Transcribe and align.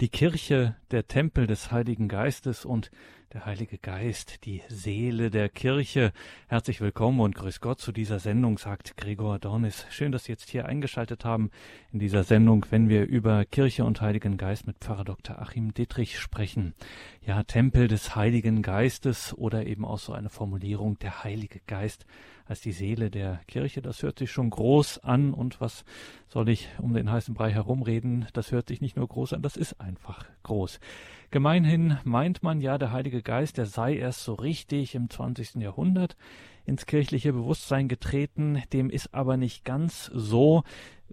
Die 0.00 0.08
Kirche, 0.08 0.76
der 0.92 1.08
Tempel 1.08 1.48
des 1.48 1.72
Heiligen 1.72 2.06
Geistes 2.06 2.64
und 2.64 2.92
der 3.34 3.44
Heilige 3.44 3.76
Geist, 3.76 4.46
die 4.46 4.62
Seele 4.68 5.30
der 5.30 5.50
Kirche. 5.50 6.12
Herzlich 6.46 6.80
willkommen 6.80 7.20
und 7.20 7.34
grüß 7.34 7.60
Gott 7.60 7.78
zu 7.78 7.92
dieser 7.92 8.20
Sendung, 8.20 8.56
sagt 8.56 8.96
Gregor 8.96 9.38
Dornis. 9.38 9.84
Schön, 9.90 10.12
dass 10.12 10.24
Sie 10.24 10.32
jetzt 10.32 10.48
hier 10.48 10.64
eingeschaltet 10.64 11.26
haben 11.26 11.50
in 11.92 11.98
dieser 11.98 12.24
Sendung, 12.24 12.64
wenn 12.70 12.88
wir 12.88 13.06
über 13.06 13.44
Kirche 13.44 13.84
und 13.84 14.00
Heiligen 14.00 14.38
Geist 14.38 14.66
mit 14.66 14.78
Pfarrer 14.78 15.04
Dr. 15.04 15.38
Achim 15.42 15.74
Dittrich 15.74 16.18
sprechen. 16.18 16.74
Ja, 17.20 17.42
Tempel 17.42 17.86
des 17.86 18.16
Heiligen 18.16 18.62
Geistes 18.62 19.36
oder 19.36 19.66
eben 19.66 19.84
auch 19.84 19.98
so 19.98 20.14
eine 20.14 20.30
Formulierung, 20.30 20.98
der 20.98 21.22
Heilige 21.22 21.60
Geist 21.66 22.06
als 22.46 22.62
die 22.62 22.72
Seele 22.72 23.10
der 23.10 23.40
Kirche. 23.46 23.82
Das 23.82 24.02
hört 24.02 24.18
sich 24.18 24.32
schon 24.32 24.48
groß 24.48 25.04
an 25.04 25.34
und 25.34 25.60
was 25.60 25.84
soll 26.28 26.48
ich 26.48 26.70
um 26.78 26.94
den 26.94 27.10
heißen 27.10 27.34
Brei 27.34 27.52
herumreden? 27.52 28.26
Das 28.32 28.52
hört 28.52 28.68
sich 28.68 28.80
nicht 28.80 28.96
nur 28.96 29.06
groß 29.06 29.34
an, 29.34 29.42
das 29.42 29.58
ist 29.58 29.82
einfach 29.82 30.24
groß. 30.44 30.80
Gemeinhin 31.30 31.98
meint 32.04 32.42
man 32.42 32.62
ja, 32.62 32.78
der 32.78 32.90
Heilige 32.90 33.22
Geist, 33.22 33.58
der 33.58 33.66
sei 33.66 33.96
erst 33.96 34.24
so 34.24 34.32
richtig 34.32 34.94
im 34.94 35.10
20. 35.10 35.56
Jahrhundert 35.56 36.16
ins 36.64 36.86
kirchliche 36.86 37.34
Bewusstsein 37.34 37.86
getreten. 37.86 38.62
Dem 38.72 38.88
ist 38.88 39.12
aber 39.12 39.36
nicht 39.36 39.64
ganz 39.64 40.10
so. 40.14 40.62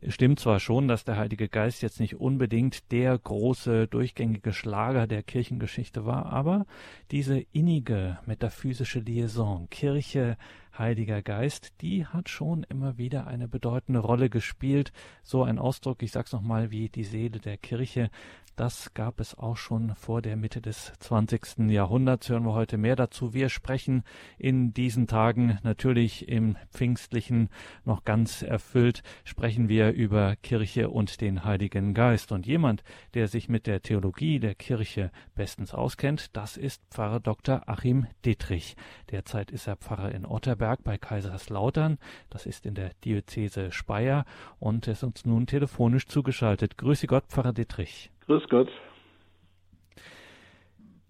Stimmt 0.08 0.40
zwar 0.40 0.62
schon, 0.62 0.88
dass 0.88 1.04
der 1.04 1.18
Heilige 1.18 1.50
Geist 1.50 1.82
jetzt 1.82 2.00
nicht 2.00 2.16
unbedingt 2.16 2.92
der 2.94 3.18
große 3.18 3.88
durchgängige 3.88 4.54
Schlager 4.54 5.06
der 5.06 5.24
Kirchengeschichte 5.24 6.06
war, 6.06 6.28
aber 6.28 6.66
diese 7.12 7.40
innige 7.52 8.20
metaphysische 8.26 9.00
Liaison 9.00 9.70
Kirche, 9.70 10.38
Heiliger 10.78 11.22
Geist, 11.22 11.74
die 11.82 12.06
hat 12.06 12.30
schon 12.30 12.64
immer 12.64 12.98
wieder 12.98 13.28
eine 13.28 13.48
bedeutende 13.48 14.00
Rolle 14.00 14.30
gespielt. 14.30 14.92
So 15.24 15.44
ein 15.44 15.60
Ausdruck, 15.60 16.04
ich 16.04 16.12
sag's 16.12 16.34
nochmal, 16.34 16.72
wie 16.72 16.90
die 16.90 17.04
Seele 17.04 17.40
der 17.40 17.58
Kirche, 17.58 18.10
das 18.56 18.94
gab 18.94 19.20
es 19.20 19.38
auch 19.38 19.58
schon 19.58 19.96
vor 19.96 20.22
der 20.22 20.38
Mitte 20.38 20.62
des 20.62 20.94
20. 21.00 21.70
Jahrhunderts. 21.70 22.30
Hören 22.30 22.46
wir 22.46 22.54
heute 22.54 22.78
mehr 22.78 22.96
dazu. 22.96 23.34
Wir 23.34 23.50
sprechen 23.50 24.04
in 24.38 24.74
diesen 24.74 25.08
Tagen 25.08 25.60
natürlich 25.64 26.30
im 26.30 26.56
Pfingstlichen 26.72 27.50
noch 27.84 28.06
ganz 28.06 28.44
erfüllt, 28.44 29.04
sprechen 29.26 29.68
wir 29.68 29.92
über 29.92 30.38
Kirche 30.38 30.90
und 30.90 31.20
den 31.20 31.44
Heiligen 31.44 31.94
Geist. 31.94 32.32
Und 32.32 32.48
jemand, 32.48 32.86
der 33.14 33.28
sich 33.28 33.50
mit 33.50 33.68
der 33.68 33.82
Theologie 33.82 34.40
der 34.40 34.56
Kirche 34.56 35.12
bestens 35.36 35.74
auskennt, 35.74 36.34
das 36.38 36.56
ist 36.56 36.82
Pfarrer 36.92 37.20
Dr. 37.20 37.68
Achim 37.68 38.08
Dittrich. 38.24 38.78
Derzeit 39.12 39.52
ist 39.52 39.68
er 39.68 39.76
Pfarrer 39.76 40.14
in 40.14 40.26
Otterberg 40.26 40.65
bei 40.84 40.98
Kaiserslautern. 40.98 41.98
Das 42.30 42.46
ist 42.46 42.66
in 42.66 42.76
der 42.76 42.92
Diözese 43.04 43.72
Speyer 43.72 44.26
und 44.60 44.88
er 44.88 44.94
ist 44.94 45.04
uns 45.04 45.26
nun 45.26 45.48
telefonisch 45.48 46.08
zugeschaltet. 46.08 46.78
Grüße 46.78 47.08
Gott, 47.08 47.26
Pfarrer 47.30 47.54
Dittrich. 47.54 48.12
Grüß 48.26 48.48
Gott. 48.50 48.70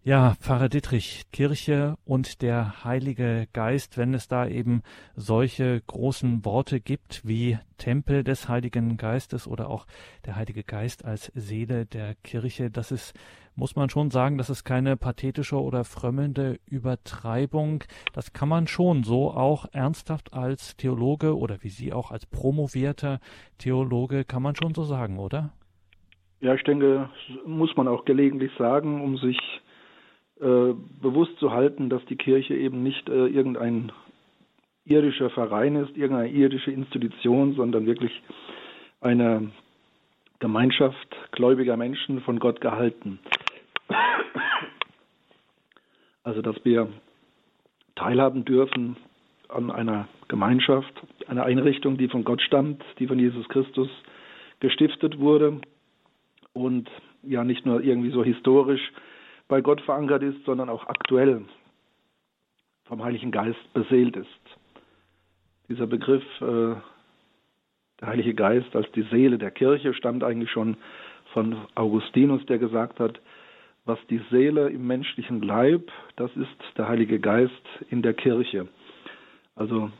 Ja, 0.08 0.36
Pfarrer 0.39 0.70
Dittrich, 0.70 1.23
Kirche 1.31 1.95
und 2.06 2.44
der 2.44 2.86
Heilige 2.86 3.48
Geist, 3.53 3.98
wenn 3.98 4.14
es 4.14 4.28
da 4.28 4.47
eben 4.47 4.84
solche 5.16 5.81
großen 5.88 6.45
Worte 6.45 6.80
gibt 6.80 7.28
wie 7.28 7.58
Tempel 7.80 8.23
des 8.23 8.47
Heiligen 8.47 8.97
Geistes 8.97 9.47
oder 9.47 9.67
auch 9.67 9.88
der 10.28 10.36
Heilige 10.36 10.64
Geist 10.64 11.06
als 11.06 11.31
Seele 11.34 11.88
der 11.88 12.14
Kirche, 12.23 12.70
das 12.70 12.92
ist, 12.92 13.16
muss 13.56 13.75
man 13.75 13.89
schon 13.89 14.12
sagen, 14.12 14.38
das 14.38 14.52
ist 14.52 14.64
keine 14.64 14.95
pathetische 14.95 15.59
oder 15.59 15.84
frömmelnde 15.84 16.59
Übertreibung. 16.67 17.84
Das 18.14 18.31
kann 18.31 18.47
man 18.47 18.67
schon 18.67 19.03
so 19.03 19.31
auch 19.31 19.66
ernsthaft 19.72 20.34
als 20.34 20.78
Theologe 20.78 21.36
oder 21.36 21.64
wie 21.64 21.69
Sie 21.69 21.94
auch 21.94 22.12
als 22.12 22.28
promovierter 22.28 23.19
Theologe, 23.58 24.23
kann 24.23 24.44
man 24.44 24.56
schon 24.56 24.75
so 24.75 24.84
sagen, 24.84 25.17
oder? 25.17 25.52
Ja, 26.42 26.53
ich 26.53 26.64
denke, 26.64 27.09
muss 27.47 27.75
man 27.75 27.88
auch 27.88 28.06
gelegentlich 28.06 28.52
sagen, 28.56 29.02
um 29.02 29.17
sich 29.17 29.40
äh, 30.41 30.73
bewusst 31.02 31.38
zu 31.39 31.52
halten, 31.52 31.89
dass 31.89 32.03
die 32.05 32.17
Kirche 32.17 32.55
eben 32.55 32.83
nicht 32.83 33.08
äh, 33.09 33.28
irgendein 33.28 33.91
irdischer 34.86 35.29
Verein 35.29 35.75
ist, 35.75 35.96
irgendeine 35.96 36.29
irdische 36.29 36.72
Institution, 36.72 37.56
sondern 37.56 37.85
wirklich 37.85 38.12
eine 39.01 39.51
Gemeinschaft 40.40 41.16
gläubiger 41.31 41.78
Menschen 41.78 42.22
von 42.22 42.40
Gott 42.40 42.62
gehalten. 42.62 43.19
Also, 46.24 46.41
dass 46.41 46.56
wir 46.66 46.90
teilhaben 47.95 48.45
dürfen 48.45 48.97
an 49.47 49.72
einer 49.72 50.07
Gemeinschaft, 50.28 50.94
einer 51.28 51.45
Einrichtung, 51.45 51.97
die 51.97 52.09
von 52.09 52.24
Gott 52.24 52.41
stammt, 52.41 52.84
die 53.00 53.07
von 53.07 53.19
Jesus 53.19 53.47
Christus 53.47 53.90
gestiftet 54.59 55.19
wurde 55.19 55.62
und 56.53 56.90
ja 57.24 57.44
nicht 57.44 57.66
nur 57.66 57.81
irgendwie 57.81 58.12
so 58.12 58.24
historisch 58.24 58.91
bei 59.47 59.61
Gott 59.61 59.81
verankert 59.81 60.23
ist, 60.23 60.44
sondern 60.45 60.69
auch 60.69 60.88
aktuell 60.88 61.45
vom 62.85 63.03
Heiligen 63.03 63.31
Geist 63.31 63.73
beseelt 63.73 64.16
ist. 64.16 64.28
Dieser 65.69 65.88
Begriff, 65.88 66.23
äh, 66.41 66.75
der 68.00 68.07
Heilige 68.07 68.33
Geist 68.33 68.75
als 68.75 68.91
die 68.91 69.03
Seele 69.03 69.38
der 69.38 69.51
Kirche, 69.51 69.94
stammt 69.94 70.23
eigentlich 70.23 70.51
schon 70.51 70.78
von 71.33 71.57
Augustinus, 71.75 72.45
der 72.45 72.59
gesagt 72.59 73.00
hat, 73.00 73.19
was 73.85 74.00
die 74.09 74.22
Seele 74.31 74.69
im 74.69 74.88
menschlichen 74.88 75.41
Leib, 75.41 75.91
das 76.16 76.31
ist 76.35 76.77
der 76.77 76.88
Heilige 76.88 77.19
Geist 77.19 77.51
in 77.89 78.01
der 78.01 78.13
Kirche. 78.13 78.67
Also 79.56 79.91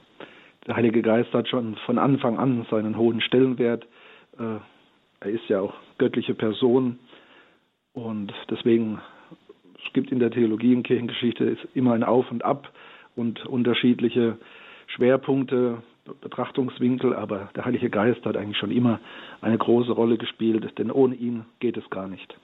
der 0.68 0.76
Heilige 0.76 1.02
Geist 1.02 1.32
hat 1.34 1.48
schon 1.48 1.76
von 1.86 2.00
Anfang 2.00 2.38
an 2.38 2.66
seinen 2.70 2.98
hohen 2.98 3.22
Stellenwert. 3.22 3.86
Äh, 4.38 4.60
er 5.20 5.30
ist 5.30 5.48
ja 5.48 5.62
auch 5.62 5.74
göttliche 5.98 6.34
Person 6.34 7.00
und 7.94 8.34
deswegen 8.50 9.00
es 9.86 9.94
gibt 9.94 10.12
in 10.12 10.20
der 10.20 10.32
Theologie 10.32 10.76
und 10.76 10.84
Kirchengeschichte 10.84 11.58
immer 11.74 11.94
ein 11.94 12.04
Auf 12.04 12.30
und 12.32 12.44
Ab 12.44 12.72
und 13.16 13.46
unterschiedliche 13.46 14.38
Schwerpunkte, 14.88 15.84
Betrachtungswinkel, 16.22 17.16
aber 17.16 17.50
der 17.56 17.66
Heilige 17.66 17.90
Geist 17.90 18.24
hat 18.26 18.38
eigentlich 18.38 18.58
schon 18.58 18.72
immer 18.72 19.00
eine 19.42 19.58
große 19.58 19.92
Rolle 19.92 20.18
gespielt, 20.18 20.78
denn 20.78 20.92
ohne 20.92 21.16
ihn 21.16 21.46
geht 21.60 21.78
es 21.78 21.90
gar 21.90 22.08
nicht. 22.08 22.38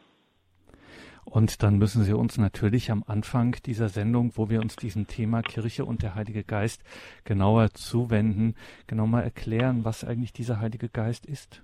Und 1.23 1.61
dann 1.61 1.77
müssen 1.77 2.03
Sie 2.03 2.13
uns 2.13 2.39
natürlich 2.39 2.89
am 2.89 3.03
Anfang 3.05 3.55
dieser 3.65 3.89
Sendung, 3.89 4.31
wo 4.35 4.49
wir 4.49 4.59
uns 4.59 4.75
diesem 4.75 5.05
Thema 5.05 5.43
Kirche 5.43 5.85
und 5.85 6.01
der 6.01 6.15
Heilige 6.15 6.43
Geist 6.43 6.83
genauer 7.23 7.69
zuwenden, 7.73 8.55
genau 8.87 9.05
mal 9.05 9.21
erklären, 9.21 9.85
was 9.85 10.03
eigentlich 10.03 10.33
dieser 10.33 10.59
Heilige 10.59 10.89
Geist 10.89 11.27
ist. 11.27 11.61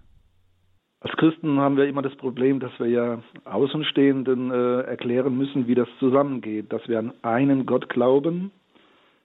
Als 1.00 1.16
Christen 1.18 1.60
haben 1.60 1.78
wir 1.78 1.88
immer 1.88 2.02
das 2.02 2.16
Problem, 2.16 2.60
dass 2.60 2.72
wir 2.80 2.88
ja 2.88 3.22
Außenstehenden 3.46 4.50
äh, 4.50 4.82
erklären 4.82 5.38
müssen, 5.38 5.68
wie 5.68 5.76
das 5.76 5.88
zusammengeht, 6.00 6.74
dass 6.74 6.88
wir 6.88 6.98
an 6.98 7.14
einen 7.22 7.68
Gott 7.68 7.88
glauben, 7.90 8.52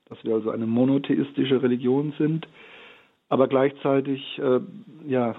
dass 0.07 0.23
wir 0.23 0.35
also 0.35 0.51
eine 0.51 0.67
monotheistische 0.67 1.63
Religion 1.63 2.13
sind, 2.19 2.47
aber 3.29 3.47
gleichzeitig 3.47 4.39
äh, 4.39 4.59
ja 5.07 5.35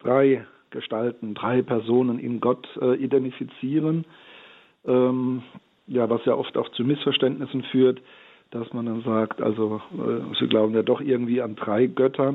drei 0.00 0.44
Gestalten, 0.70 1.34
drei 1.34 1.62
Personen 1.62 2.18
in 2.18 2.40
Gott 2.40 2.66
äh, 2.80 2.96
identifizieren, 2.96 4.06
ähm, 4.86 5.42
ja, 5.86 6.10
was 6.10 6.24
ja 6.24 6.34
oft 6.34 6.56
auch 6.56 6.68
zu 6.70 6.82
Missverständnissen 6.84 7.62
führt, 7.70 8.02
dass 8.50 8.72
man 8.72 8.86
dann 8.86 9.02
sagt, 9.02 9.40
also 9.40 9.80
äh, 9.92 10.34
sie 10.38 10.48
glauben 10.48 10.74
ja 10.74 10.82
doch 10.82 11.00
irgendwie 11.00 11.40
an 11.40 11.54
drei 11.54 11.86
Götter, 11.86 12.34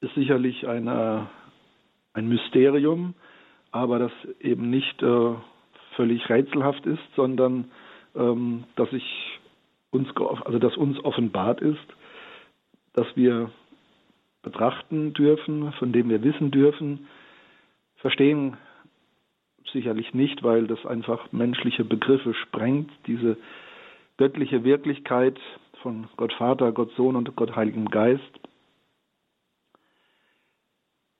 ist 0.00 0.14
sicherlich 0.14 0.66
eine 0.66 1.28
ein 2.12 2.28
Mysterium, 2.28 3.14
aber 3.70 3.98
das 3.98 4.12
eben 4.40 4.70
nicht 4.70 5.02
äh, 5.02 5.34
völlig 5.96 6.28
rätselhaft 6.28 6.86
ist, 6.86 7.02
sondern 7.14 7.70
ähm, 8.14 8.64
dass 8.76 8.92
ich 8.92 9.38
uns, 9.90 10.08
also 10.16 10.58
dass 10.58 10.76
uns 10.76 11.02
offenbart 11.04 11.60
ist, 11.60 11.78
dass 12.92 13.06
wir 13.14 13.50
betrachten 14.42 15.12
dürfen, 15.12 15.72
von 15.74 15.92
dem 15.92 16.08
wir 16.08 16.22
wissen 16.22 16.50
dürfen, 16.50 17.06
verstehen 17.96 18.56
sicherlich 19.72 20.14
nicht, 20.14 20.42
weil 20.42 20.66
das 20.66 20.84
einfach 20.86 21.30
menschliche 21.32 21.84
Begriffe 21.84 22.34
sprengt, 22.34 22.90
diese 23.06 23.36
göttliche 24.16 24.64
Wirklichkeit 24.64 25.38
von 25.82 26.08
Gott 26.16 26.32
Vater, 26.34 26.72
Gott 26.72 26.92
Sohn 26.96 27.16
und 27.16 27.34
Gott 27.36 27.54
Heiligem 27.56 27.88
Geist. 27.90 28.22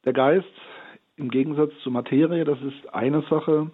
Der 0.04 0.12
Geist 0.12 0.46
im 1.20 1.30
Gegensatz 1.30 1.72
zur 1.82 1.92
Materie, 1.92 2.44
das 2.44 2.60
ist 2.62 2.94
eine 2.94 3.22
Sache, 3.28 3.70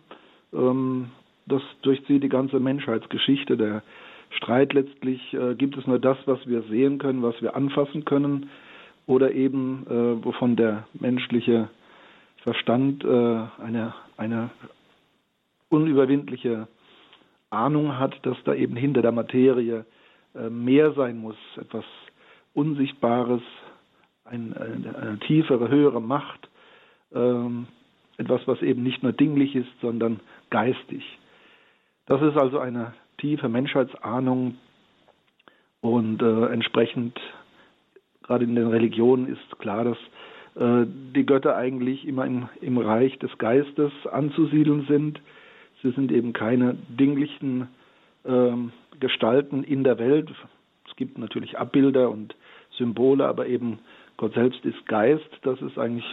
ähm, 0.53 1.11
das 1.47 1.63
durchzieht 1.83 2.23
die 2.23 2.29
ganze 2.29 2.59
Menschheitsgeschichte. 2.59 3.57
Der 3.57 3.83
Streit 4.31 4.73
letztlich, 4.73 5.33
äh, 5.33 5.55
gibt 5.55 5.79
es 5.79 5.87
nur 5.87 5.99
das, 5.99 6.19
was 6.27 6.45
wir 6.47 6.63
sehen 6.63 6.99
können, 6.99 7.23
was 7.23 7.41
wir 7.41 7.55
anfassen 7.55 8.05
können, 8.05 8.51
oder 9.07 9.33
eben, 9.33 9.87
äh, 9.89 10.25
wovon 10.25 10.57
der 10.57 10.87
menschliche 10.95 11.69
Verstand 12.43 13.05
äh, 13.05 13.09
eine, 13.63 13.95
eine 14.17 14.51
unüberwindliche 15.69 16.67
Ahnung 17.51 17.99
hat, 17.99 18.15
dass 18.27 18.37
da 18.45 18.55
eben 18.55 18.75
hinter 18.75 19.03
der 19.03 19.13
Materie 19.13 19.87
äh, 20.35 20.51
mehr 20.51 20.93
sein 20.93 21.19
muss, 21.19 21.37
etwas 21.57 21.85
Unsichtbares, 22.55 23.43
ein, 24.25 24.55
eine, 24.55 24.97
eine 24.97 25.19
tiefere, 25.21 25.69
höhere 25.69 26.03
Macht, 26.03 26.49
ähm, 27.15 27.67
etwas, 28.19 28.47
was 28.47 28.63
eben 28.63 28.83
nicht 28.83 29.03
nur 29.03 29.13
dinglich 29.13 29.55
ist, 29.55 29.71
sondern 29.81 30.21
geistig. 30.51 31.05
Das 32.07 32.23
ist 32.23 32.37
also 32.37 32.59
eine 32.59 32.95
tiefe 33.19 33.49
Menschheitsahnung 33.49 34.57
und 35.81 36.23
äh, 36.23 36.47
entsprechend 36.47 37.19
gerade 38.23 38.45
in 38.45 38.55
den 38.55 38.69
Religionen 38.69 39.29
ist 39.29 39.59
klar, 39.59 39.85
dass 39.85 39.99
äh, 40.57 40.87
die 41.15 41.25
Götter 41.25 41.57
eigentlich 41.57 42.07
immer 42.07 42.27
im, 42.27 42.49
im 42.61 42.79
Reich 42.79 43.19
des 43.19 43.37
Geistes 43.39 43.93
anzusiedeln 44.11 44.87
sind. 44.89 45.21
Sie 45.83 45.91
sind 45.93 46.11
eben 46.11 46.33
keine 46.33 46.77
dinglichen 46.89 47.69
äh, 48.25 48.53
Gestalten 48.99 49.63
in 49.63 49.85
der 49.85 49.99
Welt. 49.99 50.31
Es 50.89 50.97
gibt 50.97 51.19
natürlich 51.19 51.59
Abbilder 51.59 52.11
und 52.11 52.35
Symbole, 52.77 53.27
aber 53.27 53.47
eben 53.47 53.79
Gott 54.17 54.35
selbst 54.35 54.65
ist 54.65 54.87
Geist. 54.87 55.29
Das 55.43 55.61
ist 55.61 55.79
eigentlich 55.79 56.07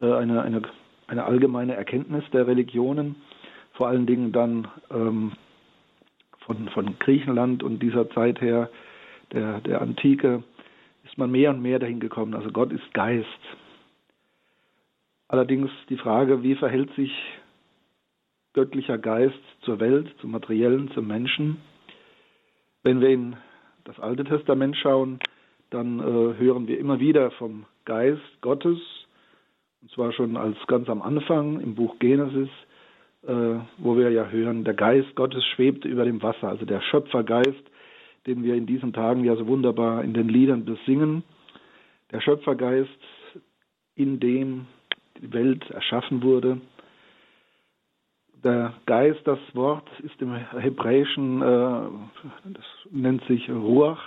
eine, 0.00 0.42
eine, 0.42 0.62
eine 1.06 1.24
allgemeine 1.24 1.74
Erkenntnis 1.74 2.24
der 2.32 2.46
Religionen, 2.46 3.16
vor 3.72 3.88
allen 3.88 4.06
Dingen 4.06 4.32
dann 4.32 4.68
ähm, 4.90 5.32
von, 6.40 6.68
von 6.70 6.98
Griechenland 6.98 7.62
und 7.62 7.82
dieser 7.82 8.08
Zeit 8.10 8.40
her, 8.40 8.70
der, 9.32 9.60
der 9.60 9.82
Antike, 9.82 10.42
ist 11.04 11.18
man 11.18 11.30
mehr 11.30 11.50
und 11.50 11.62
mehr 11.62 11.78
dahin 11.78 12.00
gekommen. 12.00 12.34
Also 12.34 12.50
Gott 12.50 12.72
ist 12.72 12.94
Geist. 12.94 13.26
Allerdings 15.28 15.70
die 15.88 15.96
Frage, 15.96 16.42
wie 16.42 16.54
verhält 16.54 16.94
sich 16.94 17.12
göttlicher 18.52 18.98
Geist 18.98 19.38
zur 19.62 19.80
Welt, 19.80 20.14
zum 20.20 20.30
Materiellen, 20.30 20.90
zum 20.92 21.06
Menschen? 21.06 21.58
Wenn 22.82 23.00
wir 23.00 23.08
in 23.10 23.36
das 23.84 23.98
Alte 23.98 24.24
Testament 24.24 24.76
schauen, 24.76 25.18
dann 25.70 25.98
äh, 25.98 26.38
hören 26.38 26.68
wir 26.68 26.78
immer 26.78 27.00
wieder 27.00 27.32
vom 27.32 27.66
Geist 27.84 28.22
Gottes, 28.40 28.78
und 29.86 29.92
zwar 29.92 30.12
schon 30.12 30.36
als 30.36 30.56
ganz 30.66 30.88
am 30.88 31.00
Anfang 31.00 31.60
im 31.60 31.76
Buch 31.76 32.00
Genesis, 32.00 32.48
äh, 33.22 33.60
wo 33.78 33.96
wir 33.96 34.10
ja 34.10 34.26
hören, 34.26 34.64
der 34.64 34.74
Geist 34.74 35.14
Gottes 35.14 35.44
schwebte 35.44 35.86
über 35.86 36.04
dem 36.04 36.20
Wasser, 36.24 36.48
also 36.48 36.64
der 36.64 36.80
Schöpfergeist, 36.80 37.62
den 38.26 38.42
wir 38.42 38.56
in 38.56 38.66
diesen 38.66 38.92
Tagen 38.92 39.22
ja 39.22 39.36
so 39.36 39.46
wunderbar 39.46 40.02
in 40.02 40.12
den 40.12 40.28
Liedern 40.28 40.64
besingen. 40.64 41.22
Der 42.10 42.20
Schöpfergeist, 42.20 42.90
in 43.94 44.18
dem 44.18 44.66
die 45.20 45.32
Welt 45.32 45.70
erschaffen 45.70 46.20
wurde. 46.20 46.60
Der 48.42 48.74
Geist, 48.86 49.20
das 49.22 49.38
Wort 49.52 49.88
ist 50.00 50.20
im 50.20 50.34
Hebräischen, 50.34 51.42
äh, 51.42 52.54
das 52.54 52.64
nennt 52.90 53.22
sich 53.26 53.48
Ruach 53.48 54.02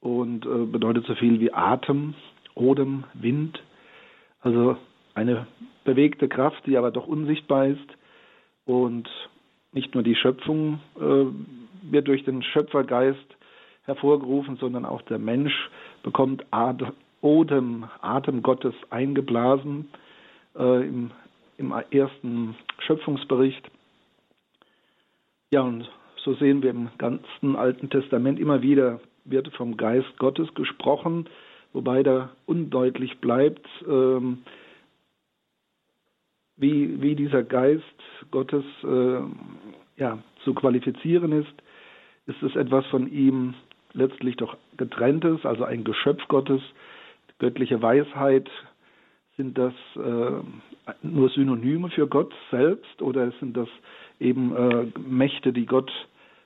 und 0.00 0.46
äh, 0.46 0.64
bedeutet 0.64 1.04
so 1.04 1.14
viel 1.16 1.38
wie 1.38 1.52
Atem, 1.52 2.14
Odem, 2.54 3.04
Wind. 3.12 3.60
Also 4.44 4.76
eine 5.14 5.46
bewegte 5.84 6.28
Kraft, 6.28 6.66
die 6.66 6.76
aber 6.76 6.90
doch 6.90 7.06
unsichtbar 7.06 7.66
ist. 7.66 7.88
Und 8.66 9.08
nicht 9.72 9.94
nur 9.94 10.04
die 10.04 10.14
Schöpfung 10.14 10.80
äh, 10.96 11.90
wird 11.90 12.08
durch 12.08 12.24
den 12.24 12.42
Schöpfergeist 12.42 13.36
hervorgerufen, 13.84 14.56
sondern 14.56 14.84
auch 14.84 15.02
der 15.02 15.18
Mensch 15.18 15.52
bekommt 16.02 16.44
Odem, 17.22 17.88
Atem 18.02 18.42
Gottes 18.42 18.74
eingeblasen 18.90 19.88
äh, 20.56 20.86
im, 20.86 21.10
im 21.56 21.74
ersten 21.90 22.54
Schöpfungsbericht. 22.80 23.70
Ja, 25.52 25.62
und 25.62 25.90
so 26.22 26.34
sehen 26.34 26.62
wir 26.62 26.70
im 26.70 26.90
ganzen 26.98 27.56
Alten 27.56 27.88
Testament 27.88 28.38
immer 28.38 28.60
wieder, 28.60 29.00
wird 29.24 29.54
vom 29.54 29.78
Geist 29.78 30.18
Gottes 30.18 30.52
gesprochen, 30.54 31.28
wobei 31.74 32.02
da 32.02 32.30
undeutlich 32.46 33.18
bleibt, 33.18 33.68
ähm, 33.86 34.38
wie, 36.56 37.02
wie 37.02 37.14
dieser 37.16 37.42
Geist 37.42 37.82
Gottes 38.30 38.64
äh, 38.84 39.20
ja, 39.96 40.18
zu 40.44 40.54
qualifizieren 40.54 41.32
ist. 41.32 41.52
Ist 42.26 42.42
es 42.42 42.56
etwas 42.56 42.86
von 42.86 43.12
ihm 43.12 43.54
letztlich 43.92 44.36
doch 44.36 44.56
getrenntes, 44.76 45.44
also 45.44 45.64
ein 45.64 45.84
Geschöpf 45.84 46.26
Gottes, 46.28 46.62
göttliche 47.38 47.82
Weisheit, 47.82 48.48
sind 49.36 49.58
das 49.58 49.74
äh, 49.96 50.94
nur 51.02 51.28
Synonyme 51.30 51.90
für 51.90 52.06
Gott 52.06 52.32
selbst 52.50 53.02
oder 53.02 53.32
sind 53.40 53.56
das 53.56 53.68
eben 54.20 54.54
äh, 54.54 54.86
Mächte, 54.98 55.52
die 55.52 55.66
Gott 55.66 55.90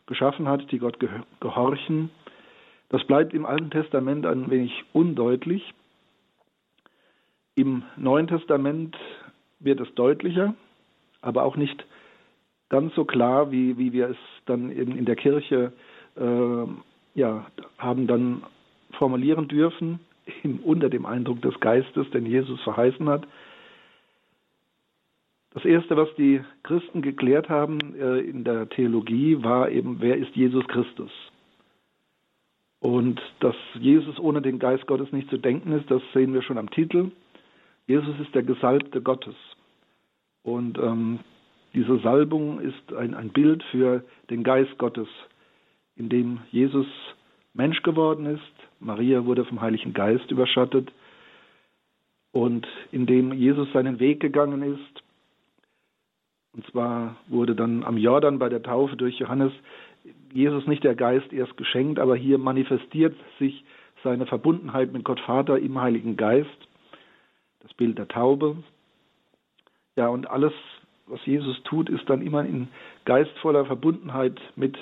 geschaffen 0.06 0.48
hat, 0.48 0.72
die 0.72 0.78
Gott 0.78 0.98
gehorchen? 1.40 2.10
Das 2.88 3.04
bleibt 3.04 3.34
im 3.34 3.44
Alten 3.44 3.70
Testament 3.70 4.24
ein 4.24 4.50
wenig 4.50 4.84
undeutlich. 4.92 5.74
Im 7.54 7.82
Neuen 7.96 8.28
Testament 8.28 8.96
wird 9.60 9.80
es 9.80 9.92
deutlicher, 9.94 10.54
aber 11.20 11.42
auch 11.42 11.56
nicht 11.56 11.84
ganz 12.68 12.94
so 12.94 13.04
klar, 13.04 13.50
wie, 13.50 13.76
wie 13.78 13.92
wir 13.92 14.10
es 14.10 14.16
dann 14.46 14.70
in, 14.70 14.96
in 14.96 15.04
der 15.04 15.16
Kirche 15.16 15.72
äh, 16.16 16.66
ja, 17.18 17.46
haben 17.78 18.06
dann 18.06 18.42
formulieren 18.92 19.48
dürfen, 19.48 20.00
unter 20.64 20.88
dem 20.88 21.04
Eindruck 21.04 21.42
des 21.42 21.58
Geistes, 21.60 22.10
den 22.10 22.26
Jesus 22.26 22.60
verheißen 22.62 23.08
hat. 23.08 23.26
Das 25.54 25.64
Erste, 25.64 25.96
was 25.96 26.08
die 26.16 26.40
Christen 26.62 27.02
geklärt 27.02 27.48
haben 27.48 27.78
äh, 27.98 28.20
in 28.20 28.44
der 28.44 28.68
Theologie, 28.68 29.42
war 29.42 29.70
eben, 29.70 29.96
wer 30.00 30.16
ist 30.16 30.36
Jesus 30.36 30.66
Christus? 30.68 31.10
Und 32.80 33.20
dass 33.40 33.56
Jesus 33.80 34.18
ohne 34.20 34.40
den 34.40 34.58
Geist 34.58 34.86
Gottes 34.86 35.10
nicht 35.12 35.28
zu 35.30 35.38
denken 35.38 35.72
ist, 35.72 35.90
das 35.90 36.02
sehen 36.14 36.32
wir 36.32 36.42
schon 36.42 36.58
am 36.58 36.70
Titel. 36.70 37.10
Jesus 37.86 38.18
ist 38.20 38.34
der 38.34 38.42
Gesalbte 38.42 39.02
Gottes. 39.02 39.34
Und 40.42 40.78
ähm, 40.78 41.20
diese 41.74 41.98
Salbung 41.98 42.60
ist 42.60 42.92
ein, 42.94 43.14
ein 43.14 43.30
Bild 43.30 43.62
für 43.70 44.04
den 44.30 44.44
Geist 44.44 44.78
Gottes, 44.78 45.08
in 45.96 46.08
dem 46.08 46.40
Jesus 46.50 46.86
Mensch 47.52 47.82
geworden 47.82 48.26
ist. 48.26 48.42
Maria 48.78 49.24
wurde 49.24 49.44
vom 49.44 49.60
Heiligen 49.60 49.92
Geist 49.92 50.30
überschattet. 50.30 50.92
Und 52.30 52.66
indem 52.92 53.32
Jesus 53.32 53.72
seinen 53.72 53.98
Weg 53.98 54.20
gegangen 54.20 54.62
ist, 54.62 55.02
und 56.54 56.66
zwar 56.66 57.16
wurde 57.28 57.54
dann 57.54 57.84
am 57.84 57.96
Jordan 57.96 58.38
bei 58.38 58.48
der 58.48 58.62
Taufe 58.62 58.96
durch 58.96 59.18
Johannes 59.18 59.52
Jesus 60.32 60.66
nicht 60.66 60.84
der 60.84 60.94
Geist 60.94 61.32
erst 61.32 61.56
geschenkt, 61.56 61.98
aber 61.98 62.16
hier 62.16 62.38
manifestiert 62.38 63.16
sich 63.38 63.64
seine 64.02 64.26
Verbundenheit 64.26 64.92
mit 64.92 65.04
Gott 65.04 65.20
Vater 65.20 65.58
im 65.58 65.80
Heiligen 65.80 66.16
Geist, 66.16 66.68
das 67.60 67.74
Bild 67.74 67.98
der 67.98 68.08
Taube. 68.08 68.56
Ja, 69.96 70.08
und 70.08 70.30
alles, 70.30 70.52
was 71.06 71.24
Jesus 71.26 71.60
tut, 71.64 71.88
ist 71.88 72.08
dann 72.08 72.22
immer 72.22 72.44
in 72.44 72.68
geistvoller 73.04 73.64
Verbundenheit 73.64 74.40
mit 74.54 74.76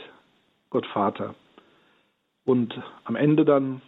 Gott 0.70 0.86
Vater. 0.86 1.34
Und 2.44 2.80
am 3.04 3.16
Ende 3.16 3.44
dann 3.44 3.80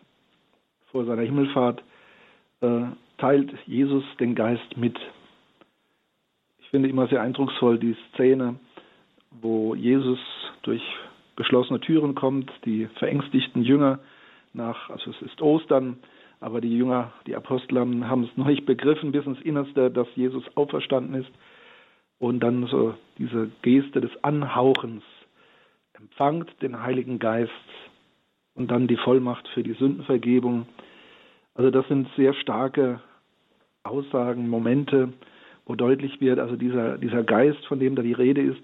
vor 0.90 1.04
seiner 1.04 1.22
Himmelfahrt 1.22 1.82
äh, 2.60 2.82
teilt 3.18 3.52
Jesus 3.66 4.04
den 4.18 4.34
Geist 4.34 4.76
mit. 4.76 4.98
Ich 6.60 6.70
finde 6.70 6.88
immer 6.88 7.08
sehr 7.08 7.22
eindrucksvoll 7.22 7.78
die 7.78 7.96
Szene, 8.12 8.56
wo 9.30 9.74
Jesus 9.74 10.18
durch 10.62 10.82
geschlossene 11.38 11.78
Türen 11.78 12.16
kommt, 12.16 12.50
die 12.64 12.88
verängstigten 12.98 13.62
Jünger 13.62 14.00
nach, 14.52 14.90
also 14.90 15.12
es 15.12 15.22
ist 15.22 15.40
Ostern, 15.40 15.98
aber 16.40 16.60
die 16.60 16.76
Jünger, 16.76 17.12
die 17.28 17.36
Apostel 17.36 17.78
haben 17.78 18.24
es 18.24 18.36
noch 18.36 18.46
nicht 18.46 18.66
begriffen 18.66 19.12
bis 19.12 19.24
ins 19.24 19.40
Innerste, 19.42 19.88
dass 19.88 20.08
Jesus 20.16 20.44
auferstanden 20.56 21.14
ist. 21.14 21.30
Und 22.18 22.40
dann 22.40 22.66
so 22.66 22.94
diese 23.18 23.50
Geste 23.62 24.00
des 24.00 24.10
Anhauchens, 24.24 25.04
empfangt 25.96 26.50
den 26.60 26.82
Heiligen 26.82 27.20
Geist 27.20 27.52
und 28.54 28.70
dann 28.70 28.88
die 28.88 28.96
Vollmacht 28.96 29.46
für 29.48 29.62
die 29.62 29.74
Sündenvergebung. 29.74 30.66
Also 31.54 31.70
das 31.70 31.86
sind 31.86 32.08
sehr 32.16 32.34
starke 32.34 33.00
Aussagen, 33.84 34.48
Momente, 34.48 35.12
wo 35.66 35.76
deutlich 35.76 36.20
wird, 36.20 36.40
also 36.40 36.56
dieser, 36.56 36.98
dieser 36.98 37.22
Geist, 37.22 37.64
von 37.66 37.78
dem 37.78 37.94
da 37.94 38.02
die 38.02 38.12
Rede 38.12 38.42
ist, 38.42 38.62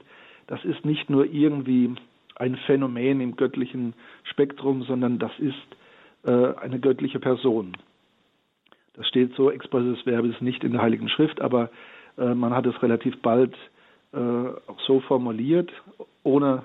das 0.48 0.64
ist 0.64 0.84
nicht 0.84 1.08
nur 1.08 1.26
irgendwie 1.26 1.94
ein 2.36 2.56
Phänomen 2.66 3.20
im 3.20 3.36
göttlichen 3.36 3.94
Spektrum, 4.24 4.82
sondern 4.82 5.18
das 5.18 5.32
ist 5.38 5.54
äh, 6.24 6.54
eine 6.60 6.80
göttliche 6.80 7.20
Person. 7.20 7.76
Das 8.94 9.06
steht 9.08 9.34
so 9.34 9.50
expresses 9.50 10.00
verbis 10.02 10.40
nicht 10.40 10.64
in 10.64 10.72
der 10.72 10.82
Heiligen 10.82 11.08
Schrift, 11.08 11.40
aber 11.40 11.70
äh, 12.18 12.34
man 12.34 12.54
hat 12.54 12.66
es 12.66 12.80
relativ 12.82 13.20
bald 13.22 13.54
äh, 14.12 14.18
auch 14.18 14.80
so 14.86 15.00
formuliert, 15.00 15.70
ohne 16.22 16.62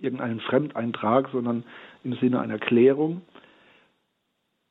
irgendeinen 0.00 0.40
Fremdeintrag, 0.40 1.28
sondern 1.32 1.64
im 2.04 2.14
Sinne 2.14 2.40
einer 2.40 2.58
Klärung. 2.58 3.22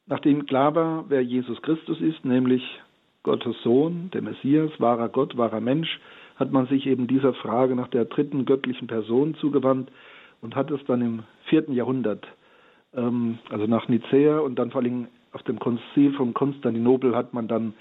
Nachdem 0.05 0.45
klar 0.45 0.75
war, 0.75 1.05
wer 1.09 1.21
Jesus 1.21 1.61
Christus 1.61 1.99
ist, 2.01 2.25
nämlich 2.25 2.63
Gottes 3.23 3.55
Sohn, 3.63 4.09
der 4.13 4.21
Messias, 4.21 4.71
wahrer 4.79 5.07
Gott, 5.09 5.37
wahrer 5.37 5.61
Mensch, 5.61 5.99
hat 6.35 6.51
man 6.51 6.67
sich 6.67 6.87
eben 6.87 7.07
dieser 7.07 7.33
Frage 7.33 7.75
nach 7.75 7.87
der 7.87 8.05
dritten 8.05 8.45
göttlichen 8.45 8.87
Person 8.87 9.35
zugewandt 9.35 9.89
und 10.43 10.55
hat 10.55 10.69
es 10.71 10.83
dann 10.85 11.01
im 11.01 11.23
vierten 11.45 11.73
Jahrhundert, 11.73 12.27
ähm, 12.93 13.39
also 13.49 13.65
nach 13.65 13.87
Nicäa 13.87 14.39
und 14.39 14.59
dann 14.59 14.71
vor 14.71 14.81
allem 14.81 15.07
auf 15.31 15.41
dem 15.43 15.57
Konzil 15.57 16.13
von 16.13 16.33
Konstantinopel 16.33 17.15
hat 17.15 17.33
man 17.33 17.47
dann 17.47 17.73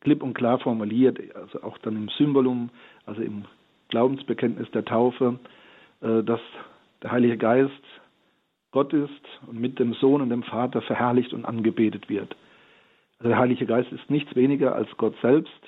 klipp 0.00 0.22
und 0.22 0.34
klar 0.34 0.60
formuliert, 0.60 1.18
also 1.34 1.62
auch 1.62 1.76
dann 1.78 1.96
im 1.96 2.08
Symbolum, 2.16 2.70
also 3.04 3.20
im 3.20 3.44
Glaubensbekenntnis 3.88 4.70
der 4.70 4.84
Taufe, 4.84 5.38
äh, 6.00 6.22
dass 6.22 6.40
der 7.02 7.10
Heilige 7.10 7.36
Geist 7.36 7.72
Gott 8.70 8.92
ist 8.92 9.10
und 9.46 9.60
mit 9.60 9.78
dem 9.80 9.94
Sohn 9.94 10.22
und 10.22 10.30
dem 10.30 10.44
Vater 10.44 10.80
verherrlicht 10.82 11.32
und 11.32 11.44
angebetet 11.44 12.08
wird. 12.08 12.36
Also 13.18 13.30
der 13.30 13.38
Heilige 13.38 13.66
Geist 13.66 13.90
ist 13.90 14.08
nichts 14.08 14.36
weniger 14.36 14.76
als 14.76 14.88
Gott 14.96 15.16
selbst, 15.22 15.60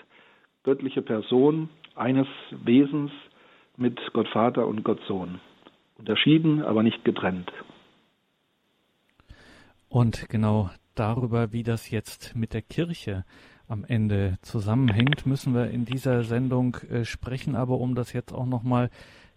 göttliche 0.62 1.02
Person 1.02 1.68
eines 1.96 2.28
Wesens 2.62 3.10
mit 3.76 3.98
Gott 4.12 4.28
Vater 4.28 4.68
und 4.68 4.84
Gott 4.84 5.00
Sohn. 5.08 5.40
Unterschieden, 6.00 6.62
aber 6.62 6.82
nicht 6.82 7.04
getrennt. 7.04 7.52
Und 9.88 10.28
genau 10.28 10.70
darüber, 10.94 11.52
wie 11.52 11.62
das 11.62 11.90
jetzt 11.90 12.34
mit 12.34 12.54
der 12.54 12.62
Kirche 12.62 13.24
am 13.68 13.84
Ende 13.84 14.38
zusammenhängt, 14.42 15.26
müssen 15.26 15.54
wir 15.54 15.70
in 15.70 15.84
dieser 15.84 16.24
Sendung 16.24 16.76
äh, 16.90 17.04
sprechen. 17.04 17.54
Aber 17.54 17.78
um 17.78 17.94
das 17.94 18.12
jetzt 18.12 18.32
auch 18.32 18.46
nochmal 18.46 18.90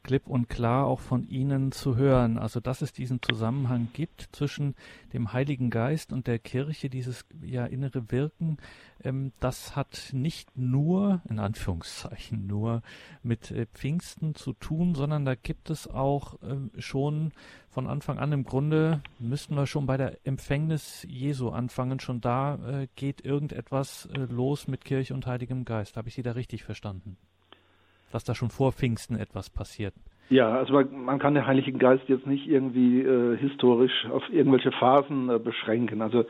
klipp 0.03 0.27
und 0.27 0.49
klar 0.49 0.85
auch 0.85 0.99
von 0.99 1.27
Ihnen 1.27 1.71
zu 1.71 1.95
hören. 1.95 2.37
Also, 2.37 2.59
dass 2.59 2.81
es 2.81 2.93
diesen 2.93 3.21
Zusammenhang 3.21 3.87
gibt 3.93 4.29
zwischen 4.31 4.75
dem 5.13 5.33
Heiligen 5.33 5.69
Geist 5.69 6.13
und 6.13 6.27
der 6.27 6.39
Kirche, 6.39 6.89
dieses 6.89 7.25
ja 7.41 7.65
innere 7.65 8.11
Wirken, 8.11 8.57
ähm, 9.03 9.31
das 9.39 9.75
hat 9.75 10.09
nicht 10.11 10.57
nur, 10.57 11.21
in 11.29 11.39
Anführungszeichen, 11.39 12.45
nur 12.47 12.81
mit 13.23 13.51
äh, 13.51 13.65
Pfingsten 13.73 14.35
zu 14.35 14.53
tun, 14.53 14.95
sondern 14.95 15.25
da 15.25 15.35
gibt 15.35 15.69
es 15.69 15.87
auch 15.87 16.41
äh, 16.41 16.81
schon 16.81 17.31
von 17.69 17.87
Anfang 17.87 18.19
an 18.19 18.31
im 18.31 18.43
Grunde, 18.43 19.01
müssten 19.19 19.55
wir 19.55 19.65
schon 19.65 19.87
bei 19.87 19.97
der 19.97 20.19
Empfängnis 20.25 21.05
Jesu 21.09 21.49
anfangen. 21.49 21.99
Schon 21.99 22.21
da 22.21 22.55
äh, 22.55 22.87
geht 22.95 23.25
irgendetwas 23.25 24.07
äh, 24.13 24.19
los 24.19 24.67
mit 24.67 24.85
Kirche 24.85 25.13
und 25.13 25.25
Heiligem 25.25 25.65
Geist. 25.65 25.97
Habe 25.97 26.09
ich 26.09 26.15
Sie 26.15 26.21
da 26.21 26.33
richtig 26.33 26.63
verstanden? 26.63 27.17
Dass 28.13 28.23
da 28.23 28.35
schon 28.35 28.49
vor 28.49 28.71
Pfingsten 28.71 29.15
etwas 29.15 29.49
passiert. 29.49 29.93
Ja, 30.29 30.53
also 30.53 30.73
man, 30.73 31.19
kann 31.19 31.35
den 31.35 31.45
Heiligen 31.45 31.79
Geist 31.79 32.03
jetzt 32.07 32.25
nicht 32.25 32.47
irgendwie 32.47 33.01
äh, 33.01 33.37
historisch 33.37 34.05
auf 34.11 34.23
irgendwelche 34.31 34.71
Phasen 34.71 35.29
äh, 35.29 35.37
beschränken. 35.37 36.01
Also 36.01 36.25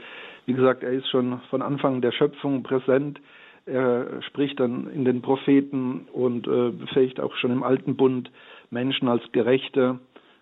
wie 0.46 0.54
gesagt, 0.54 0.84
er 0.84 0.92
ist 0.92 1.08
schon 1.10 1.40
von 1.50 1.62
Anfang 1.62 2.02
der 2.02 2.12
Schöpfung 2.12 2.63
präsent. 2.63 3.22
Er 3.66 4.22
spricht 4.24 4.60
dann 4.60 4.90
in 4.90 5.06
den 5.06 5.22
Propheten 5.22 6.08
und 6.12 6.48
äh, 6.48 6.72
befähigt 6.72 7.20
auch 7.20 7.36
schon 7.38 7.52
im 7.52 7.63
Alten 7.63 7.96
Bund 7.96 8.30
Menschen 8.72 9.08
als 9.08 9.24
Gerechte 9.32 10.00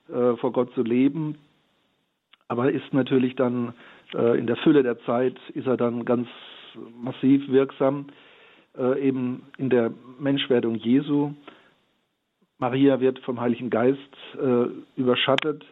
äh, 0.10 0.36
vor 0.38 0.53
Gott 0.53 0.74
zu 0.74 0.81
leben. 0.81 1.38
Aber 2.48 2.65
er 2.65 2.71
ist 2.71 2.93
natürlich 2.93 3.36
dann 3.36 3.74
äh, 4.15 4.39
in 4.39 4.48
der 4.48 4.55
Fülle 4.57 4.81
der 4.81 5.00
Zeit 5.01 5.38
ist 5.53 5.67
er 5.67 5.77
dann 5.77 6.05
ganz 6.05 6.27
massiv 7.00 7.48
wirksam 7.50 8.07
eben 8.77 9.43
in 9.57 9.69
der 9.69 9.91
Menschwerdung 10.19 10.75
Jesu. 10.75 11.33
Maria 12.61 12.99
wird 12.99 13.19
vom 13.19 13.41
Heiligen 13.41 13.69
Geist 13.69 13.99
äh, 14.41 14.67
überschattet, 14.95 15.65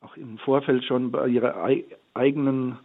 auch 0.00 0.16
im 0.16 0.38
Vorfeld 0.38 0.84
schon 0.84 1.10
bei 1.10 1.26
ihrer 1.28 1.62
ei 1.62 1.84
eigenen 2.14 2.78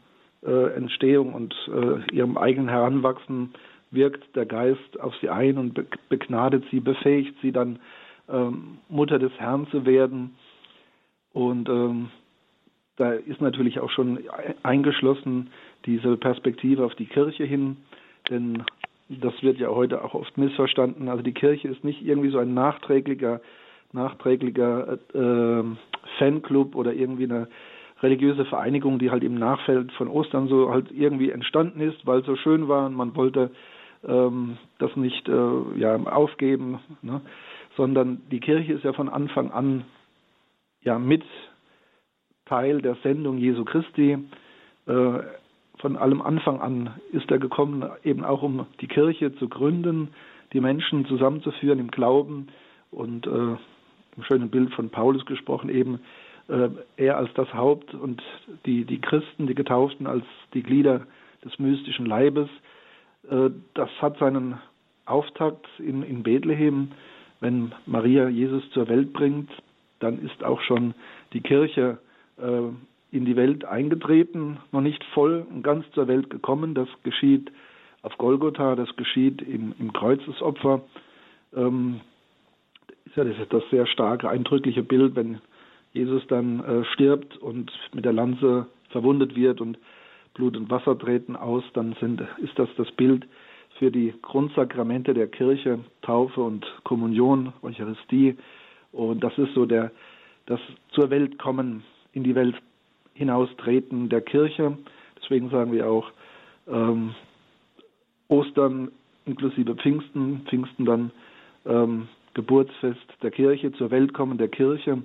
äh, 0.43 0.73
Entstehung 0.75 1.33
und 1.33 1.53
äh, 1.67 2.15
ihrem 2.15 2.37
eigenen 2.37 2.69
Heranwachsen 2.69 3.53
wirkt 3.91 4.35
der 4.35 4.45
Geist 4.45 4.99
auf 4.99 5.15
sie 5.21 5.29
ein 5.29 5.57
und 5.57 5.73
be 5.73 5.85
begnadet 6.09 6.63
sie, 6.71 6.79
befähigt 6.79 7.35
sie 7.41 7.51
dann 7.51 7.79
ähm, 8.29 8.79
Mutter 8.89 9.19
des 9.19 9.31
Herrn 9.37 9.67
zu 9.67 9.85
werden. 9.85 10.35
Und 11.33 11.69
ähm, 11.69 12.09
da 12.95 13.13
ist 13.13 13.41
natürlich 13.41 13.79
auch 13.79 13.91
schon 13.91 14.19
eingeschlossen 14.63 15.51
diese 15.85 16.17
Perspektive 16.17 16.83
auf 16.85 16.95
die 16.95 17.05
Kirche 17.05 17.43
hin, 17.43 17.77
denn 18.29 18.63
das 19.09 19.41
wird 19.41 19.57
ja 19.57 19.69
heute 19.69 20.03
auch 20.03 20.13
oft 20.13 20.37
missverstanden. 20.37 21.09
Also 21.09 21.23
die 21.23 21.33
Kirche 21.33 21.67
ist 21.67 21.83
nicht 21.83 22.05
irgendwie 22.05 22.29
so 22.29 22.39
ein 22.39 22.53
nachträglicher, 22.53 23.41
nachträglicher 23.93 24.97
äh, 25.13 25.63
Fanclub 26.17 26.75
oder 26.75 26.93
irgendwie 26.93 27.23
eine 27.23 27.47
religiöse 28.01 28.45
Vereinigung, 28.45 28.99
die 28.99 29.09
halt 29.09 29.23
im 29.23 29.35
Nachfeld 29.35 29.91
von 29.93 30.07
Ostern 30.07 30.47
so 30.47 30.71
halt 30.71 30.91
irgendwie 30.91 31.31
entstanden 31.31 31.81
ist, 31.81 32.05
weil 32.05 32.19
es 32.19 32.25
so 32.25 32.35
schön 32.35 32.67
war 32.67 32.85
und 32.85 32.95
man 32.95 33.15
wollte 33.15 33.51
ähm, 34.07 34.57
das 34.77 34.95
nicht 34.95 35.27
äh, 35.27 35.79
ja, 35.79 35.95
aufgeben, 35.95 36.79
ne? 37.01 37.21
sondern 37.75 38.21
die 38.29 38.39
Kirche 38.39 38.73
ist 38.73 38.83
ja 38.83 38.93
von 38.93 39.09
Anfang 39.09 39.51
an 39.51 39.85
ja 40.81 40.99
mit 40.99 41.23
Teil 42.45 42.81
der 42.81 42.95
Sendung 43.03 43.37
Jesu 43.37 43.65
Christi. 43.65 44.17
Äh, 44.87 45.19
von 45.79 45.95
allem 45.95 46.21
Anfang 46.21 46.59
an 46.59 46.93
ist 47.11 47.29
er 47.29 47.39
gekommen, 47.39 47.87
eben 48.03 48.23
auch 48.23 48.41
um 48.41 48.65
die 48.81 48.87
Kirche 48.87 49.35
zu 49.35 49.47
gründen, 49.47 50.09
die 50.53 50.61
Menschen 50.61 51.05
zusammenzuführen 51.05 51.79
im 51.79 51.91
Glauben 51.91 52.47
und 52.91 53.27
äh, 53.27 53.29
im 53.29 54.23
schönen 54.23 54.49
Bild 54.49 54.73
von 54.73 54.89
Paulus 54.89 55.25
gesprochen, 55.25 55.69
eben 55.69 55.99
äh, 56.47 56.69
er 56.95 57.17
als 57.17 57.29
das 57.35 57.53
Haupt 57.53 57.93
und 57.93 58.23
die, 58.65 58.85
die 58.85 58.99
Christen, 58.99 59.47
die 59.47 59.55
Getauften 59.55 60.07
als 60.07 60.23
die 60.53 60.63
Glieder 60.63 61.05
des 61.43 61.59
mystischen 61.59 62.05
Leibes. 62.05 62.49
Äh, 63.29 63.49
das 63.73 63.89
hat 64.01 64.17
seinen 64.17 64.57
Auftakt 65.05 65.67
in, 65.79 66.03
in 66.03 66.23
Bethlehem, 66.23 66.91
wenn 67.39 67.73
Maria 67.85 68.29
Jesus 68.29 68.67
zur 68.71 68.87
Welt 68.87 69.13
bringt, 69.13 69.49
dann 69.99 70.19
ist 70.19 70.43
auch 70.43 70.61
schon 70.61 70.95
die 71.33 71.41
Kirche 71.41 71.99
äh, 72.37 72.61
in 73.11 73.25
die 73.25 73.35
Welt 73.35 73.65
eingetreten, 73.65 74.57
noch 74.71 74.81
nicht 74.81 75.03
voll 75.13 75.45
und 75.49 75.63
ganz 75.63 75.85
zur 75.91 76.07
Welt 76.07 76.29
gekommen. 76.29 76.73
Das 76.73 76.89
geschieht 77.03 77.51
auf 78.01 78.17
Golgotha, 78.17 78.75
das 78.75 78.93
geschieht 78.95 79.41
im, 79.41 79.73
im 79.79 79.93
Kreuzesopfer. 79.93 80.81
Ähm, 81.55 82.01
ja, 83.15 83.23
das 83.23 83.37
ist 83.39 83.51
das 83.51 83.63
sehr 83.71 83.87
starke, 83.87 84.29
eindrückliche 84.29 84.83
Bild, 84.83 85.15
wenn 85.15 85.39
Jesus 85.93 86.25
dann 86.27 86.63
äh, 86.63 86.85
stirbt 86.93 87.37
und 87.37 87.71
mit 87.93 88.05
der 88.05 88.13
Lanze 88.13 88.67
verwundet 88.89 89.35
wird 89.35 89.61
und 89.61 89.79
Blut 90.33 90.55
und 90.55 90.69
Wasser 90.69 90.97
treten 90.97 91.35
aus, 91.35 91.63
dann 91.73 91.95
sind, 91.99 92.21
ist 92.37 92.57
das 92.59 92.69
das 92.77 92.91
Bild 92.91 93.25
für 93.79 93.91
die 93.91 94.13
Grundsakramente 94.21 95.13
der 95.13 95.27
Kirche, 95.27 95.79
Taufe 96.01 96.41
und 96.41 96.65
Kommunion, 96.83 97.53
Eucharistie. 97.63 98.37
Und 98.91 99.23
das 99.23 99.37
ist 99.37 99.53
so 99.53 99.65
der, 99.65 99.91
das 100.45 100.59
zur 100.91 101.09
Welt 101.09 101.39
kommen, 101.39 101.83
in 102.13 102.23
die 102.23 102.35
Welt 102.35 102.55
Hinaustreten 103.17 104.09
der 104.09 104.21
Kirche. 104.21 104.77
Deswegen 105.19 105.49
sagen 105.49 105.71
wir 105.71 105.89
auch 105.89 106.11
ähm, 106.67 107.15
Ostern 108.27 108.91
inklusive 109.25 109.75
Pfingsten, 109.75 110.45
Pfingsten 110.47 110.85
dann 110.85 111.11
ähm, 111.65 112.07
Geburtsfest 112.33 113.07
der 113.23 113.31
Kirche, 113.31 113.71
zur 113.73 113.91
Weltkommen 113.91 114.37
der 114.37 114.49
Kirche. 114.49 115.01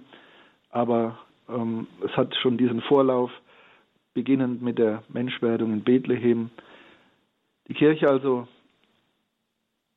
Aber 0.70 1.18
ähm, 1.48 1.86
es 2.04 2.14
hat 2.16 2.34
schon 2.36 2.58
diesen 2.58 2.82
Vorlauf, 2.82 3.30
beginnend 4.14 4.60
mit 4.60 4.78
der 4.78 5.02
Menschwerdung 5.08 5.72
in 5.72 5.82
Bethlehem. 5.82 6.50
Die 7.68 7.74
Kirche 7.74 8.10
also 8.10 8.46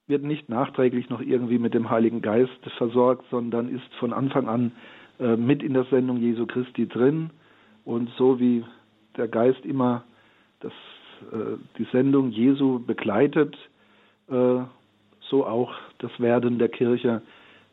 wird 0.08 0.24
nicht 0.24 0.48
nachträglich 0.48 1.10
noch 1.10 1.20
irgendwie 1.20 1.60
mit 1.60 1.74
dem 1.74 1.90
Heiligen 1.90 2.22
Geist 2.22 2.60
versorgt, 2.78 3.26
sondern 3.30 3.68
ist 3.68 3.94
von 4.00 4.14
Anfang 4.14 4.48
an 4.48 4.72
äh, 5.20 5.36
mit 5.36 5.64
in 5.64 5.74
der 5.74 5.86
Sendung 5.86 6.18
Jesu 6.18 6.46
Christi 6.46 6.88
drin. 6.88 7.32
Und 7.86 8.10
so 8.18 8.40
wie 8.40 8.66
der 9.16 9.28
Geist 9.28 9.64
immer 9.64 10.04
das, 10.60 10.74
äh, 11.32 11.58
die 11.78 11.88
Sendung 11.92 12.32
Jesu 12.32 12.80
begleitet, 12.80 13.56
äh, 14.28 14.60
so 15.30 15.46
auch 15.46 15.74
das 16.00 16.12
Werden 16.20 16.60
der 16.60 16.70
Kirche 16.70 17.22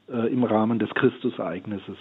äh, 0.09 0.33
im 0.33 0.45
Rahmen 0.45 0.78
des 0.78 0.90
Christusereignisses. 0.90 1.97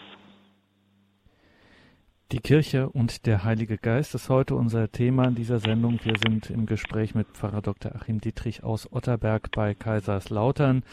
Die 2.31 2.39
Kirche 2.39 2.87
und 2.87 3.25
der 3.25 3.43
Heilige 3.43 3.77
Geist 3.77 4.15
ist 4.15 4.29
heute 4.29 4.55
unser 4.55 4.89
Thema 4.89 5.27
in 5.27 5.35
dieser 5.35 5.59
Sendung. 5.59 5.99
Wir 6.03 6.15
sind 6.17 6.49
im 6.49 6.65
Gespräch 6.65 7.13
mit 7.13 7.27
Pfarrer 7.27 7.61
Dr. 7.61 7.93
Achim 7.93 8.21
Dietrich 8.21 8.63
aus 8.63 8.89
Otterberg 8.91 9.51
bei 9.51 9.73
Kaiserslautern. 9.73 10.83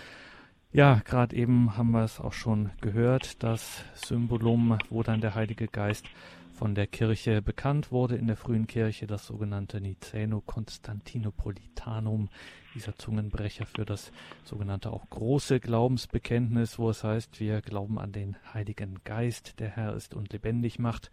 Ja, 0.72 1.00
gerade 1.04 1.36
eben 1.36 1.76
haben 1.76 1.92
wir 1.92 2.02
es 2.02 2.20
auch 2.20 2.32
schon 2.32 2.70
gehört, 2.80 3.42
das 3.42 3.84
Symbolum, 3.94 4.78
wo 4.90 5.04
dann 5.04 5.20
der 5.20 5.36
Heilige 5.36 5.68
Geist 5.68 6.06
von 6.58 6.74
der 6.74 6.88
Kirche 6.88 7.40
bekannt 7.40 7.92
wurde 7.92 8.16
in 8.16 8.26
der 8.26 8.36
frühen 8.36 8.66
Kirche 8.66 9.06
das 9.06 9.28
sogenannte 9.28 9.80
Niceno-Konstantinopolitanum, 9.80 12.30
dieser 12.74 12.96
Zungenbrecher 12.96 13.64
für 13.64 13.84
das 13.84 14.10
sogenannte 14.42 14.90
auch 14.90 15.08
große 15.08 15.60
Glaubensbekenntnis, 15.60 16.76
wo 16.76 16.90
es 16.90 17.04
heißt, 17.04 17.38
wir 17.38 17.62
glauben 17.62 18.00
an 18.00 18.10
den 18.10 18.34
Heiligen 18.52 18.98
Geist, 19.04 19.60
der 19.60 19.68
Herr 19.68 19.94
ist 19.94 20.14
und 20.14 20.32
lebendig 20.32 20.80
macht, 20.80 21.12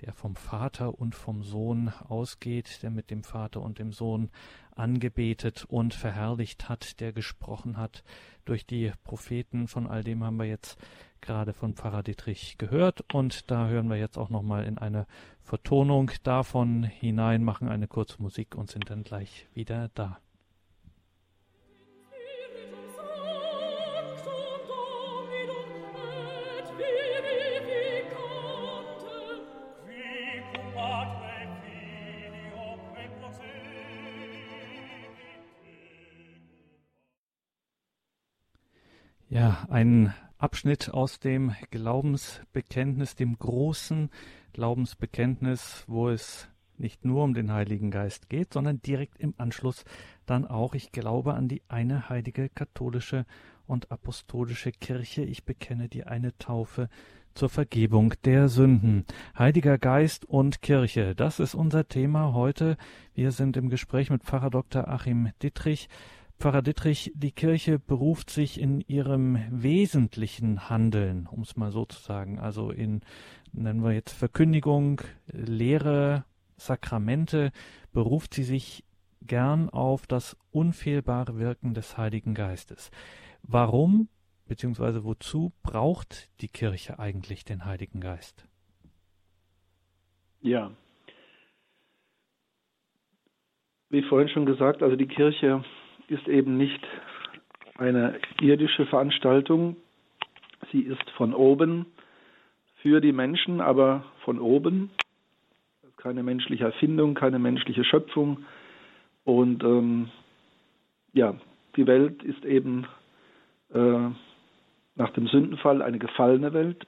der 0.00 0.14
vom 0.14 0.36
Vater 0.36 0.98
und 0.98 1.14
vom 1.14 1.42
Sohn 1.42 1.92
ausgeht, 2.08 2.82
der 2.82 2.88
mit 2.88 3.10
dem 3.10 3.24
Vater 3.24 3.60
und 3.60 3.78
dem 3.78 3.92
Sohn 3.92 4.30
angebetet 4.74 5.66
und 5.68 5.92
verherrlicht 5.92 6.70
hat, 6.70 6.98
der 7.00 7.12
gesprochen 7.12 7.76
hat 7.76 8.04
durch 8.46 8.64
die 8.64 8.90
Propheten. 9.04 9.68
Von 9.68 9.86
all 9.86 10.02
dem 10.02 10.24
haben 10.24 10.38
wir 10.38 10.46
jetzt 10.46 10.78
gerade 11.20 11.52
von 11.52 11.74
Pfarrer 11.74 12.02
Dietrich 12.02 12.58
gehört. 12.58 13.12
Und 13.14 13.50
da 13.50 13.68
hören 13.68 13.88
wir 13.88 13.96
jetzt 13.96 14.18
auch 14.18 14.30
nochmal 14.30 14.64
in 14.64 14.78
eine 14.78 15.06
Vertonung 15.42 16.10
davon 16.22 16.84
hinein, 16.84 17.44
machen 17.44 17.68
eine 17.68 17.88
kurze 17.88 18.20
Musik 18.22 18.54
und 18.54 18.70
sind 18.70 18.90
dann 18.90 19.02
gleich 19.02 19.48
wieder 19.54 19.90
da. 19.94 20.18
Ja, 39.30 39.66
ein 39.68 40.14
Abschnitt 40.38 40.90
aus 40.94 41.18
dem 41.18 41.52
Glaubensbekenntnis, 41.72 43.16
dem 43.16 43.38
großen 43.38 44.08
Glaubensbekenntnis, 44.52 45.84
wo 45.88 46.08
es 46.08 46.48
nicht 46.76 47.04
nur 47.04 47.24
um 47.24 47.34
den 47.34 47.52
Heiligen 47.52 47.90
Geist 47.90 48.28
geht, 48.28 48.52
sondern 48.52 48.80
direkt 48.80 49.18
im 49.18 49.34
Anschluss 49.36 49.84
dann 50.26 50.46
auch, 50.46 50.74
ich 50.74 50.92
glaube 50.92 51.34
an 51.34 51.48
die 51.48 51.62
eine 51.66 52.08
heilige 52.08 52.48
katholische 52.48 53.26
und 53.66 53.90
apostolische 53.90 54.70
Kirche, 54.70 55.22
ich 55.24 55.44
bekenne 55.44 55.88
die 55.88 56.04
eine 56.04 56.36
Taufe 56.38 56.88
zur 57.34 57.48
Vergebung 57.48 58.14
der 58.24 58.48
Sünden. 58.48 59.04
Heiliger 59.36 59.78
Geist 59.78 60.24
und 60.24 60.62
Kirche, 60.62 61.14
das 61.14 61.40
ist 61.40 61.54
unser 61.54 61.86
Thema 61.86 62.32
heute. 62.32 62.76
Wir 63.14 63.32
sind 63.32 63.56
im 63.56 63.70
Gespräch 63.70 64.10
mit 64.10 64.24
Pfarrer 64.24 64.50
Dr. 64.50 64.88
Achim 64.88 65.30
Dittrich. 65.42 65.88
Pfarrer 66.38 66.62
Dittrich, 66.62 67.10
die 67.16 67.32
Kirche 67.32 67.80
beruft 67.80 68.30
sich 68.30 68.60
in 68.60 68.80
ihrem 68.82 69.38
wesentlichen 69.50 70.70
Handeln, 70.70 71.26
um 71.26 71.42
es 71.42 71.56
mal 71.56 71.72
so 71.72 71.84
zu 71.84 72.00
sagen, 72.00 72.38
also 72.38 72.70
in, 72.70 73.00
nennen 73.52 73.82
wir 73.82 73.92
jetzt 73.92 74.12
Verkündigung, 74.12 75.00
Lehre, 75.32 76.24
Sakramente, 76.56 77.50
beruft 77.92 78.34
sie 78.34 78.44
sich 78.44 78.84
gern 79.20 79.68
auf 79.68 80.06
das 80.06 80.36
unfehlbare 80.52 81.38
Wirken 81.38 81.74
des 81.74 81.98
Heiligen 81.98 82.34
Geistes. 82.34 82.92
Warum 83.42 84.08
bzw. 84.46 85.02
wozu 85.02 85.52
braucht 85.64 86.30
die 86.40 86.48
Kirche 86.48 87.00
eigentlich 87.00 87.44
den 87.44 87.64
Heiligen 87.64 88.00
Geist? 88.00 88.46
Ja. 90.40 90.70
Wie 93.90 94.02
vorhin 94.02 94.28
schon 94.28 94.46
gesagt, 94.46 94.84
also 94.84 94.94
die 94.94 95.08
Kirche 95.08 95.64
ist 96.08 96.26
eben 96.28 96.56
nicht 96.56 96.86
eine 97.76 98.18
irdische 98.40 98.86
Veranstaltung. 98.86 99.76
Sie 100.72 100.80
ist 100.80 101.08
von 101.16 101.34
oben 101.34 101.86
für 102.82 103.00
die 103.00 103.12
Menschen, 103.12 103.60
aber 103.60 104.04
von 104.24 104.38
oben. 104.38 104.90
Keine 105.96 106.22
menschliche 106.22 106.64
Erfindung, 106.64 107.14
keine 107.14 107.38
menschliche 107.38 107.84
Schöpfung. 107.84 108.44
Und 109.24 109.62
ähm, 109.64 110.10
ja, 111.12 111.34
die 111.76 111.86
Welt 111.86 112.22
ist 112.22 112.44
eben 112.44 112.86
äh, 113.72 114.08
nach 114.94 115.10
dem 115.10 115.26
Sündenfall 115.28 115.82
eine 115.82 115.98
gefallene 115.98 116.52
Welt. 116.52 116.86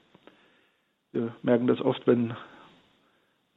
Wir 1.13 1.35
merken 1.43 1.67
das 1.67 1.81
oft, 1.81 2.07
wenn 2.07 2.35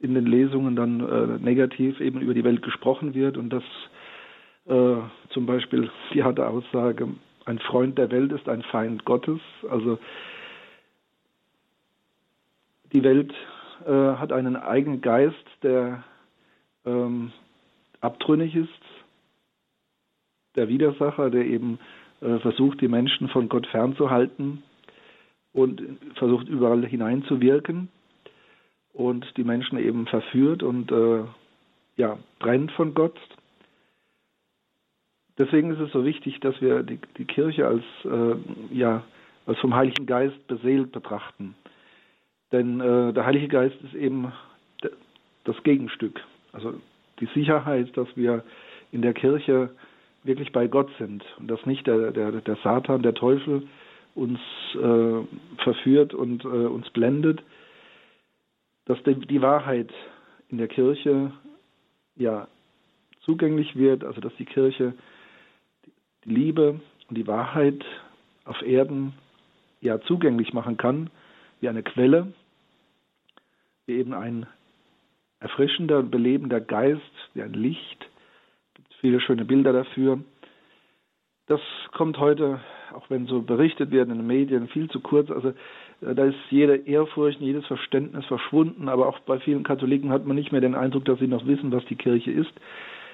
in 0.00 0.14
den 0.14 0.26
Lesungen 0.26 0.76
dann 0.76 1.00
äh, 1.00 1.38
negativ 1.38 2.00
eben 2.00 2.20
über 2.20 2.34
die 2.34 2.44
Welt 2.44 2.62
gesprochen 2.62 3.14
wird 3.14 3.36
und 3.36 3.50
das 3.50 3.62
äh, 4.66 4.96
zum 5.30 5.46
Beispiel 5.46 5.90
die 6.12 6.22
harte 6.22 6.46
Aussage, 6.46 7.08
ein 7.46 7.58
Freund 7.58 7.98
der 7.98 8.10
Welt 8.10 8.32
ist 8.32 8.48
ein 8.48 8.62
Feind 8.62 9.04
Gottes. 9.04 9.40
Also 9.68 9.98
die 12.92 13.02
Welt 13.02 13.34
äh, 13.86 13.90
hat 13.90 14.32
einen 14.32 14.56
eigenen 14.56 15.00
Geist, 15.00 15.44
der 15.62 16.04
ähm, 16.86 17.32
abtrünnig 18.00 18.54
ist, 18.54 18.68
der 20.56 20.68
Widersacher, 20.68 21.30
der 21.30 21.44
eben 21.44 21.78
äh, 22.20 22.38
versucht, 22.38 22.80
die 22.80 22.88
Menschen 22.88 23.28
von 23.28 23.48
Gott 23.48 23.66
fernzuhalten 23.66 24.62
und 25.52 25.82
versucht 26.14 26.48
überall 26.48 26.86
hineinzuwirken 26.86 27.88
und 28.92 29.26
die 29.36 29.44
Menschen 29.44 29.78
eben 29.78 30.06
verführt 30.06 30.62
und 30.62 30.90
äh, 30.92 31.24
ja, 31.96 32.18
trennt 32.40 32.72
von 32.72 32.94
Gott 32.94 33.18
Deswegen 35.38 35.72
ist 35.72 35.80
es 35.80 35.92
so 35.92 36.04
wichtig, 36.04 36.40
dass 36.40 36.60
wir 36.60 36.82
die, 36.82 36.98
die 37.18 37.24
Kirche 37.24 37.66
als, 37.66 37.84
äh, 38.04 38.36
ja, 38.74 39.02
als 39.46 39.58
vom 39.58 39.74
Heiligen 39.74 40.06
Geist 40.06 40.46
beseelt 40.46 40.92
betrachten. 40.92 41.54
Denn 42.52 42.80
äh, 42.80 43.12
der 43.12 43.26
Heilige 43.26 43.48
Geist 43.48 43.76
ist 43.82 43.94
eben 43.94 44.32
das 45.44 45.62
Gegenstück. 45.62 46.20
Also 46.52 46.74
die 47.20 47.28
Sicherheit, 47.34 47.96
dass 47.96 48.08
wir 48.16 48.44
in 48.92 49.02
der 49.02 49.12
Kirche 49.12 49.70
wirklich 50.22 50.52
bei 50.52 50.66
Gott 50.66 50.90
sind 50.98 51.24
und 51.38 51.48
dass 51.48 51.64
nicht 51.66 51.86
der, 51.86 52.12
der, 52.12 52.32
der 52.32 52.56
Satan, 52.62 53.02
der 53.02 53.14
Teufel 53.14 53.66
uns 54.14 54.38
äh, 54.74 55.62
verführt 55.62 56.14
und 56.14 56.44
äh, 56.44 56.48
uns 56.48 56.88
blendet, 56.90 57.42
dass 58.86 59.02
die, 59.02 59.14
die 59.14 59.42
Wahrheit 59.42 59.92
in 60.48 60.58
der 60.58 60.68
Kirche 60.68 61.32
ja 62.16 62.48
zugänglich 63.22 63.76
wird, 63.76 64.04
also 64.04 64.20
dass 64.20 64.34
die 64.36 64.44
Kirche 64.44 64.94
die 66.24 66.34
Liebe 66.34 66.80
und 67.08 67.18
die 67.18 67.26
Wahrheit 67.26 67.84
auf 68.44 68.60
Erden 68.62 69.14
ja 69.80 70.00
zugänglich 70.00 70.52
machen 70.52 70.76
kann, 70.76 71.10
wie 71.60 71.68
eine 71.68 71.82
Quelle, 71.82 72.32
wie 73.86 73.94
eben 73.94 74.14
ein 74.14 74.46
erfrischender 75.40 75.98
und 75.98 76.10
belebender 76.10 76.60
Geist, 76.60 77.02
wie 77.34 77.42
ein 77.42 77.52
Licht. 77.52 78.02
Es 78.02 78.74
gibt 78.74 78.94
viele 79.00 79.20
schöne 79.20 79.44
Bilder 79.44 79.72
dafür. 79.72 80.20
Das 81.46 81.60
kommt 81.92 82.18
heute, 82.18 82.60
auch 82.94 83.10
wenn 83.10 83.26
so 83.26 83.42
berichtet 83.42 83.90
wird 83.90 84.08
in 84.08 84.16
den 84.16 84.26
Medien, 84.26 84.68
viel 84.68 84.88
zu 84.88 85.00
kurz. 85.00 85.30
Also 85.30 85.50
äh, 86.00 86.14
da 86.14 86.24
ist 86.24 86.38
jede 86.48 86.76
Ehrfurcht, 86.76 87.40
jedes 87.40 87.66
Verständnis 87.66 88.24
verschwunden, 88.24 88.88
aber 88.88 89.06
auch 89.06 89.18
bei 89.20 89.38
vielen 89.40 89.62
Katholiken 89.62 90.10
hat 90.10 90.24
man 90.24 90.36
nicht 90.36 90.52
mehr 90.52 90.62
den 90.62 90.74
Eindruck, 90.74 91.04
dass 91.04 91.18
sie 91.18 91.26
noch 91.26 91.46
wissen, 91.46 91.70
was 91.70 91.84
die 91.86 91.96
Kirche 91.96 92.30
ist, 92.30 92.52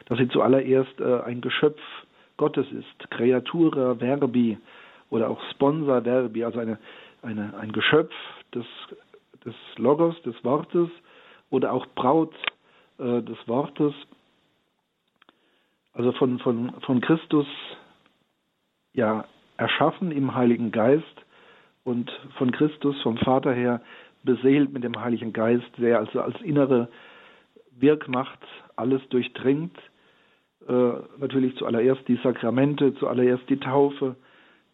dass 0.07 0.19
sie 0.19 0.29
zuallererst 0.29 1.01
äh, 1.01 1.23
ein 1.23 1.41
Geschöpf 1.41 1.81
Gottes 2.41 2.67
ist, 2.73 3.11
Creatura 3.11 3.97
Verbi 3.97 4.57
oder 5.11 5.29
auch 5.29 5.39
Sponsor 5.51 6.01
Verbi, 6.01 6.43
also 6.43 6.59
eine, 6.59 6.79
eine, 7.21 7.53
ein 7.59 7.71
Geschöpf 7.71 8.15
des, 8.55 8.65
des 9.45 9.55
Logos, 9.77 10.21
des 10.23 10.43
Wortes 10.43 10.89
oder 11.51 11.71
auch 11.71 11.85
Braut 11.95 12.33
äh, 12.99 13.21
des 13.21 13.37
Wortes, 13.47 13.93
also 15.93 16.13
von, 16.13 16.39
von, 16.39 16.73
von 16.81 17.03
Christus 17.03 17.47
ja 18.95 19.27
erschaffen 19.59 20.11
im 20.11 20.35
Heiligen 20.35 20.73
Geist 20.73 21.05
und 21.85 22.11
von 22.39 22.53
Christus 22.53 22.99
vom 23.03 23.19
Vater 23.19 23.53
her 23.53 23.83
beseelt 24.23 24.73
mit 24.73 24.83
dem 24.83 24.99
Heiligen 24.99 25.35
Geist, 25.35 25.71
der 25.77 25.99
also 25.99 26.23
als 26.23 26.41
innere 26.41 26.89
Wirkmacht 27.73 28.41
alles 28.77 29.07
durchdringt 29.11 29.77
äh, 30.71 30.93
natürlich 31.19 31.57
zuallererst 31.57 32.07
die 32.07 32.17
Sakramente, 32.23 32.95
zuallererst 32.95 33.49
die 33.49 33.59
Taufe, 33.59 34.15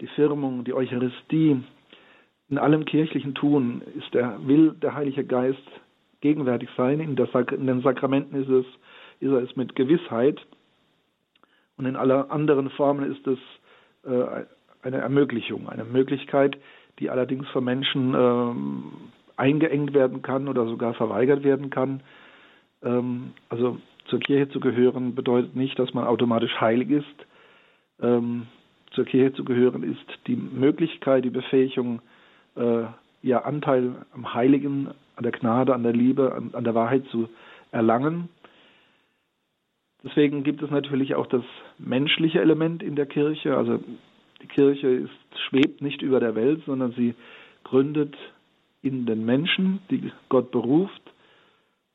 die 0.02 0.06
Firmung, 0.08 0.64
die 0.64 0.74
Eucharistie. 0.74 1.62
In 2.50 2.58
allem 2.58 2.84
kirchlichen 2.84 3.34
Tun 3.34 3.80
ist 3.96 4.12
der, 4.12 4.38
will 4.46 4.72
der 4.82 4.94
Heilige 4.94 5.24
Geist 5.24 5.66
gegenwärtig 6.20 6.68
sein. 6.76 7.00
In, 7.00 7.16
der, 7.16 7.28
in 7.52 7.66
den 7.66 7.80
Sakramenten 7.80 8.36
ist, 8.40 8.48
es, 8.48 8.66
ist 9.20 9.30
er 9.30 9.42
es 9.42 9.56
mit 9.56 9.74
Gewissheit. 9.74 10.38
Und 11.78 11.86
in 11.86 11.96
aller 11.96 12.30
anderen 12.30 12.68
Formen 12.70 13.10
ist 13.10 13.26
es 13.26 13.38
äh, 14.04 14.44
eine 14.82 14.98
Ermöglichung, 14.98 15.68
eine 15.68 15.84
Möglichkeit, 15.84 16.58
die 16.98 17.08
allerdings 17.08 17.48
von 17.48 17.64
Menschen 17.64 18.14
ähm, 18.14 18.84
eingeengt 19.36 19.94
werden 19.94 20.20
kann 20.20 20.46
oder 20.48 20.66
sogar 20.66 20.92
verweigert 20.94 21.42
werden 21.42 21.70
kann. 21.70 22.02
Ähm, 22.82 23.32
also 23.48 23.78
zur 24.08 24.20
Kirche 24.20 24.48
zu 24.50 24.60
gehören 24.60 25.14
bedeutet 25.14 25.56
nicht, 25.56 25.78
dass 25.78 25.94
man 25.94 26.04
automatisch 26.04 26.60
heilig 26.60 26.90
ist. 26.90 27.26
Ähm, 28.00 28.46
zur 28.92 29.04
Kirche 29.04 29.34
zu 29.34 29.44
gehören 29.44 29.82
ist 29.82 30.26
die 30.26 30.36
Möglichkeit, 30.36 31.24
die 31.24 31.30
Befähigung, 31.30 32.00
äh, 32.56 32.84
ja 33.22 33.42
Anteil 33.42 34.06
am 34.12 34.34
Heiligen, 34.34 34.88
an 35.16 35.22
der 35.22 35.32
Gnade, 35.32 35.74
an 35.74 35.82
der 35.82 35.92
Liebe, 35.92 36.34
an, 36.34 36.50
an 36.52 36.64
der 36.64 36.74
Wahrheit 36.74 37.04
zu 37.10 37.28
erlangen. 37.72 38.28
Deswegen 40.04 40.44
gibt 40.44 40.62
es 40.62 40.70
natürlich 40.70 41.14
auch 41.14 41.26
das 41.26 41.42
menschliche 41.78 42.40
Element 42.40 42.82
in 42.82 42.94
der 42.94 43.06
Kirche. 43.06 43.56
Also 43.56 43.80
die 44.42 44.46
Kirche 44.46 44.88
ist, 44.88 45.10
schwebt 45.48 45.82
nicht 45.82 46.02
über 46.02 46.20
der 46.20 46.34
Welt, 46.34 46.62
sondern 46.66 46.92
sie 46.92 47.14
gründet 47.64 48.16
in 48.82 49.06
den 49.06 49.24
Menschen, 49.24 49.80
die 49.90 50.12
Gott 50.28 50.52
beruft 50.52 51.02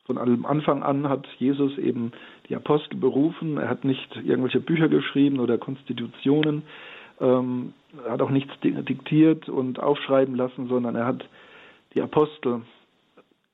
von 0.04 0.18
allem 0.18 0.44
Anfang 0.46 0.82
an 0.82 1.08
hat 1.08 1.26
Jesus 1.38 1.78
eben 1.78 2.12
die 2.48 2.56
Apostel 2.56 2.96
berufen. 2.96 3.56
Er 3.56 3.68
hat 3.68 3.84
nicht 3.84 4.16
irgendwelche 4.16 4.60
Bücher 4.60 4.88
geschrieben 4.88 5.38
oder 5.38 5.58
Konstitutionen. 5.58 6.62
Ähm, 7.20 7.72
er 8.04 8.12
hat 8.12 8.22
auch 8.22 8.30
nichts 8.30 8.52
diktiert 8.60 9.48
und 9.48 9.78
aufschreiben 9.78 10.34
lassen, 10.34 10.68
sondern 10.68 10.96
er 10.96 11.06
hat 11.06 11.24
die 11.94 12.02
Apostel 12.02 12.62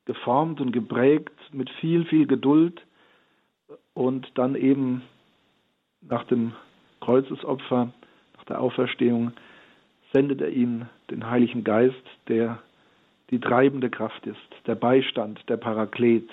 geformt 0.06 0.61
und 0.61 0.72
geprägt 0.72 1.32
mit 1.52 1.68
viel, 1.80 2.04
viel 2.06 2.26
Geduld 2.26 2.80
und 3.92 4.26
dann 4.34 4.54
eben 4.54 5.02
nach 6.00 6.24
dem 6.24 6.52
Kreuzesopfer, 7.00 7.92
nach 8.37 8.44
der 8.44 8.61
Auferstehung, 8.61 9.32
sendet 10.12 10.40
er 10.40 10.50
ihnen 10.50 10.88
den 11.11 11.28
Heiligen 11.28 11.62
Geist, 11.62 11.94
der 12.28 12.62
die 13.30 13.40
treibende 13.40 13.90
Kraft 13.90 14.26
ist, 14.26 14.66
der 14.66 14.74
Beistand, 14.74 15.40
der 15.48 15.56
Paraklet. 15.56 16.28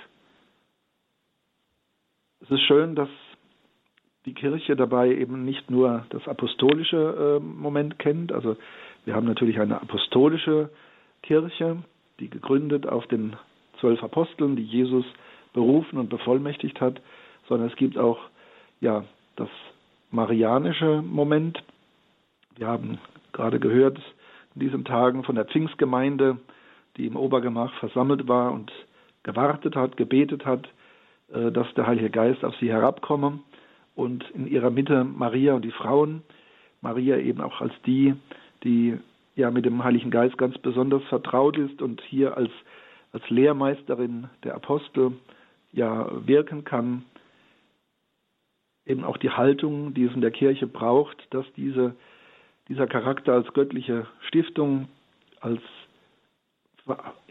Es 2.41 2.51
ist 2.51 2.61
schön, 2.61 2.95
dass 2.95 3.09
die 4.25 4.33
Kirche 4.33 4.75
dabei 4.75 5.09
eben 5.09 5.43
nicht 5.43 5.69
nur 5.69 6.05
das 6.09 6.27
apostolische 6.27 7.39
äh, 7.41 7.43
Moment 7.43 7.99
kennt, 7.99 8.31
also 8.31 8.57
Wir 9.05 9.13
haben 9.13 9.27
natürlich 9.27 9.59
eine 9.59 9.79
apostolische 9.81 10.69
Kirche, 11.21 11.77
die 12.19 12.29
gegründet 12.29 12.87
auf 12.87 13.05
den 13.07 13.35
zwölf 13.79 14.03
Aposteln, 14.03 14.55
die 14.55 14.63
Jesus 14.63 15.05
berufen 15.53 15.99
und 15.99 16.09
bevollmächtigt 16.09 16.81
hat, 16.81 16.99
sondern 17.47 17.69
es 17.69 17.75
gibt 17.75 17.97
auch 17.97 18.17
ja 18.81 19.05
das 19.35 19.49
marianische 20.09 21.03
Moment. 21.03 21.63
Wir 22.57 22.67
haben 22.67 22.97
gerade 23.31 23.59
gehört 23.59 23.99
in 24.55 24.61
diesen 24.61 24.85
Tagen 24.85 25.23
von 25.23 25.35
der 25.35 25.45
Pfingstgemeinde, 25.45 26.37
die 26.97 27.07
im 27.07 27.15
Obergemach 27.15 27.73
versammelt 27.75 28.27
war 28.27 28.51
und 28.51 28.71
gewartet 29.23 29.75
hat, 29.75 29.97
gebetet 29.97 30.45
hat, 30.45 30.67
äh, 31.33 31.51
dass 31.51 31.71
der 31.75 31.87
Heilige 31.87 32.09
Geist 32.09 32.43
auf 32.43 32.55
sie 32.57 32.69
herabkomme 32.69 33.39
und 33.95 34.29
in 34.31 34.47
ihrer 34.47 34.69
Mitte 34.69 35.03
Maria 35.03 35.53
und 35.55 35.63
die 35.63 35.71
Frauen. 35.71 36.21
Maria 36.81 37.17
eben 37.17 37.41
auch 37.41 37.61
als 37.61 37.73
die, 37.85 38.13
die 38.63 38.97
ja 39.35 39.51
mit 39.51 39.65
dem 39.65 39.83
Heiligen 39.83 40.11
Geist 40.11 40.37
ganz 40.37 40.57
besonders 40.57 41.03
vertraut 41.05 41.57
ist 41.57 41.81
und 41.81 42.01
hier 42.01 42.37
als, 42.37 42.51
als 43.11 43.27
Lehrmeisterin 43.29 44.29
der 44.43 44.55
Apostel 44.55 45.13
ja 45.71 46.09
wirken 46.25 46.63
kann. 46.63 47.03
Eben 48.85 49.03
auch 49.03 49.17
die 49.17 49.31
Haltung, 49.31 49.93
die 49.93 50.05
es 50.05 50.13
in 50.13 50.21
der 50.21 50.31
Kirche 50.31 50.67
braucht, 50.67 51.17
dass 51.31 51.45
diese, 51.57 51.95
dieser 52.69 52.87
Charakter 52.87 53.33
als 53.33 53.51
göttliche 53.53 54.05
Stiftung, 54.27 54.87
als, 55.41 55.61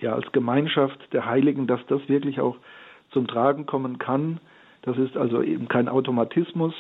ja, 0.00 0.14
als 0.14 0.30
Gemeinschaft 0.32 1.12
der 1.12 1.26
Heiligen, 1.26 1.66
dass 1.66 1.80
das 1.86 2.08
wirklich 2.08 2.40
auch 2.40 2.56
zum 3.10 3.26
Tragen 3.26 3.66
kommen 3.66 3.98
kann. 3.98 4.40
Das 4.82 4.98
ist 4.98 5.16
also 5.16 5.42
eben 5.42 5.68
kein 5.68 5.88
Automatismus. 5.88 6.74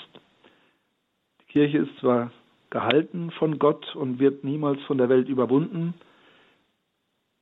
Die 1.40 1.52
Kirche 1.52 1.78
ist 1.78 1.96
zwar 2.00 2.30
gehalten 2.70 3.30
von 3.30 3.58
Gott 3.58 3.94
und 3.94 4.18
wird 4.18 4.44
niemals 4.44 4.80
von 4.82 4.98
der 4.98 5.08
Welt 5.08 5.28
überwunden. 5.28 5.94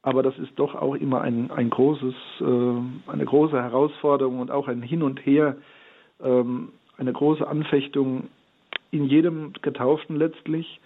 Aber 0.03 0.23
das 0.23 0.37
ist 0.39 0.53
doch 0.57 0.75
auch 0.75 0.95
immer 0.97 1.23
ein, 1.23 1.51
ein 1.51 1.71
großes, 1.71 2.15
äh, 2.41 3.11
eine 3.11 3.25
große 3.25 3.61
Herausforderung 3.61 4.41
und 4.41 4.51
auch 4.51 4.69
ein 4.69 4.83
Hin 4.83 5.03
und 5.03 5.25
Her, 5.25 5.57
ähm, 6.21 6.73
eine 6.99 7.13
große 7.13 7.47
Anfechtung 7.47 8.29
in 8.91 9.07
jedem 9.07 9.53
Getauften 9.63 10.17
letztlich. 10.17 10.81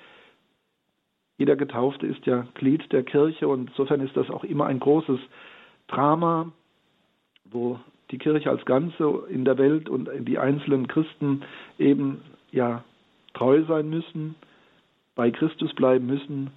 Jeder 1.38 1.56
Getaufte 1.56 2.06
ist 2.06 2.24
ja 2.26 2.46
Glied 2.54 2.90
der 2.92 3.02
Kirche 3.02 3.46
und 3.48 3.70
insofern 3.70 4.00
ist 4.00 4.16
das 4.16 4.30
auch 4.30 4.44
immer 4.44 4.66
ein 4.66 4.80
großes 4.80 5.20
Drama, 5.88 6.50
wo 7.44 7.78
die 8.10 8.18
Kirche 8.18 8.50
als 8.50 8.64
Ganze 8.64 9.24
in 9.28 9.44
der 9.44 9.58
Welt 9.58 9.88
und 9.88 10.08
die 10.26 10.38
einzelnen 10.38 10.88
Christen 10.88 11.42
eben 11.78 12.22
ja 12.52 12.84
treu 13.34 13.64
sein 13.68 13.90
müssen, 13.90 14.34
bei 15.14 15.30
Christus 15.30 15.74
bleiben 15.74 16.06
müssen, 16.06 16.50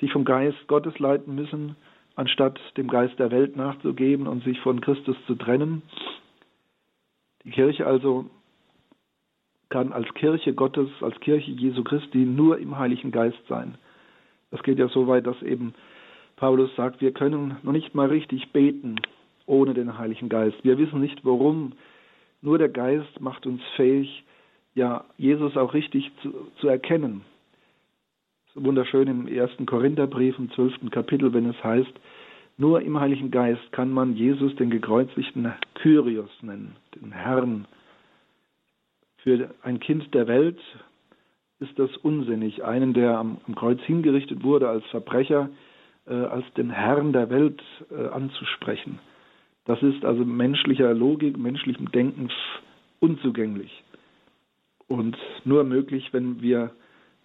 sich 0.00 0.12
vom 0.12 0.24
Geist 0.24 0.66
Gottes 0.66 0.98
leiten 0.98 1.34
müssen, 1.34 1.76
anstatt 2.16 2.58
dem 2.76 2.88
Geist 2.88 3.18
der 3.18 3.30
Welt 3.30 3.56
nachzugeben 3.56 4.26
und 4.26 4.42
sich 4.44 4.60
von 4.60 4.80
Christus 4.80 5.16
zu 5.26 5.34
trennen. 5.34 5.82
Die 7.44 7.50
Kirche 7.50 7.86
also 7.86 8.26
kann 9.68 9.92
als 9.92 10.12
Kirche 10.14 10.54
Gottes, 10.54 10.88
als 11.00 11.18
Kirche 11.20 11.50
Jesu 11.50 11.84
Christi 11.84 12.18
nur 12.18 12.58
im 12.58 12.78
Heiligen 12.78 13.10
Geist 13.10 13.40
sein. 13.48 13.76
Das 14.54 14.62
geht 14.62 14.78
ja 14.78 14.86
so 14.86 15.08
weit, 15.08 15.26
dass 15.26 15.42
eben 15.42 15.74
Paulus 16.36 16.70
sagt, 16.76 17.00
wir 17.00 17.10
können 17.10 17.56
noch 17.64 17.72
nicht 17.72 17.92
mal 17.96 18.06
richtig 18.06 18.52
beten 18.52 19.00
ohne 19.46 19.74
den 19.74 19.98
Heiligen 19.98 20.28
Geist. 20.28 20.56
Wir 20.62 20.78
wissen 20.78 21.00
nicht 21.00 21.24
warum. 21.24 21.72
Nur 22.40 22.58
der 22.58 22.68
Geist 22.68 23.20
macht 23.20 23.48
uns 23.48 23.60
fähig, 23.74 24.22
ja, 24.76 25.06
Jesus 25.18 25.56
auch 25.56 25.74
richtig 25.74 26.08
zu, 26.22 26.32
zu 26.60 26.68
erkennen. 26.68 27.22
So 28.54 28.64
wunderschön 28.64 29.08
im 29.08 29.26
ersten 29.26 29.66
Korintherbrief 29.66 30.38
im 30.38 30.52
zwölften 30.52 30.88
Kapitel, 30.88 31.32
wenn 31.32 31.50
es 31.50 31.64
heißt, 31.64 31.92
nur 32.56 32.80
im 32.80 33.00
Heiligen 33.00 33.32
Geist 33.32 33.72
kann 33.72 33.90
man 33.90 34.14
Jesus 34.14 34.54
den 34.54 34.70
gekreuzigten 34.70 35.52
Kyrios 35.74 36.30
nennen, 36.42 36.76
den 36.94 37.10
Herrn. 37.10 37.66
Für 39.16 39.52
ein 39.64 39.80
Kind 39.80 40.14
der 40.14 40.28
Welt 40.28 40.60
ist 41.68 41.78
das 41.78 41.96
unsinnig, 41.98 42.64
einen, 42.64 42.94
der 42.94 43.18
am, 43.18 43.38
am 43.46 43.54
Kreuz 43.54 43.80
hingerichtet 43.82 44.42
wurde 44.42 44.68
als 44.68 44.84
Verbrecher, 44.86 45.50
äh, 46.06 46.14
als 46.14 46.44
den 46.56 46.70
Herrn 46.70 47.12
der 47.12 47.30
Welt 47.30 47.62
äh, 47.90 48.08
anzusprechen. 48.08 48.98
Das 49.64 49.82
ist 49.82 50.04
also 50.04 50.24
menschlicher 50.24 50.92
Logik, 50.92 51.38
menschlichem 51.38 51.90
Denken 51.90 52.28
unzugänglich 53.00 53.82
und 54.88 55.16
nur 55.44 55.64
möglich, 55.64 56.12
wenn 56.12 56.42
wir 56.42 56.70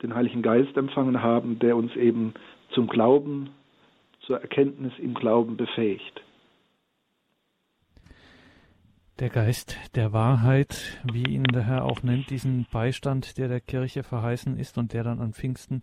den 0.01 0.15
Heiligen 0.15 0.41
Geist 0.41 0.75
empfangen 0.77 1.21
haben, 1.21 1.59
der 1.59 1.75
uns 1.75 1.95
eben 1.95 2.33
zum 2.71 2.87
Glauben, 2.87 3.49
zur 4.21 4.39
Erkenntnis 4.41 4.93
im 4.99 5.13
Glauben 5.13 5.57
befähigt. 5.57 6.21
Der 9.19 9.29
Geist 9.29 9.75
der 9.95 10.13
Wahrheit, 10.13 10.97
wie 11.03 11.23
ihn 11.23 11.43
der 11.43 11.65
Herr 11.65 11.83
auch 11.83 12.03
nennt, 12.03 12.29
diesen 12.29 12.65
Beistand, 12.71 13.37
der 13.37 13.49
der 13.49 13.59
Kirche 13.59 14.03
verheißen 14.03 14.57
ist 14.57 14.77
und 14.77 14.93
der 14.93 15.03
dann 15.03 15.19
an 15.19 15.33
Pfingsten 15.33 15.81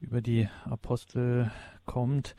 über 0.00 0.20
die 0.20 0.48
Apostel 0.64 1.50
kommt, 1.86 2.36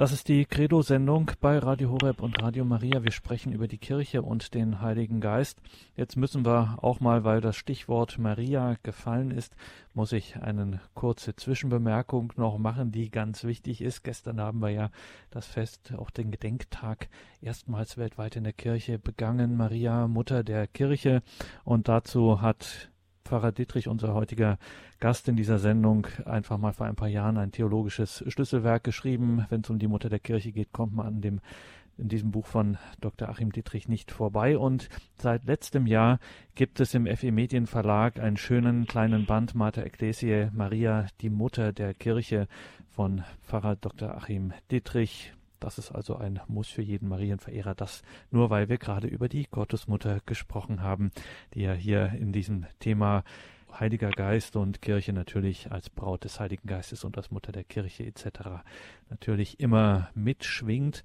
das 0.00 0.12
ist 0.12 0.28
die 0.28 0.46
Credo-Sendung 0.46 1.30
bei 1.42 1.58
Radio 1.58 1.90
Horeb 1.90 2.22
und 2.22 2.40
Radio 2.40 2.64
Maria. 2.64 3.04
Wir 3.04 3.12
sprechen 3.12 3.52
über 3.52 3.68
die 3.68 3.76
Kirche 3.76 4.22
und 4.22 4.54
den 4.54 4.80
Heiligen 4.80 5.20
Geist. 5.20 5.60
Jetzt 5.94 6.16
müssen 6.16 6.46
wir 6.46 6.78
auch 6.80 7.00
mal, 7.00 7.24
weil 7.24 7.42
das 7.42 7.56
Stichwort 7.56 8.16
Maria 8.18 8.78
gefallen 8.82 9.30
ist, 9.30 9.54
muss 9.92 10.12
ich 10.12 10.36
eine 10.40 10.80
kurze 10.94 11.36
Zwischenbemerkung 11.36 12.32
noch 12.36 12.56
machen, 12.56 12.92
die 12.92 13.10
ganz 13.10 13.44
wichtig 13.44 13.82
ist. 13.82 14.02
Gestern 14.02 14.40
haben 14.40 14.60
wir 14.60 14.70
ja 14.70 14.90
das 15.30 15.46
Fest, 15.46 15.92
auch 15.98 16.08
den 16.08 16.30
Gedenktag, 16.30 17.10
erstmals 17.42 17.98
weltweit 17.98 18.36
in 18.36 18.44
der 18.44 18.54
Kirche 18.54 18.98
begangen. 18.98 19.54
Maria, 19.54 20.08
Mutter 20.08 20.42
der 20.42 20.66
Kirche. 20.66 21.22
Und 21.62 21.88
dazu 21.88 22.40
hat 22.40 22.90
Pfarrer 23.30 23.52
Dietrich, 23.52 23.86
unser 23.86 24.12
heutiger 24.12 24.58
Gast 24.98 25.28
in 25.28 25.36
dieser 25.36 25.60
Sendung, 25.60 26.08
einfach 26.24 26.58
mal 26.58 26.72
vor 26.72 26.86
ein 26.86 26.96
paar 26.96 27.06
Jahren 27.06 27.38
ein 27.38 27.52
theologisches 27.52 28.24
Schlüsselwerk 28.26 28.82
geschrieben. 28.82 29.46
Wenn 29.50 29.60
es 29.60 29.70
um 29.70 29.78
die 29.78 29.86
Mutter 29.86 30.08
der 30.08 30.18
Kirche 30.18 30.50
geht, 30.50 30.72
kommt 30.72 30.94
man 30.94 31.06
an 31.06 31.20
dem 31.20 31.40
in 31.96 32.08
diesem 32.08 32.32
Buch 32.32 32.46
von 32.46 32.76
Dr. 33.00 33.28
Achim 33.28 33.52
Dietrich 33.52 33.86
nicht 33.86 34.10
vorbei. 34.10 34.58
Und 34.58 34.88
seit 35.16 35.44
letztem 35.44 35.86
Jahr 35.86 36.18
gibt 36.56 36.80
es 36.80 36.92
im 36.92 37.06
FE 37.06 37.30
Medien 37.30 37.68
Verlag 37.68 38.18
einen 38.18 38.36
schönen 38.36 38.88
kleinen 38.88 39.26
Band 39.26 39.54
Mater 39.54 39.84
Ecclesiae 39.84 40.50
Maria, 40.52 41.06
die 41.20 41.30
Mutter 41.30 41.72
der 41.72 41.94
Kirche 41.94 42.48
von 42.88 43.22
Pfarrer 43.42 43.76
Dr. 43.76 44.12
Achim 44.16 44.52
Dietrich. 44.72 45.32
Das 45.60 45.78
ist 45.78 45.92
also 45.92 46.16
ein 46.16 46.40
Muss 46.48 46.68
für 46.68 46.82
jeden 46.82 47.08
Marienverehrer, 47.08 47.74
das 47.74 48.02
nur 48.30 48.50
weil 48.50 48.68
wir 48.68 48.78
gerade 48.78 49.06
über 49.06 49.28
die 49.28 49.46
Gottesmutter 49.50 50.20
gesprochen 50.26 50.82
haben, 50.82 51.10
die 51.54 51.62
ja 51.62 51.72
hier 51.74 52.12
in 52.18 52.32
diesem 52.32 52.66
Thema 52.78 53.22
Heiliger 53.78 54.10
Geist 54.10 54.56
und 54.56 54.82
Kirche 54.82 55.12
natürlich 55.12 55.70
als 55.70 55.90
Braut 55.90 56.24
des 56.24 56.40
Heiligen 56.40 56.66
Geistes 56.66 57.04
und 57.04 57.16
als 57.16 57.30
Mutter 57.30 57.52
der 57.52 57.64
Kirche 57.64 58.04
etc. 58.04 58.64
natürlich 59.08 59.60
immer 59.60 60.10
mitschwingt. 60.14 61.04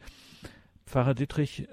Pfarrer 0.85 1.13
Dietrich, 1.13 1.67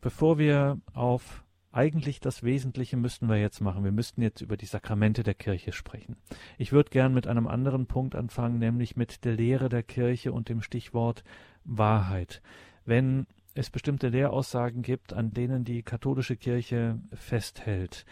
bevor 0.00 0.38
wir 0.38 0.78
auf 0.92 1.44
eigentlich 1.74 2.20
das 2.20 2.44
Wesentliche 2.44 2.96
müssten 2.96 3.28
wir 3.28 3.36
jetzt 3.36 3.60
machen. 3.60 3.82
Wir 3.82 3.90
müssten 3.90 4.22
jetzt 4.22 4.40
über 4.40 4.56
die 4.56 4.66
Sakramente 4.66 5.24
der 5.24 5.34
Kirche 5.34 5.72
sprechen. 5.72 6.16
Ich 6.56 6.70
würde 6.70 6.90
gern 6.90 7.12
mit 7.12 7.26
einem 7.26 7.48
anderen 7.48 7.86
Punkt 7.86 8.14
anfangen, 8.14 8.58
nämlich 8.58 8.94
mit 8.94 9.24
der 9.24 9.32
Lehre 9.32 9.68
der 9.68 9.82
Kirche 9.82 10.32
und 10.32 10.48
dem 10.48 10.62
Stichwort 10.62 11.24
Wahrheit. 11.64 12.42
Wenn 12.84 13.26
es 13.54 13.70
bestimmte 13.70 14.08
Lehraussagen 14.08 14.82
gibt, 14.82 15.12
an 15.12 15.32
denen 15.32 15.64
die 15.64 15.82
katholische 15.82 16.36
Kirche 16.36 16.98
festhält, 17.12 18.04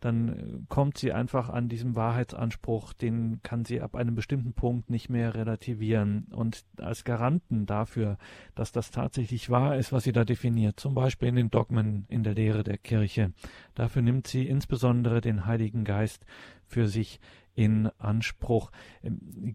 dann 0.00 0.64
kommt 0.68 0.96
sie 0.96 1.12
einfach 1.12 1.50
an 1.50 1.68
diesem 1.68 1.94
Wahrheitsanspruch, 1.94 2.94
den 2.94 3.40
kann 3.42 3.66
sie 3.66 3.82
ab 3.82 3.94
einem 3.94 4.14
bestimmten 4.14 4.54
Punkt 4.54 4.88
nicht 4.88 5.10
mehr 5.10 5.34
relativieren. 5.34 6.26
Und 6.30 6.64
als 6.78 7.04
Garanten 7.04 7.66
dafür, 7.66 8.16
dass 8.54 8.72
das 8.72 8.90
tatsächlich 8.90 9.50
wahr 9.50 9.76
ist, 9.76 9.92
was 9.92 10.04
sie 10.04 10.12
da 10.12 10.24
definiert, 10.24 10.80
zum 10.80 10.94
Beispiel 10.94 11.28
in 11.28 11.36
den 11.36 11.50
Dogmen 11.50 12.06
in 12.08 12.22
der 12.22 12.34
Lehre 12.34 12.64
der 12.64 12.78
Kirche, 12.78 13.32
dafür 13.74 14.00
nimmt 14.00 14.26
sie 14.26 14.46
insbesondere 14.46 15.20
den 15.20 15.44
Heiligen 15.44 15.84
Geist 15.84 16.24
für 16.64 16.88
sich 16.88 17.20
in 17.54 17.90
Anspruch. 17.98 18.70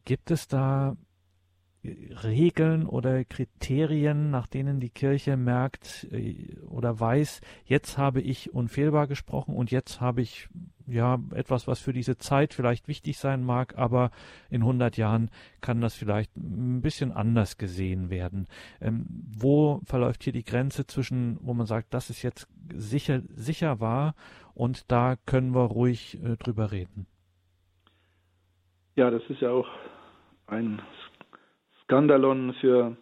Gibt 0.05 0.29
es 0.29 0.47
da 0.47 0.95
Regeln 2.23 2.85
oder 2.85 3.23
Kriterien, 3.25 4.31
nach 4.31 4.47
denen 4.47 4.79
die 4.79 4.89
Kirche 4.89 5.37
merkt 5.37 6.07
äh, 6.11 6.55
oder 6.67 6.99
weiß, 6.99 7.41
jetzt 7.65 7.97
habe 7.97 8.21
ich 8.21 8.53
unfehlbar 8.53 9.07
gesprochen 9.07 9.55
und 9.55 9.71
jetzt 9.71 10.01
habe 10.01 10.21
ich 10.21 10.49
ja 10.87 11.19
etwas, 11.33 11.67
was 11.67 11.79
für 11.79 11.93
diese 11.93 12.17
Zeit 12.17 12.53
vielleicht 12.53 12.87
wichtig 12.87 13.17
sein 13.17 13.43
mag, 13.43 13.77
aber 13.77 14.11
in 14.49 14.61
100 14.61 14.97
Jahren 14.97 15.29
kann 15.61 15.81
das 15.81 15.95
vielleicht 15.95 16.35
ein 16.37 16.81
bisschen 16.81 17.11
anders 17.11 17.57
gesehen 17.57 18.09
werden. 18.09 18.47
Ähm, 18.81 19.05
wo 19.09 19.81
verläuft 19.85 20.23
hier 20.23 20.33
die 20.33 20.43
Grenze 20.43 20.85
zwischen, 20.85 21.39
wo 21.41 21.53
man 21.53 21.65
sagt, 21.65 21.93
das 21.93 22.09
ist 22.09 22.21
jetzt 22.21 22.47
sicher, 22.73 23.21
sicher 23.35 23.79
wahr 23.79 24.15
und 24.53 24.91
da 24.91 25.15
können 25.25 25.53
wir 25.53 25.65
ruhig 25.65 26.19
äh, 26.23 26.37
drüber 26.37 26.71
reden? 26.71 27.07
Ja, 28.95 29.09
das 29.11 29.23
ist 29.29 29.41
ja 29.41 29.51
auch 29.51 29.67
ein 30.47 30.81
Skandalon 31.85 32.53
für 32.59 32.95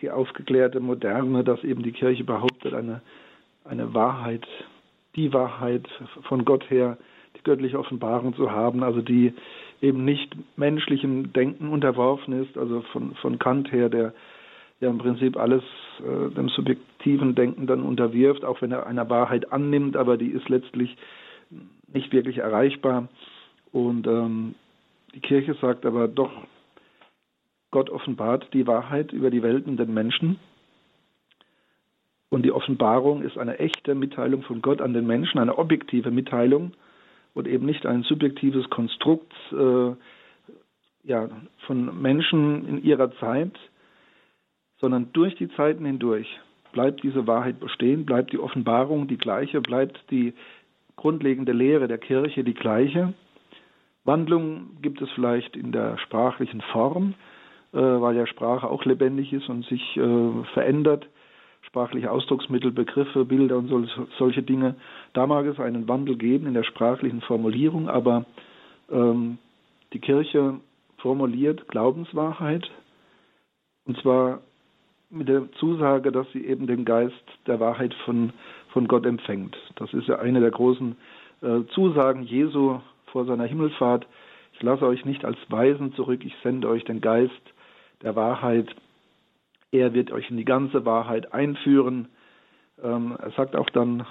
die 0.00 0.10
aufgeklärte 0.10 0.80
Moderne, 0.80 1.42
dass 1.42 1.64
eben 1.64 1.82
die 1.82 1.92
Kirche 1.92 2.24
behauptet, 2.24 2.74
eine, 2.74 3.00
eine 3.64 3.92
Wahrheit, 3.94 4.46
die 5.16 5.32
Wahrheit 5.32 5.88
von 6.28 6.44
Gott 6.44 6.68
her, 6.70 6.98
die 7.36 7.42
göttliche 7.42 7.78
Offenbarung 7.78 8.34
zu 8.36 8.50
haben, 8.50 8.82
also 8.82 9.00
die 9.00 9.32
eben 9.80 10.04
nicht 10.04 10.34
menschlichem 10.56 11.32
Denken 11.32 11.68
unterworfen 11.68 12.42
ist, 12.42 12.56
also 12.56 12.82
von, 12.92 13.14
von 13.16 13.38
Kant 13.38 13.72
her, 13.72 13.88
der 13.88 14.12
ja 14.80 14.88
im 14.88 14.98
Prinzip 14.98 15.36
alles 15.36 15.62
äh, 16.00 16.34
dem 16.34 16.48
subjektiven 16.48 17.34
Denken 17.34 17.66
dann 17.66 17.82
unterwirft, 17.82 18.44
auch 18.44 18.60
wenn 18.62 18.72
er 18.72 18.86
eine 18.86 19.08
Wahrheit 19.08 19.52
annimmt, 19.52 19.96
aber 19.96 20.16
die 20.16 20.30
ist 20.30 20.48
letztlich 20.48 20.96
nicht 21.92 22.12
wirklich 22.12 22.38
erreichbar. 22.38 23.08
Und 23.72 24.06
ähm, 24.06 24.54
die 25.14 25.20
Kirche 25.20 25.54
sagt 25.60 25.86
aber 25.86 26.08
doch, 26.08 26.30
Gott 27.70 27.90
offenbart 27.90 28.52
die 28.52 28.66
Wahrheit 28.66 29.12
über 29.12 29.30
die 29.30 29.42
Welt 29.42 29.66
und 29.66 29.76
den 29.76 29.94
Menschen. 29.94 30.38
Und 32.28 32.42
die 32.42 32.52
Offenbarung 32.52 33.22
ist 33.22 33.38
eine 33.38 33.58
echte 33.58 33.94
Mitteilung 33.94 34.42
von 34.42 34.62
Gott 34.62 34.80
an 34.80 34.92
den 34.92 35.06
Menschen, 35.06 35.38
eine 35.38 35.58
objektive 35.58 36.10
Mitteilung 36.10 36.72
und 37.34 37.48
eben 37.48 37.66
nicht 37.66 37.86
ein 37.86 38.02
subjektives 38.02 38.70
Konstrukt 38.70 39.32
äh, 39.52 39.94
ja, 41.04 41.28
von 41.66 42.00
Menschen 42.00 42.68
in 42.68 42.82
ihrer 42.82 43.12
Zeit, 43.18 43.58
sondern 44.78 45.12
durch 45.12 45.34
die 45.36 45.48
Zeiten 45.50 45.84
hindurch 45.84 46.28
bleibt 46.72 47.02
diese 47.02 47.26
Wahrheit 47.26 47.58
bestehen, 47.58 48.06
bleibt 48.06 48.32
die 48.32 48.38
Offenbarung 48.38 49.08
die 49.08 49.18
gleiche, 49.18 49.60
bleibt 49.60 49.98
die 50.10 50.34
grundlegende 50.96 51.52
Lehre 51.52 51.88
der 51.88 51.98
Kirche 51.98 52.44
die 52.44 52.54
gleiche. 52.54 53.12
Wandlung 54.04 54.76
gibt 54.82 55.02
es 55.02 55.10
vielleicht 55.10 55.56
in 55.56 55.72
der 55.72 55.98
sprachlichen 55.98 56.60
Form, 56.72 57.14
weil 57.78 58.16
ja 58.16 58.26
Sprache 58.26 58.68
auch 58.68 58.84
lebendig 58.84 59.32
ist 59.32 59.48
und 59.48 59.64
sich 59.66 59.96
äh, 59.96 60.44
verändert. 60.54 61.08
Sprachliche 61.62 62.10
Ausdrucksmittel, 62.10 62.72
Begriffe, 62.72 63.24
Bilder 63.24 63.58
und 63.58 63.68
sol 63.68 63.88
solche 64.18 64.42
Dinge. 64.42 64.74
Da 65.12 65.26
mag 65.26 65.46
es 65.46 65.60
einen 65.60 65.88
Wandel 65.88 66.16
geben 66.16 66.46
in 66.46 66.54
der 66.54 66.64
sprachlichen 66.64 67.20
Formulierung, 67.20 67.88
aber 67.88 68.24
ähm, 68.90 69.38
die 69.92 70.00
Kirche 70.00 70.54
formuliert 70.98 71.68
Glaubenswahrheit 71.68 72.68
und 73.86 74.00
zwar 74.00 74.40
mit 75.10 75.28
der 75.28 75.50
Zusage, 75.52 76.12
dass 76.12 76.30
sie 76.32 76.46
eben 76.46 76.66
den 76.66 76.84
Geist 76.84 77.24
der 77.46 77.58
Wahrheit 77.58 77.92
von, 78.04 78.32
von 78.68 78.86
Gott 78.86 79.04
empfängt. 79.04 79.56
Das 79.76 79.92
ist 79.92 80.06
ja 80.06 80.20
eine 80.20 80.40
der 80.40 80.52
großen 80.52 80.96
äh, 81.42 81.62
Zusagen 81.74 82.22
Jesu 82.22 82.78
vor 83.06 83.24
seiner 83.24 83.44
Himmelfahrt. 83.44 84.06
Ich 84.52 84.62
lasse 84.62 84.86
euch 84.86 85.04
nicht 85.04 85.24
als 85.24 85.38
Weisen 85.48 85.92
zurück, 85.94 86.20
ich 86.24 86.34
sende 86.42 86.68
euch 86.68 86.84
den 86.84 87.00
Geist 87.00 87.32
der 88.02 88.16
Wahrheit. 88.16 88.68
Er 89.72 89.94
wird 89.94 90.10
euch 90.10 90.30
in 90.30 90.36
die 90.36 90.44
ganze 90.44 90.84
Wahrheit 90.84 91.32
einführen. 91.32 92.08
Ähm, 92.82 93.16
er 93.18 93.30
sagt 93.32 93.56
auch 93.56 93.70
dann, 93.70 94.06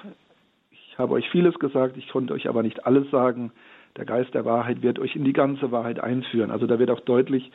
ich 0.71 0.97
habe 0.97 1.13
euch 1.13 1.29
vieles 1.29 1.57
gesagt, 1.59 1.97
ich 1.97 2.09
konnte 2.09 2.33
euch 2.33 2.47
aber 2.47 2.63
nicht 2.63 2.85
alles 2.85 3.09
sagen. 3.11 3.51
Der 3.97 4.05
Geist 4.05 4.33
der 4.33 4.45
Wahrheit 4.45 4.81
wird 4.81 4.99
euch 4.99 5.15
in 5.15 5.25
die 5.25 5.33
ganze 5.33 5.71
Wahrheit 5.71 5.99
einführen. 5.99 6.51
Also 6.51 6.67
da 6.67 6.79
wird 6.79 6.91
auch 6.91 7.01
deutlich, 7.01 7.51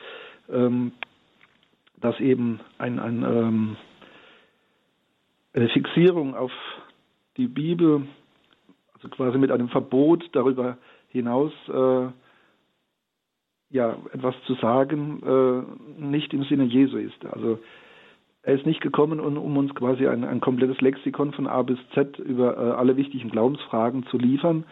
ähm, 0.51 0.93
dass 2.01 2.19
eben 2.21 2.61
ein, 2.79 2.99
ein, 2.99 3.23
ähm, 3.23 3.77
eine 5.55 5.69
Fixierung 5.69 6.35
auf 6.35 6.53
die 7.37 7.47
Bibel, 7.47 8.07
also 8.95 9.09
quasi 9.09 9.39
mit 9.39 9.51
einem 9.51 9.69
Verbot 9.69 10.25
darüber 10.33 10.77
hinaus 11.09 11.53
äh, 11.69 12.09
ja, 13.75 13.97
etwas 14.13 14.37
zu 14.47 14.55
sagen, 14.55 15.21
äh, 15.27 16.01
nicht 16.01 16.33
im 16.33 16.45
Sinne 16.45 16.63
Jesu 16.63 16.97
ist. 16.97 17.27
Also 17.27 17.59
er 18.45 18.55
ist 18.55 18.67
nicht 18.67 18.81
gekommen, 18.81 19.19
um, 19.19 19.37
um 19.37 19.57
uns 19.57 19.75
quasi 19.75 20.07
ein, 20.07 20.23
ein, 20.23 20.41
komplettes 20.41 20.81
Lexikon 20.81 21.33
von 21.33 21.49
A 21.49 21.61
bis 21.63 21.79
Z 21.93 22.17
über 22.21 22.57
äh, 22.57 22.71
alle 22.71 22.97
wichtigen 22.97 23.31
Glaubensfragen 23.31 24.07
zu 24.07 24.17
liefern, 24.17 24.65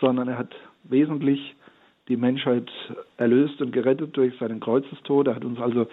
sondern 0.00 0.26
er 0.26 0.38
hat 0.38 0.56
wesentlich 0.82 1.54
die 2.08 2.16
Menschheit 2.16 2.68
erlöst 3.16 3.62
und 3.62 3.70
gerettet 3.70 4.16
durch 4.16 4.36
seinen 4.38 4.58
Kreuzestod. 4.58 5.28
Er 5.28 5.36
hat 5.36 5.44
uns 5.44 5.60
also 5.60 5.86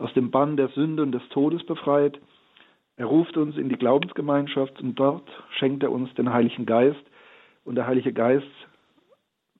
aus 0.00 0.12
dem 0.14 0.32
Bann 0.32 0.56
der 0.56 0.70
Sünde 0.70 1.04
und 1.04 1.12
des 1.12 1.26
Todes 1.28 1.62
befreit. 1.66 2.18
Er 2.96 3.06
ruft 3.06 3.36
uns 3.36 3.56
in 3.56 3.68
die 3.68 3.78
Glaubensgemeinschaft 3.78 4.80
und 4.80 4.98
dort 4.98 5.30
schenkt 5.56 5.84
er 5.84 5.92
uns 5.92 6.12
den 6.14 6.32
Heiligen 6.32 6.66
Geist. 6.66 7.04
Und 7.64 7.76
der 7.76 7.86
Heilige 7.86 8.12
Geist 8.12 8.50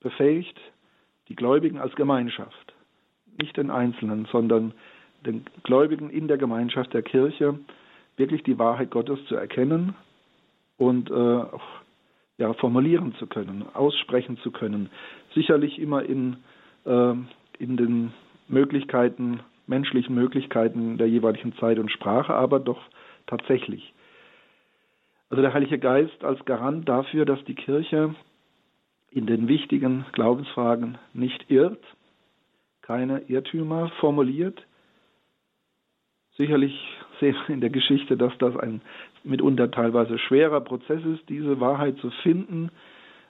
befähigt 0.01 0.59
die 1.29 1.37
Gläubigen 1.37 1.79
als 1.79 1.95
Gemeinschaft, 1.95 2.75
nicht 3.41 3.57
den 3.57 3.71
Einzelnen, 3.71 4.27
sondern 4.31 4.73
den 5.27 5.45
Gläubigen 5.63 6.11
in 6.11 6.29
der 6.29 6.39
Gemeinschaft 6.39 6.93
der 6.95 7.03
Kirche 7.03 7.59
wirklich 8.17 8.43
die 8.43 8.59
Wahrheit 8.59 8.91
Gottes 8.91 9.19
zu 9.27 9.37
erkennen 9.37 9.95
und 10.77 11.11
äh, 11.11 11.45
ja, 12.39 12.53
formulieren 12.55 13.15
zu 13.19 13.27
können, 13.27 13.65
aussprechen 13.75 14.39
zu 14.39 14.51
können. 14.51 14.91
Sicherlich 15.35 15.79
immer 15.79 16.05
in, 16.05 16.37
äh, 16.85 17.15
in 17.59 17.77
den 17.77 18.13
Möglichkeiten, 18.49 19.41
menschlichen 19.67 20.15
Möglichkeiten 20.15 20.99
der 20.99 21.09
jeweiligen 21.09 21.55
Zeit 21.57 21.79
und 21.79 21.91
Sprache, 21.91 22.33
aber 22.35 22.61
doch 22.61 22.81
tatsächlich. 23.27 23.93
Also 25.31 25.43
der 25.43 25.53
Heilige 25.53 25.79
Geist 25.79 26.25
als 26.25 26.43
Garant 26.47 26.89
dafür, 26.89 27.27
dass 27.27 27.43
die 27.45 27.55
Kirche 27.55 28.15
in 29.11 29.27
den 29.27 29.49
wichtigen 29.49 30.05
Glaubensfragen 30.13 30.99
nicht 31.13 31.51
irrt, 31.51 31.83
keine 32.83 33.21
Irrtümer 33.29 33.91
formuliert. 34.01 34.67
Sicherlich 36.37 36.75
sehen 37.21 37.37
wir 37.47 37.55
in 37.55 37.61
der 37.61 37.71
Geschichte, 37.71 38.17
dass 38.17 38.37
das 38.39 38.57
ein 38.57 38.81
mitunter 39.25 39.71
teilweise 39.71 40.19
schwerer 40.19 40.61
Prozess 40.61 41.05
ist, 41.05 41.29
diese 41.29 41.61
Wahrheit 41.61 41.99
zu 41.99 42.11
finden. 42.23 42.71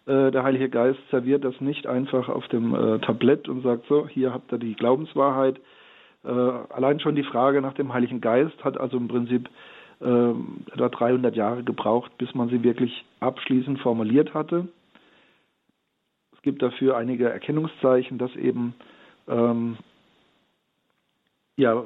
Äh, 0.07 0.31
der 0.31 0.43
Heilige 0.43 0.69
Geist 0.69 1.01
serviert 1.11 1.45
das 1.45 1.61
nicht 1.61 1.87
einfach 1.87 2.29
auf 2.29 2.47
dem 2.49 2.75
äh, 2.75 2.99
Tablett 3.01 3.49
und 3.49 3.63
sagt 3.63 3.87
so, 3.89 4.07
hier 4.09 4.33
habt 4.33 4.53
ihr 4.53 4.59
die 4.59 4.75
Glaubenswahrheit. 4.75 5.61
Äh, 6.25 6.29
allein 6.31 7.01
schon 7.01 7.15
die 7.15 7.23
Frage 7.23 7.61
nach 7.61 7.75
dem 7.75 7.93
Heiligen 7.93 8.21
Geist 8.21 8.65
hat 8.65 8.79
also 8.79 8.97
im 8.97 9.09
Prinzip 9.09 9.49
etwa 10.01 10.89
300 10.91 11.35
Jahre 11.35 11.65
gebraucht, 11.65 12.17
bis 12.19 12.33
man 12.33 12.49
sie 12.51 12.63
wirklich 12.63 13.05
abschließend 13.19 13.81
formuliert 13.81 14.33
hatte. 14.33 14.69
Gibt 16.49 16.63
dafür 16.63 16.97
einige 16.97 17.29
Erkennungszeichen, 17.29 18.17
dass 18.17 18.35
eben 18.35 18.73
ähm, 19.29 19.77
ja, 21.57 21.85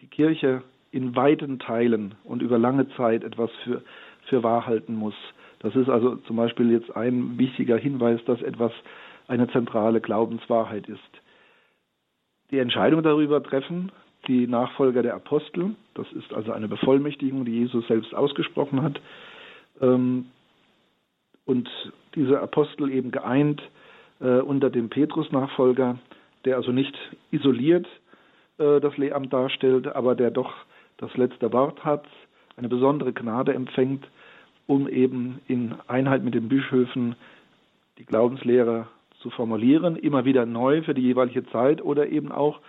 die 0.00 0.08
Kirche 0.08 0.64
in 0.90 1.14
weiten 1.14 1.60
Teilen 1.60 2.16
und 2.24 2.42
über 2.42 2.58
lange 2.58 2.88
Zeit 2.96 3.22
etwas 3.22 3.52
für, 3.62 3.84
für 4.24 4.42
wahr 4.42 4.66
halten 4.66 4.96
muss. 4.96 5.14
Das 5.60 5.76
ist 5.76 5.88
also 5.88 6.16
zum 6.16 6.34
Beispiel 6.34 6.72
jetzt 6.72 6.90
ein 6.96 7.38
wichtiger 7.38 7.76
Hinweis, 7.76 8.18
dass 8.24 8.42
etwas 8.42 8.72
eine 9.28 9.48
zentrale 9.52 10.00
Glaubenswahrheit 10.00 10.88
ist. 10.88 11.22
Die 12.50 12.58
Entscheidung 12.58 13.04
darüber 13.04 13.40
treffen 13.44 13.92
die 14.26 14.48
Nachfolger 14.48 15.04
der 15.04 15.14
Apostel. 15.14 15.76
Das 15.94 16.10
ist 16.14 16.34
also 16.34 16.50
eine 16.50 16.66
Bevollmächtigung, 16.66 17.44
die 17.44 17.60
Jesus 17.60 17.86
selbst 17.86 18.12
ausgesprochen 18.12 18.82
hat. 18.82 19.00
Ähm, 19.80 20.26
und 21.44 21.68
diese 22.14 22.40
Apostel 22.40 22.90
eben 22.90 23.10
geeint 23.10 23.62
äh, 24.20 24.40
unter 24.40 24.70
dem 24.70 24.88
Petrus-Nachfolger, 24.88 25.98
der 26.44 26.56
also 26.56 26.72
nicht 26.72 26.94
isoliert 27.30 27.86
äh, 28.58 28.80
das 28.80 28.96
Lehramt 28.96 29.32
darstellt, 29.32 29.88
aber 29.88 30.14
der 30.14 30.30
doch 30.30 30.52
das 30.98 31.16
letzte 31.16 31.52
Wort 31.52 31.84
hat, 31.84 32.06
eine 32.56 32.68
besondere 32.68 33.12
Gnade 33.12 33.54
empfängt, 33.54 34.06
um 34.66 34.88
eben 34.88 35.40
in 35.48 35.74
Einheit 35.88 36.22
mit 36.22 36.34
den 36.34 36.48
Bischöfen 36.48 37.16
die 37.98 38.04
Glaubenslehre 38.04 38.86
zu 39.20 39.30
formulieren, 39.30 39.96
immer 39.96 40.24
wieder 40.24 40.46
neu 40.46 40.82
für 40.82 40.94
die 40.94 41.02
jeweilige 41.02 41.46
Zeit 41.46 41.82
oder 41.82 42.08
eben 42.08 42.30
auch 42.30 42.60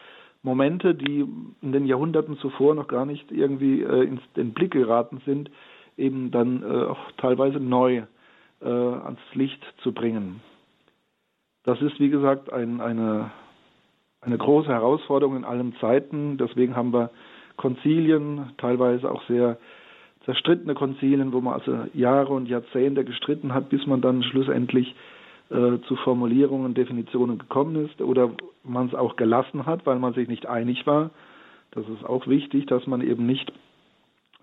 Momente, 0.41 0.93
die 0.93 1.25
in 1.61 1.71
den 1.71 1.85
Jahrhunderten 1.85 2.37
zuvor 2.37 2.75
noch 2.75 2.87
gar 2.87 3.05
nicht 3.05 3.31
irgendwie 3.31 3.81
äh, 3.81 4.03
in 4.03 4.19
den 4.35 4.53
Blick 4.53 4.71
geraten 4.71 5.21
sind, 5.25 5.49
eben 5.97 6.31
dann 6.31 6.63
äh, 6.63 6.85
auch 6.85 7.11
teilweise 7.17 7.59
neu 7.59 8.03
äh, 8.63 8.67
ans 8.69 9.19
Licht 9.33 9.61
zu 9.81 9.91
bringen. 9.91 10.41
Das 11.63 11.81
ist, 11.81 11.99
wie 11.99 12.09
gesagt, 12.09 12.51
ein, 12.51 12.81
eine, 12.81 13.31
eine 14.21 14.37
große 14.37 14.69
Herausforderung 14.69 15.37
in 15.37 15.45
allen 15.45 15.75
Zeiten. 15.79 16.37
Deswegen 16.37 16.75
haben 16.75 16.93
wir 16.93 17.09
Konzilien, 17.57 18.51
teilweise 18.57 19.09
auch 19.11 19.23
sehr 19.27 19.57
zerstrittene 20.25 20.73
Konzilien, 20.73 21.33
wo 21.33 21.41
man 21.41 21.53
also 21.53 21.85
Jahre 21.93 22.33
und 22.33 22.47
Jahrzehnte 22.47 23.03
gestritten 23.03 23.53
hat, 23.53 23.69
bis 23.69 23.85
man 23.85 24.01
dann 24.01 24.23
schlussendlich 24.23 24.95
äh, 25.49 25.79
zu 25.87 25.95
Formulierungen 25.97 26.73
Definitionen 26.73 27.37
gekommen 27.37 27.85
ist 27.85 28.01
oder 28.01 28.31
man 28.63 28.87
es 28.87 28.95
auch 28.95 29.15
gelassen 29.15 29.65
hat, 29.65 29.85
weil 29.85 29.99
man 29.99 30.13
sich 30.13 30.27
nicht 30.27 30.47
einig 30.47 30.87
war. 30.87 31.11
Das 31.71 31.87
ist 31.89 32.05
auch 32.05 32.27
wichtig, 32.27 32.65
dass 32.67 32.87
man 32.87 33.01
eben 33.01 33.25
nicht 33.25 33.51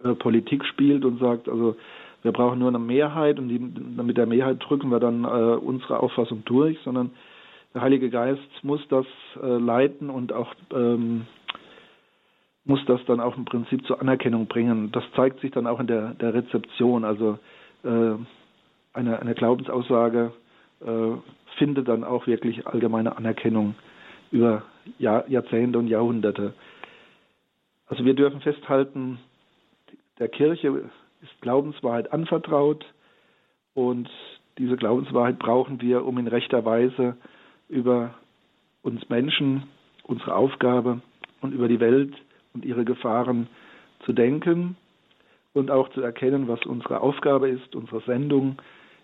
äh, 0.05 0.15
Politik 0.15 0.65
spielt 0.65 1.05
und 1.05 1.19
sagt, 1.19 1.49
also 1.49 1.77
wir 2.23 2.33
brauchen 2.33 2.59
nur 2.59 2.69
eine 2.69 2.79
Mehrheit 2.79 3.39
und 3.39 3.49
die, 3.49 3.59
mit 3.59 4.17
der 4.17 4.27
Mehrheit 4.27 4.59
drücken 4.61 4.91
wir 4.91 5.01
dann 5.01 5.25
äh, 5.25 5.57
unsere 5.57 6.01
Auffassung 6.01 6.43
durch, 6.45 6.79
sondern 6.85 7.11
der 7.75 7.83
Heilige 7.83 8.11
Geist 8.11 8.41
muss 8.63 8.81
das 8.89 9.07
äh, 9.43 9.47
leiten 9.47 10.11
und 10.11 10.33
auch 10.33 10.53
ähm, 10.73 11.27
muss 12.65 12.85
das 12.87 13.01
dann 13.07 13.21
auch 13.21 13.37
im 13.37 13.45
Prinzip 13.45 13.87
zur 13.87 14.01
Anerkennung 14.01 14.47
bringen. 14.47 14.93
Das 14.93 15.05
zeigt 15.17 15.41
sich 15.41 15.51
dann 15.51 15.67
auch 15.67 15.81
in 15.81 15.87
der, 15.87 16.15
der 16.15 16.35
Rezeption. 16.35 17.05
Also 17.05 17.39
äh, 17.85 18.15
eine, 18.93 19.21
eine 19.21 19.35
Glaubensaussage 19.35 20.33
äh, 20.81 21.13
findet 21.59 21.89
dann 21.89 22.05
auch 22.05 22.27
wirklich 22.27 22.67
allgemeine 22.67 23.17
Anerkennung 23.17 23.75
über 24.31 24.63
Jahr, 24.99 25.29
Jahrzehnte 25.29 25.79
und 25.79 25.89
Jahrhunderte. 25.89 26.55
Also 27.87 28.05
wir 28.05 28.15
dürfen 28.15 28.41
festhalten, 28.41 29.19
der 30.19 30.29
Kirche 30.29 30.91
ist 31.23 31.41
Glaubenswahrheit 31.41 32.13
anvertraut 32.13 32.85
und 33.75 34.09
diese 34.59 34.77
Glaubenswahrheit 34.77 35.39
brauchen 35.39 35.81
wir, 35.81 36.05
um 36.05 36.19
in 36.19 36.27
rechter 36.27 36.65
Weise 36.65 37.17
über 37.69 38.15
uns 38.83 39.09
Menschen, 39.09 39.65
unsere 40.05 40.35
Aufgabe 40.35 41.01
und 41.41 41.53
über 41.53 41.69
die 41.69 41.81
Welt 41.81 42.15
und 42.53 42.65
ihre 42.65 42.85
Gefahren 42.85 43.49
zu 44.05 44.13
denken 44.13 44.77
und 45.53 45.71
auch 45.71 45.89
zu 45.91 46.01
erkennen, 46.01 46.49
was 46.49 46.65
unsere 46.67 47.01
Aufgabe 47.01 47.49
ist, 47.49 47.75
unsere 47.75 48.01
Sendung, 48.03 48.61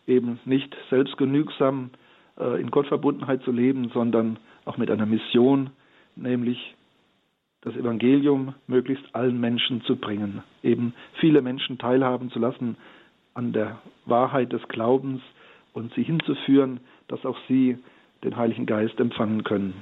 eben 0.07 0.39
nicht 0.45 0.77
selbstgenügsam 0.91 1.91
äh, 2.39 2.61
in 2.61 2.71
Gottverbundenheit 2.71 3.43
zu 3.43 3.53
leben, 3.53 3.91
sondern 3.93 4.39
auch 4.65 4.77
mit 4.77 4.91
einer 4.91 5.07
Mission, 5.07 5.71
nämlich 6.15 6.75
das 7.67 7.75
Evangelium 7.75 8.55
möglichst 8.69 9.13
allen 9.13 9.41
Menschen 9.41 9.83
zu 9.83 9.97
bringen, 9.97 10.45
eben 10.63 10.95
viele 11.21 11.43
Menschen 11.43 11.79
teilhaben 11.79 12.31
zu 12.31 12.39
lassen 12.39 12.77
an 13.35 13.53
der 13.53 13.83
Wahrheit 14.05 14.53
des 14.53 14.63
Glaubens 14.69 15.21
und 15.73 15.93
sie 15.95 16.05
hinzuführen, 16.05 16.79
dass 17.09 17.27
auch 17.27 17.37
sie 17.49 17.77
den 18.23 18.37
Heiligen 18.37 18.67
Geist 18.67 19.01
empfangen 19.01 19.43
können. 19.43 19.75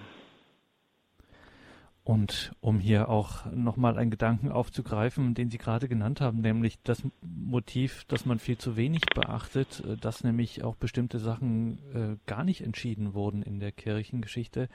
Und 2.05 2.53
um 2.61 2.79
hier 2.81 3.11
auch 3.11 3.45
nochmal 3.53 3.99
einen 3.99 4.11
Gedanken 4.11 4.51
aufzugreifen, 4.51 5.35
den 5.35 5.51
Sie 5.51 5.59
gerade 5.59 5.87
genannt 5.87 6.23
haben, 6.23 6.41
nämlich 6.41 6.79
das 6.85 7.03
Motiv, 7.23 8.05
dass 8.09 8.25
man 8.25 8.39
viel 8.39 8.57
zu 8.57 8.77
wenig 8.79 9.03
beachtet, 9.15 9.83
dass 10.01 10.25
nämlich 10.25 10.65
auch 10.65 10.77
bestimmte 10.77 11.19
Sachen 11.19 11.79
äh, 11.95 12.17
gar 12.27 12.45
nicht 12.45 12.63
entschieden 12.63 13.13
wurden 13.13 13.43
in 13.43 13.61
der 13.61 13.73
Kirchengeschichte, 13.73 14.69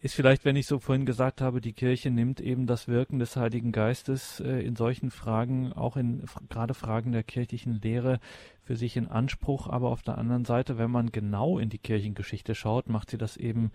ist 0.00 0.14
vielleicht, 0.14 0.44
wenn 0.44 0.56
ich 0.56 0.66
so 0.66 0.78
vorhin 0.78 1.06
gesagt 1.06 1.40
habe, 1.40 1.60
die 1.60 1.72
Kirche 1.72 2.10
nimmt 2.10 2.40
eben 2.40 2.66
das 2.66 2.86
Wirken 2.86 3.18
des 3.18 3.36
Heiligen 3.36 3.72
Geistes 3.72 4.40
äh, 4.40 4.64
in 4.64 4.76
solchen 4.76 5.10
Fragen, 5.10 5.72
auch 5.72 5.96
in 5.96 6.24
gerade 6.48 6.74
Fragen 6.74 7.12
der 7.12 7.24
kirchlichen 7.24 7.80
Lehre, 7.80 8.20
für 8.68 8.76
sich 8.76 8.98
in 8.98 9.08
Anspruch. 9.08 9.66
Aber 9.66 9.88
auf 9.88 10.02
der 10.02 10.18
anderen 10.18 10.44
Seite, 10.44 10.76
wenn 10.76 10.90
man 10.90 11.10
genau 11.10 11.58
in 11.58 11.70
die 11.70 11.78
Kirchengeschichte 11.78 12.54
schaut, 12.54 12.90
macht 12.90 13.08
sie 13.08 13.16
das 13.16 13.38
eben 13.38 13.72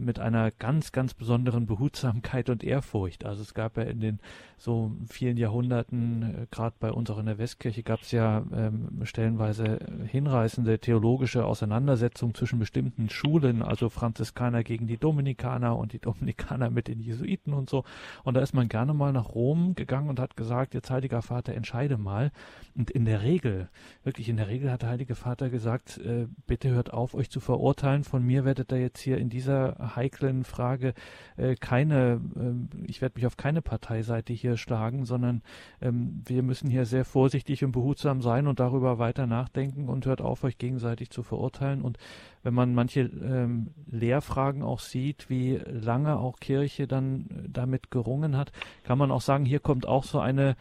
mit 0.00 0.18
einer 0.18 0.50
ganz, 0.50 0.92
ganz 0.92 1.14
besonderen 1.14 1.66
Behutsamkeit 1.66 2.50
und 2.50 2.62
Ehrfurcht. 2.62 3.24
Also 3.24 3.42
es 3.42 3.54
gab 3.54 3.76
ja 3.76 3.84
in 3.84 4.00
den 4.00 4.20
so 4.58 4.92
vielen 5.08 5.36
Jahrhunderten, 5.36 6.22
äh, 6.22 6.46
gerade 6.50 6.74
bei 6.78 6.92
uns 6.92 7.10
auch 7.10 7.18
in 7.18 7.26
der 7.26 7.38
Westkirche, 7.38 7.82
gab 7.82 8.02
es 8.02 8.10
ja 8.12 8.44
ähm, 8.54 9.00
stellenweise 9.04 9.78
hinreißende 10.06 10.78
theologische 10.78 11.44
Auseinandersetzungen 11.44 12.34
zwischen 12.34 12.58
bestimmten 12.58 13.10
Schulen, 13.10 13.62
also 13.62 13.88
Franziskaner 13.88 14.64
gegen 14.64 14.86
die 14.86 14.96
Dominikaner 14.96 15.76
und 15.76 15.92
die 15.92 15.98
Dominikaner 15.98 16.70
mit 16.70 16.88
den 16.88 17.00
Jesuiten 17.00 17.52
und 17.52 17.68
so. 17.68 17.84
Und 18.24 18.34
da 18.34 18.40
ist 18.40 18.54
man 18.54 18.68
gerne 18.68 18.94
mal 18.94 19.12
nach 19.12 19.34
Rom 19.34 19.74
gegangen 19.74 20.08
und 20.08 20.20
hat 20.20 20.36
gesagt, 20.36 20.74
jetzt 20.74 20.90
Heiliger 20.90 21.22
Vater, 21.22 21.54
entscheide 21.54 21.98
mal. 21.98 22.32
Und 22.74 22.90
in 22.90 23.04
der 23.04 23.22
Regel, 23.22 23.68
wirklich 24.04 24.28
in 24.28 24.35
der 24.36 24.48
Regel 24.48 24.70
hat 24.70 24.82
der 24.82 24.88
Heilige 24.88 25.14
Vater 25.14 25.50
gesagt, 25.50 25.98
äh, 25.98 26.26
bitte 26.46 26.70
hört 26.70 26.92
auf, 26.92 27.14
euch 27.14 27.30
zu 27.30 27.40
verurteilen. 27.40 28.04
Von 28.04 28.24
mir 28.24 28.44
werdet 28.44 28.72
ihr 28.72 28.80
jetzt 28.80 29.00
hier 29.00 29.18
in 29.18 29.28
dieser 29.28 29.94
heiklen 29.94 30.44
Frage 30.44 30.94
äh, 31.36 31.54
keine, 31.54 32.20
äh, 32.36 32.86
ich 32.86 33.02
werde 33.02 33.14
mich 33.16 33.26
auf 33.26 33.36
keine 33.36 33.62
Parteiseite 33.62 34.32
hier 34.32 34.56
schlagen, 34.56 35.04
sondern 35.04 35.42
ähm, 35.80 36.22
wir 36.26 36.42
müssen 36.42 36.70
hier 36.70 36.86
sehr 36.86 37.04
vorsichtig 37.04 37.64
und 37.64 37.72
behutsam 37.72 38.22
sein 38.22 38.46
und 38.46 38.58
darüber 38.58 38.98
weiter 38.98 39.26
nachdenken 39.26 39.88
und 39.88 40.06
hört 40.06 40.20
auf, 40.20 40.44
euch 40.44 40.58
gegenseitig 40.58 41.10
zu 41.10 41.22
verurteilen. 41.22 41.82
Und 41.82 41.98
wenn 42.42 42.54
man 42.54 42.74
manche 42.74 43.00
ähm, 43.00 43.74
Lehrfragen 43.90 44.62
auch 44.62 44.80
sieht, 44.80 45.28
wie 45.28 45.56
lange 45.66 46.18
auch 46.18 46.38
Kirche 46.38 46.86
dann 46.86 47.48
damit 47.48 47.90
gerungen 47.90 48.36
hat, 48.36 48.52
kann 48.84 48.98
man 48.98 49.10
auch 49.10 49.20
sagen, 49.20 49.44
hier 49.44 49.60
kommt 49.60 49.86
auch 49.86 50.04
so 50.04 50.20
eine 50.20 50.56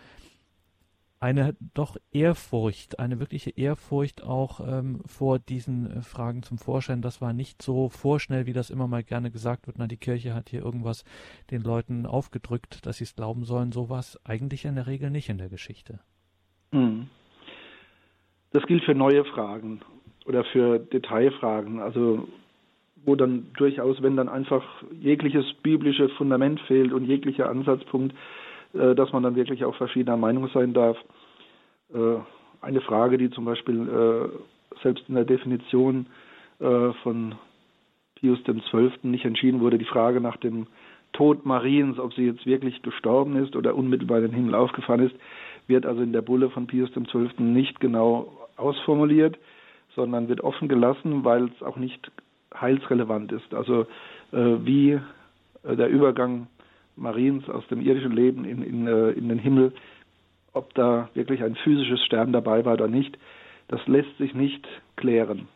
eine 1.20 1.56
doch 1.74 1.98
Ehrfurcht, 2.12 3.00
eine 3.00 3.20
wirkliche 3.20 3.50
Ehrfurcht 3.52 4.24
auch 4.24 4.60
ähm, 4.60 5.02
vor 5.06 5.40
diesen 5.40 5.90
äh, 5.90 6.02
Fragen 6.02 6.44
zum 6.44 6.58
Vorschein. 6.58 7.02
Das 7.02 7.22
war 7.22 7.34
nicht 7.34 7.62
so 7.62 7.90
vorschnell, 7.90 8.46
wie 8.46 8.54
das 8.54 8.70
immer 8.70 8.88
mal 8.88 9.04
gerne 9.04 9.32
gesagt 9.32 9.68
wird. 9.68 9.78
Na, 9.80 9.88
die 9.88 9.98
Kirche 9.98 10.34
hat 10.34 10.50
hier 10.50 10.62
irgendwas 10.62 11.04
den 11.52 11.62
Leuten 11.62 12.06
aufgedrückt, 12.06 12.86
dass 12.86 12.98
sie 12.98 13.06
es 13.06 13.16
glauben 13.16 13.46
sollen. 13.46 13.72
So 13.72 13.90
war 13.90 14.00
es 14.00 14.20
eigentlich 14.26 14.66
in 14.66 14.76
der 14.76 14.88
Regel 14.88 15.10
nicht 15.10 15.30
in 15.30 15.38
der 15.38 15.50
Geschichte. 15.50 16.00
Hm. 16.72 17.08
Das 18.52 18.66
gilt 18.68 18.84
für 18.84 18.96
neue 18.96 19.26
Fragen 19.26 19.82
oder 20.26 20.44
für 20.46 20.80
Detailfragen. 20.80 21.80
Also 21.80 22.28
wo 23.06 23.16
dann 23.16 23.48
durchaus, 23.58 24.02
wenn 24.02 24.16
dann 24.16 24.30
einfach 24.30 24.64
jegliches 25.00 25.46
biblische 25.62 26.10
Fundament 26.10 26.60
fehlt 26.62 26.92
und 26.92 27.06
jeglicher 27.06 27.50
Ansatzpunkt, 27.50 28.16
dass 28.96 29.12
man 29.14 29.24
dann 29.24 29.36
wirklich 29.36 29.64
auch 29.66 29.76
verschiedener 29.76 30.18
Meinung 30.18 30.50
sein 30.54 30.74
darf. 30.74 30.98
Äh, 31.94 32.18
eine 32.62 32.82
Frage, 32.82 33.18
die 33.18 33.30
zum 33.30 33.46
Beispiel 33.46 33.88
äh, 33.88 34.80
selbst 34.84 35.04
in 35.08 35.16
der 35.16 35.26
Definition 35.26 36.08
von 37.04 37.36
Pius 38.16 38.40
XII. 38.44 38.92
nicht 39.04 39.26
entschieden 39.26 39.60
wurde, 39.60 39.78
die 39.78 39.84
Frage 39.84 40.22
nach 40.22 40.38
dem 40.38 40.68
Tod 41.12 41.46
Mariens, 41.46 42.00
ob 42.00 42.14
sie 42.14 42.26
jetzt 42.26 42.46
wirklich 42.46 42.82
gestorben 42.82 43.36
ist 43.36 43.56
oder 43.56 43.76
unmittelbar 43.76 44.20
in 44.20 44.26
den 44.26 44.34
Himmel 44.34 44.56
aufgefahren 44.56 45.02
ist, 45.02 45.16
wird 45.68 45.86
also 45.86 46.02
in 46.02 46.14
der 46.14 46.22
Bulle 46.22 46.50
von 46.50 46.68
Pius 46.68 46.90
XII. 46.92 47.30
nicht 47.44 47.80
genau 47.80 48.32
ausformuliert, 48.58 49.38
sondern 49.96 50.28
wird 50.28 50.42
offen 50.42 50.68
gelassen, 50.68 51.24
weil 51.24 51.46
es 51.46 51.62
auch 51.62 51.78
nicht 51.78 52.12
heilsrelevant 52.54 53.32
ist. 53.32 53.54
Also 53.54 53.82
äh, 54.32 54.58
wie 54.64 55.00
äh, 55.64 55.76
der 55.76 55.90
Übergang 55.90 56.48
Mariens 56.96 57.50
aus 57.50 57.68
dem 57.68 57.82
irdischen 57.82 58.12
Leben 58.12 58.46
in, 58.46 58.62
in, 58.62 58.88
äh, 58.88 59.12
in 59.12 59.30
den 59.30 59.40
Himmel, 59.40 59.74
ob 60.54 60.74
da 60.74 61.10
wirklich 61.14 61.44
ein 61.44 61.56
physisches 61.56 62.02
Sterben 62.06 62.32
dabei 62.32 62.64
war 62.66 62.74
oder 62.74 62.88
nicht, 62.88 63.18
das 63.68 63.86
lässt 63.88 64.18
sich 64.18 64.34
nicht 64.34 64.66
klären. 64.96 65.48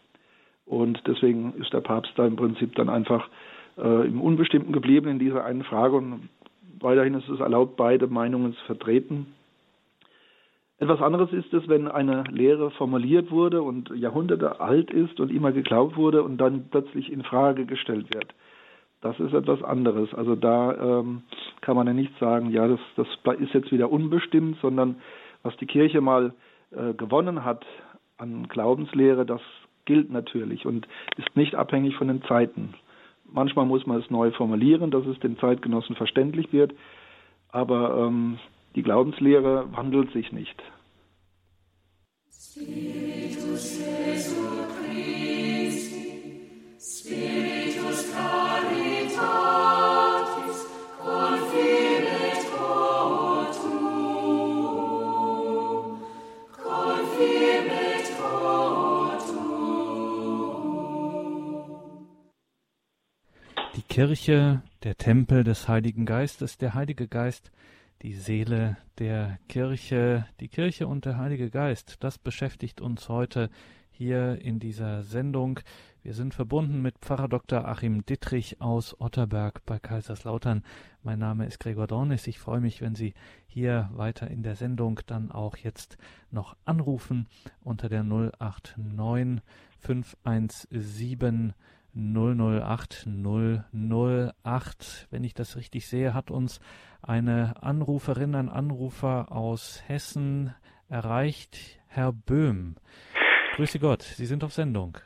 Und 0.65 1.01
deswegen 1.07 1.53
ist 1.53 1.73
der 1.73 1.81
Papst 1.81 2.11
da 2.15 2.25
im 2.25 2.35
Prinzip 2.35 2.75
dann 2.75 2.89
einfach 2.89 3.29
äh, 3.77 4.07
im 4.07 4.21
Unbestimmten 4.21 4.71
geblieben 4.71 5.07
in 5.07 5.19
dieser 5.19 5.45
einen 5.45 5.63
Frage 5.63 5.95
und 5.95 6.29
weiterhin 6.79 7.15
ist 7.15 7.29
es 7.29 7.39
erlaubt, 7.39 7.77
beide 7.77 8.07
Meinungen 8.07 8.53
zu 8.53 8.63
vertreten. 8.65 9.33
Etwas 10.77 11.01
anderes 11.01 11.33
ist 11.33 11.53
es, 11.53 11.67
wenn 11.67 11.89
eine 11.89 12.23
Lehre 12.31 12.71
formuliert 12.71 13.31
wurde 13.31 13.61
und 13.61 13.89
Jahrhunderte 13.89 14.61
alt 14.61 14.91
ist 14.91 15.19
und 15.19 15.29
immer 15.29 15.51
geglaubt 15.51 15.97
wurde 15.97 16.23
und 16.23 16.37
dann 16.37 16.69
plötzlich 16.69 17.11
in 17.11 17.23
Frage 17.23 17.65
gestellt 17.65 18.13
wird. 18.13 18.33
Das 19.01 19.19
ist 19.19 19.33
etwas 19.33 19.63
anderes. 19.63 20.13
Also 20.13 20.35
da 20.35 20.99
ähm, 20.99 21.23
kann 21.61 21.75
man 21.75 21.87
ja 21.87 21.93
nicht 21.93 22.17
sagen, 22.19 22.51
ja, 22.51 22.67
das, 22.67 22.79
das 22.95 23.07
ist 23.39 23.53
jetzt 23.53 23.71
wieder 23.71 23.91
unbestimmt, 23.91 24.57
sondern 24.61 24.97
was 25.41 25.55
die 25.57 25.65
Kirche 25.65 26.01
mal 26.01 26.33
äh, 26.71 26.93
gewonnen 26.93 27.45
hat 27.45 27.65
an 28.17 28.47
Glaubenslehre, 28.49 29.25
das 29.25 29.41
gilt 29.85 30.11
natürlich 30.11 30.65
und 30.65 30.87
ist 31.17 31.35
nicht 31.35 31.55
abhängig 31.55 31.95
von 31.95 32.09
den 32.09 32.21
Zeiten. 32.23 32.73
Manchmal 33.31 33.65
muss 33.65 33.85
man 33.87 33.99
es 33.99 34.09
neu 34.09 34.31
formulieren, 34.31 34.91
dass 34.91 35.05
es 35.05 35.19
den 35.19 35.37
Zeitgenossen 35.37 35.95
verständlich 35.95 36.51
wird, 36.51 36.73
aber 37.49 37.97
ähm, 37.97 38.37
die 38.75 38.83
Glaubenslehre 38.83 39.71
wandelt 39.71 40.11
sich 40.11 40.31
nicht. 40.31 40.61
Spiritus 42.29 43.18
Kirche, 63.89 64.61
der 64.83 64.95
Tempel 64.97 65.43
des 65.43 65.67
Heiligen 65.67 66.05
Geistes, 66.05 66.57
der 66.57 66.73
Heilige 66.73 67.07
Geist, 67.07 67.51
die 68.01 68.13
Seele 68.13 68.77
der 68.97 69.39
Kirche, 69.47 70.25
die 70.39 70.47
Kirche 70.47 70.87
und 70.87 71.05
der 71.05 71.17
Heilige 71.17 71.49
Geist, 71.49 71.97
das 71.99 72.17
beschäftigt 72.17 72.81
uns 72.81 73.09
heute 73.09 73.49
hier 73.91 74.39
in 74.41 74.59
dieser 74.59 75.03
Sendung. 75.03 75.59
Wir 76.03 76.13
sind 76.13 76.33
verbunden 76.33 76.81
mit 76.81 76.99
Pfarrer 76.99 77.27
Dr. 77.27 77.67
Achim 77.67 78.05
Dittrich 78.05 78.61
aus 78.61 78.99
Otterberg 79.01 79.65
bei 79.65 79.77
Kaiserslautern. 79.77 80.63
Mein 81.03 81.19
Name 81.19 81.45
ist 81.45 81.59
Gregor 81.59 81.87
Dornis. 81.87 82.25
Ich 82.27 82.39
freue 82.39 82.61
mich, 82.61 82.79
wenn 82.81 82.95
Sie 82.95 83.13
hier 83.47 83.89
weiter 83.91 84.31
in 84.31 84.41
der 84.43 84.55
Sendung 84.55 85.01
dann 85.05 85.31
auch 85.31 85.57
jetzt 85.57 85.97
noch 86.31 86.55
anrufen 86.63 87.27
unter 87.61 87.89
der 87.89 88.03
089 88.03 89.41
517 89.79 91.53
008 91.95 93.07
008. 93.07 95.07
Wenn 95.11 95.23
ich 95.23 95.33
das 95.33 95.57
richtig 95.57 95.87
sehe, 95.87 96.13
hat 96.13 96.31
uns 96.31 96.59
eine 97.01 97.53
Anruferin, 97.61 98.35
ein 98.35 98.49
Anrufer 98.49 99.27
aus 99.31 99.83
Hessen 99.87 100.55
erreicht. 100.89 101.79
Herr 101.87 102.11
Böhm. 102.11 102.75
Grüße 103.55 103.79
Gott, 103.79 104.03
Sie 104.03 104.25
sind 104.25 104.43
auf 104.43 104.51
Sendung. 104.51 104.97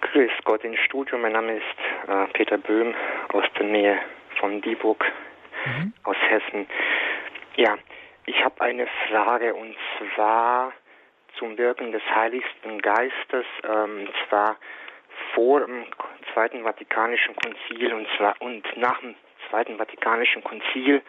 Grüß 0.00 0.30
Gott 0.44 0.64
ins 0.64 0.78
Studio. 0.80 1.18
Mein 1.18 1.32
Name 1.32 1.56
ist 1.56 2.08
äh, 2.08 2.26
Peter 2.32 2.58
Böhm 2.58 2.94
aus 3.32 3.44
der 3.58 3.66
Nähe 3.66 3.98
von 4.38 4.60
Dieburg 4.62 5.04
mhm. 5.66 5.92
aus 6.04 6.16
Hessen. 6.28 6.66
Ja, 7.56 7.76
ich 8.26 8.44
habe 8.44 8.60
eine 8.60 8.86
Frage 9.08 9.54
und 9.54 9.74
zwar 9.98 10.72
zum 11.38 11.56
Wirken 11.56 11.92
des 11.92 12.02
Heiligsten 12.14 12.80
Geistes, 12.80 13.46
ähm, 13.64 14.08
zwar 14.28 14.56
vor 15.34 15.60
dem 15.60 15.84
Zweiten 16.32 16.62
Vatikanischen 16.62 17.34
Konzil 17.36 17.92
und 17.92 18.06
zwar 18.16 18.34
und 18.40 18.64
nach 18.76 19.00
dem 19.00 19.14
Zweiten 19.50 19.76
Vatikanischen 19.78 20.42
Konzil. 20.44 21.02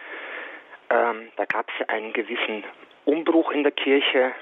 Ähm, 0.90 1.30
da 1.36 1.46
gab 1.46 1.70
es 1.70 1.90
einen 1.90 2.14
gewissen 2.14 2.64
Umbruch 3.06 3.52
in 3.52 3.64
der 3.64 3.72
Kirche, 3.72 4.34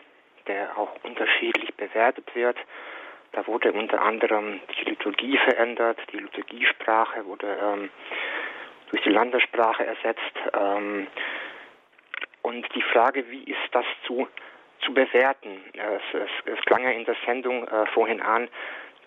der 0.47 0.77
auch 0.77 0.91
unterschiedlich 1.03 1.73
bewertet 1.75 2.33
wird. 2.35 2.57
Da 3.33 3.45
wurde 3.47 3.71
unter 3.73 4.01
anderem 4.01 4.59
die 4.77 4.89
Liturgie 4.89 5.37
verändert, 5.37 5.99
die 6.11 6.17
Liturgiesprache 6.17 7.25
wurde 7.25 7.57
ähm, 7.61 7.89
durch 8.89 9.01
die 9.03 9.09
Landessprache 9.09 9.85
ersetzt. 9.85 10.33
Ähm, 10.53 11.07
und 12.41 12.65
die 12.75 12.81
Frage, 12.81 13.29
wie 13.29 13.43
ist 13.43 13.67
das 13.71 13.85
zu, 14.05 14.27
zu 14.85 14.93
bewerten? 14.93 15.61
Es, 15.73 16.01
es, 16.13 16.55
es 16.57 16.61
klang 16.65 16.83
ja 16.83 16.91
in 16.91 17.03
der 17.03 17.17
Sendung 17.25 17.67
äh, 17.67 17.85
vorhin 17.87 18.21
an, 18.21 18.47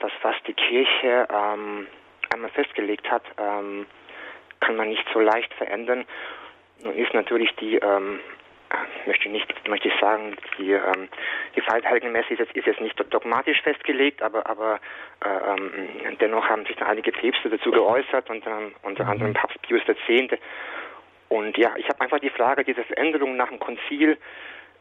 dass 0.00 0.12
was 0.22 0.36
die 0.46 0.54
Kirche 0.54 1.28
ähm, 1.32 1.86
einmal 2.32 2.50
festgelegt 2.50 3.10
hat, 3.10 3.22
ähm, 3.38 3.86
kann 4.60 4.76
man 4.76 4.88
nicht 4.88 5.06
so 5.12 5.20
leicht 5.20 5.52
verändern. 5.54 6.04
Nun 6.82 6.94
ist 6.94 7.14
natürlich 7.14 7.54
die 7.56 7.76
ähm, 7.76 8.20
möchte 9.06 9.28
nicht, 9.28 9.68
möchte 9.68 9.88
ich 9.88 9.94
sagen, 10.00 10.36
die, 10.58 10.72
ähm, 10.72 11.08
die 11.56 11.60
Feiertagenmesse 11.60 12.34
ist 12.34 12.38
jetzt, 12.38 12.56
ist 12.56 12.66
jetzt 12.66 12.80
nicht 12.80 12.98
dogmatisch 13.12 13.60
festgelegt, 13.62 14.22
aber, 14.22 14.46
aber 14.46 14.80
äh, 15.24 15.28
ähm, 15.28 16.18
dennoch 16.20 16.48
haben 16.48 16.64
sich 16.66 16.80
einige 16.82 17.12
Päpste 17.12 17.50
dazu 17.50 17.70
geäußert, 17.70 18.30
und, 18.30 18.46
ähm, 18.46 18.74
unter 18.82 19.04
mhm. 19.04 19.10
anderem 19.10 19.34
Papst 19.34 19.60
Pius 19.62 19.82
X. 19.86 20.38
Und 21.28 21.56
ja, 21.56 21.74
ich 21.76 21.88
habe 21.88 22.00
einfach 22.00 22.20
die 22.20 22.30
Frage, 22.30 22.64
diese 22.64 22.84
Veränderungen 22.84 23.36
nach 23.36 23.48
dem 23.48 23.60
Konzil, 23.60 24.18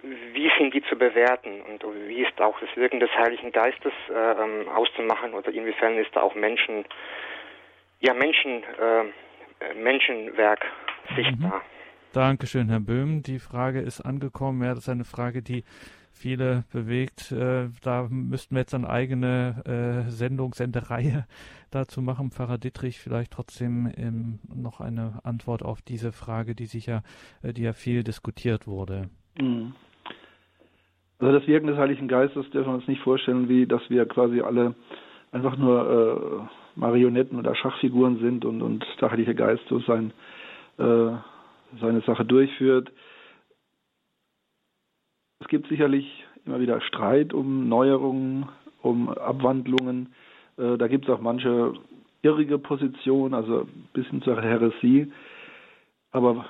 wie 0.02 0.50
sind 0.58 0.74
die 0.74 0.82
zu 0.84 0.96
bewerten 0.96 1.62
und 1.62 1.84
wie 2.08 2.22
ist 2.22 2.40
auch 2.40 2.60
das 2.60 2.70
Wirken 2.76 3.00
des 3.00 3.10
Heiligen 3.12 3.52
Geistes 3.52 3.94
äh, 4.10 4.14
ähm, 4.14 4.68
auszumachen 4.70 5.34
oder 5.34 5.52
inwiefern 5.52 5.98
ist 5.98 6.16
da 6.16 6.22
auch 6.22 6.36
Menschen, 6.36 6.86
ja 8.00 8.14
Menschen, 8.14 8.64
äh, 8.64 9.74
Menschenwerk 9.76 10.66
sichtbar? 11.16 11.58
Mhm. 11.58 11.80
Dankeschön, 12.14 12.70
Herr 12.70 12.80
Böhm. 12.80 13.22
Die 13.22 13.40
Frage 13.40 13.82
ist 13.82 14.02
angekommen. 14.02 14.64
Ja, 14.64 14.70
das 14.70 14.80
ist 14.80 14.90
eine 14.90 15.04
Frage, 15.04 15.44
die 15.44 15.64
viele 16.12 16.64
bewegt. 16.72 17.32
Äh, 17.32 17.70
da 17.84 18.08
müssten 18.10 18.56
wir 18.56 18.62
jetzt 18.62 18.74
eine 18.74 18.90
eigene 18.90 20.06
äh, 20.08 20.10
Sendung, 20.10 20.54
Sendereihe 20.54 21.28
dazu 21.72 22.02
machen. 22.02 22.32
Pfarrer 22.32 22.58
Dittrich, 22.58 23.00
vielleicht 23.00 23.32
trotzdem 23.32 23.92
ähm, 23.96 24.40
noch 24.54 24.80
eine 24.80 25.20
Antwort 25.24 25.62
auf 25.62 25.82
diese 25.82 26.12
Frage, 26.12 26.56
die 26.56 26.66
sicher, 26.66 27.04
äh, 27.44 27.54
die 27.54 27.64
ja 27.64 27.74
viel 27.74 28.04
diskutiert 28.04 28.66
wurde. 28.66 29.10
Mhm. 29.38 29.76
Also 31.20 31.38
das 31.38 31.48
Wirken 31.48 31.68
des 31.68 31.78
Heiligen 31.78 32.08
Geistes 32.08 32.50
dürfen 32.52 32.72
wir 32.72 32.76
uns 32.76 32.88
nicht 32.88 33.02
vorstellen, 33.02 33.50
wie 33.50 33.66
dass 33.66 33.82
wir 33.90 34.06
quasi 34.06 34.42
alle 34.42 34.74
einfach 35.32 35.58
nur 35.58 36.50
äh, 36.50 36.80
Marionetten 36.80 37.38
oder 37.38 37.56
Schachfiguren 37.56 38.20
sind 38.20 38.46
und, 38.46 38.62
und 38.62 38.86
der 39.02 39.12
Heilige 39.12 39.36
Geist 39.36 39.64
so 39.68 39.80
sein 39.80 40.14
äh, 40.78 41.12
seine 41.82 42.02
Sache 42.02 42.26
durchführt. 42.26 42.92
Es 45.42 45.48
gibt 45.48 45.68
sicherlich 45.68 46.26
immer 46.46 46.60
wieder 46.60 46.82
Streit 46.82 47.34
um 47.34 47.68
Neuerungen, 47.70 48.48
um 48.82 49.10
Abwandlungen. 49.10 50.14
Äh, 50.58 50.78
da 50.78 50.88
gibt 50.88 51.06
es 51.06 51.12
auch 51.12 51.22
manche 51.22 51.74
irrige 52.22 52.58
Positionen, 52.58 53.34
also 53.34 53.68
bis 53.94 54.08
hin 54.08 54.22
zur 54.22 54.42
Häresie. 54.42 55.12
Aber 56.12 56.46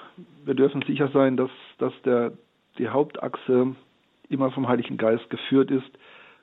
wir 0.45 0.53
dürfen 0.53 0.83
sicher 0.83 1.09
sein, 1.09 1.37
dass, 1.37 1.51
dass 1.79 1.93
der, 2.03 2.31
die 2.77 2.87
Hauptachse 2.87 3.75
immer 4.29 4.51
vom 4.51 4.67
Heiligen 4.67 4.97
Geist 4.97 5.29
geführt 5.29 5.71
ist. 5.71 5.89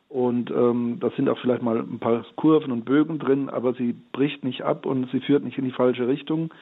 Und 0.08 0.50
ähm, 0.50 0.98
da 1.00 1.10
sind 1.10 1.28
auch 1.28 1.38
vielleicht 1.38 1.62
mal 1.62 1.78
ein 1.78 1.98
paar 1.98 2.24
Kurven 2.36 2.70
und 2.70 2.84
Bögen 2.84 3.18
drin, 3.18 3.48
aber 3.48 3.74
sie 3.74 3.94
bricht 4.12 4.44
nicht 4.44 4.62
ab 4.62 4.86
und 4.86 5.10
sie 5.10 5.20
führt 5.20 5.42
nicht 5.42 5.58
in 5.58 5.64
die 5.64 5.72
falsche 5.72 6.06
Richtung. 6.06 6.52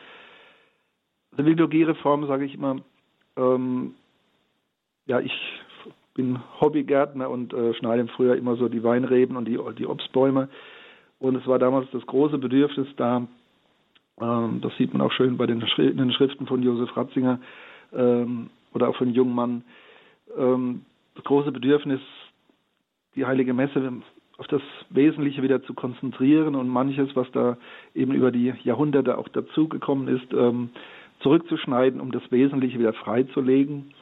Also 1.33 1.43
Liturgiereform 1.43 2.27
sage 2.27 2.47
ich 2.47 2.55
immer, 2.55 2.77
ähm, 3.37 3.95
ja, 5.07 5.21
ich 5.21 5.33
bin 6.15 6.39
Hobbygärtner 6.61 7.29
und 7.29 7.53
äh, 7.53 7.75
schneide 7.75 8.07
früher 8.09 8.37
immer 8.37 8.57
so 8.57 8.69
die 8.69 8.83
Weinreben 8.83 9.37
und 9.37 9.47
die, 9.47 9.59
die 9.77 9.87
Obstbäume. 9.87 10.49
Und 11.19 11.37
es 11.37 11.47
war 11.47 11.59
damals 11.59 11.91
das 11.91 12.07
große 12.07 12.39
Bedürfnis 12.39 12.89
da, 12.97 13.27
ähm, 14.21 14.61
das 14.61 14.77
sieht 14.77 14.93
man 14.93 15.03
auch 15.03 15.13
schön 15.13 15.37
bei 15.37 15.47
den, 15.47 15.67
Schri 15.67 15.95
den 15.95 16.13
Schriften 16.13 16.47
von 16.47 16.63
Josef 16.63 16.97
Ratzinger 16.97 17.41
ähm, 17.93 18.51
oder 18.73 18.89
auch 18.89 18.97
von 18.97 19.11
Jungmann, 19.11 19.65
ähm, 20.37 20.83
das 21.15 21.25
große 21.25 21.53
Bedürfnis, 21.53 22.01
die 23.15 23.27
heilige 23.27 23.55
Messe 23.55 23.93
auf 24.39 24.47
das 24.49 24.63
Wesentliche 24.91 25.43
wieder 25.43 25.63
zu 25.63 25.75
konzentrieren 25.75 26.55
und 26.55 26.69
manches, 26.69 27.15
was 27.15 27.31
da 27.33 27.57
eben 27.95 28.13
über 28.13 28.33
die 28.33 28.53
Jahrhunderte 28.65 29.17
auch 29.17 29.29
dazugekommen 29.29 30.09
ist, 30.09 30.33
ähm, 30.33 30.71
zurückzuschneiden, 31.21 32.01
um 32.01 32.11
das 32.11 32.23
Wesentliche 32.31 32.79
wieder 32.79 32.93
freizulegen. 32.93 33.95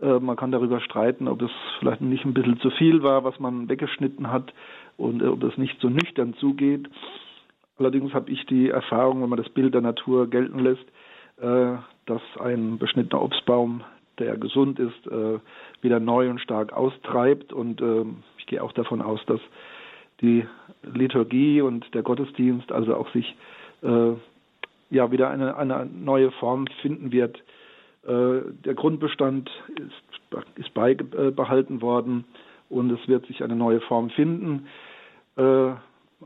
Äh, 0.00 0.18
man 0.18 0.36
kann 0.36 0.52
darüber 0.52 0.80
streiten, 0.80 1.28
ob 1.28 1.42
es 1.42 1.50
vielleicht 1.78 2.00
nicht 2.00 2.24
ein 2.24 2.34
bisschen 2.34 2.58
zu 2.60 2.70
viel 2.70 3.02
war, 3.02 3.24
was 3.24 3.38
man 3.38 3.68
weggeschnitten 3.68 4.30
hat 4.30 4.52
und 4.96 5.22
äh, 5.22 5.26
ob 5.26 5.42
es 5.42 5.56
nicht 5.58 5.80
so 5.80 5.88
nüchtern 5.88 6.34
zugeht. 6.34 6.88
Allerdings 7.78 8.14
habe 8.14 8.30
ich 8.30 8.46
die 8.46 8.70
Erfahrung, 8.70 9.22
wenn 9.22 9.28
man 9.28 9.42
das 9.42 9.50
Bild 9.50 9.74
der 9.74 9.82
Natur 9.82 10.30
gelten 10.30 10.60
lässt, 10.60 10.86
äh, 11.38 11.76
dass 12.06 12.22
ein 12.40 12.78
beschnittener 12.78 13.22
Obstbaum, 13.22 13.82
der 14.18 14.36
gesund 14.36 14.78
ist, 14.78 15.06
äh, 15.06 15.38
wieder 15.82 16.00
neu 16.00 16.30
und 16.30 16.40
stark 16.40 16.72
austreibt. 16.72 17.52
Und 17.52 17.80
äh, 17.80 18.04
ich 18.38 18.46
gehe 18.46 18.62
auch 18.62 18.72
davon 18.72 19.02
aus, 19.02 19.20
dass 19.26 19.40
die 20.20 20.46
Liturgie 20.82 21.60
und 21.60 21.92
der 21.94 22.02
Gottesdienst 22.02 22.72
also 22.72 22.96
auch 22.96 23.10
sich 23.12 23.36
äh, 23.82 24.12
ja 24.90 25.10
wieder 25.10 25.30
eine, 25.30 25.56
eine 25.56 25.86
neue 25.86 26.30
Form 26.32 26.66
finden 26.82 27.12
wird. 27.12 27.36
Äh, 28.06 28.40
der 28.64 28.74
Grundbestand 28.74 29.50
ist, 29.76 30.40
ist 30.56 30.74
beibehalten 30.74 31.82
worden 31.82 32.24
und 32.68 32.90
es 32.90 33.06
wird 33.08 33.26
sich 33.26 33.42
eine 33.42 33.56
neue 33.56 33.80
Form 33.80 34.10
finden. 34.10 34.66
Äh, 35.36 35.72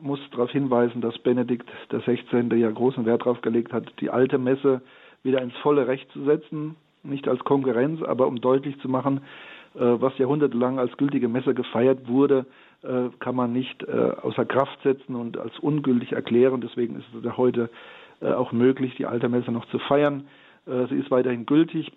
muss 0.00 0.20
darauf 0.30 0.50
hinweisen, 0.50 1.00
dass 1.00 1.18
Benedikt 1.18 1.68
XVI. 1.88 2.54
ja 2.56 2.70
großen 2.70 3.04
Wert 3.06 3.22
darauf 3.22 3.40
gelegt 3.40 3.72
hat, 3.72 3.92
die 4.00 4.10
alte 4.10 4.38
Messe 4.38 4.82
wieder 5.22 5.42
ins 5.42 5.56
volle 5.58 5.86
Recht 5.88 6.10
zu 6.12 6.24
setzen, 6.24 6.76
nicht 7.02 7.28
als 7.28 7.40
Konkurrenz, 7.40 8.02
aber 8.02 8.26
um 8.26 8.40
deutlich 8.40 8.78
zu 8.80 8.88
machen, 8.88 9.20
äh, 9.74 10.00
was 10.00 10.16
jahrhundertelang 10.18 10.78
als 10.78 10.96
gültige 10.96 11.28
Messe 11.28 11.54
gefeiert 11.54 12.08
wurde, 12.08 12.46
äh, 12.82 13.08
kann 13.20 13.36
man 13.36 13.52
nicht 13.52 13.82
äh, 13.84 14.12
außer 14.22 14.44
Kraft 14.44 14.82
setzen 14.82 15.14
und 15.14 15.38
als 15.38 15.58
ungültig 15.60 16.12
erklären. 16.12 16.60
Deswegen 16.60 16.96
ist 16.96 17.06
es 17.24 17.36
heute 17.36 17.70
auch 18.22 18.52
möglich, 18.52 18.94
die 18.96 19.06
alte 19.06 19.30
Messe 19.30 19.50
noch 19.50 19.64
zu 19.70 19.78
feiern. 19.78 20.28
Sie 20.66 20.94
ist 20.94 21.10
weiterhin 21.10 21.46
gültig, 21.46 21.90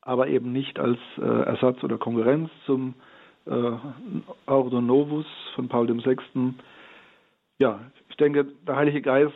aber 0.00 0.28
eben 0.28 0.52
nicht 0.52 0.78
als 0.78 1.00
Ersatz 1.16 1.82
oder 1.82 1.98
Konkurrenz 1.98 2.48
zum 2.64 2.94
Ordo 3.44 4.80
Novus 4.80 5.26
von 5.56 5.66
Paul 5.66 5.88
VI. 5.88 6.54
Ja, 7.58 7.80
ich 8.08 8.16
denke, 8.18 8.46
der 8.68 8.76
Heilige 8.76 9.02
Geist 9.02 9.34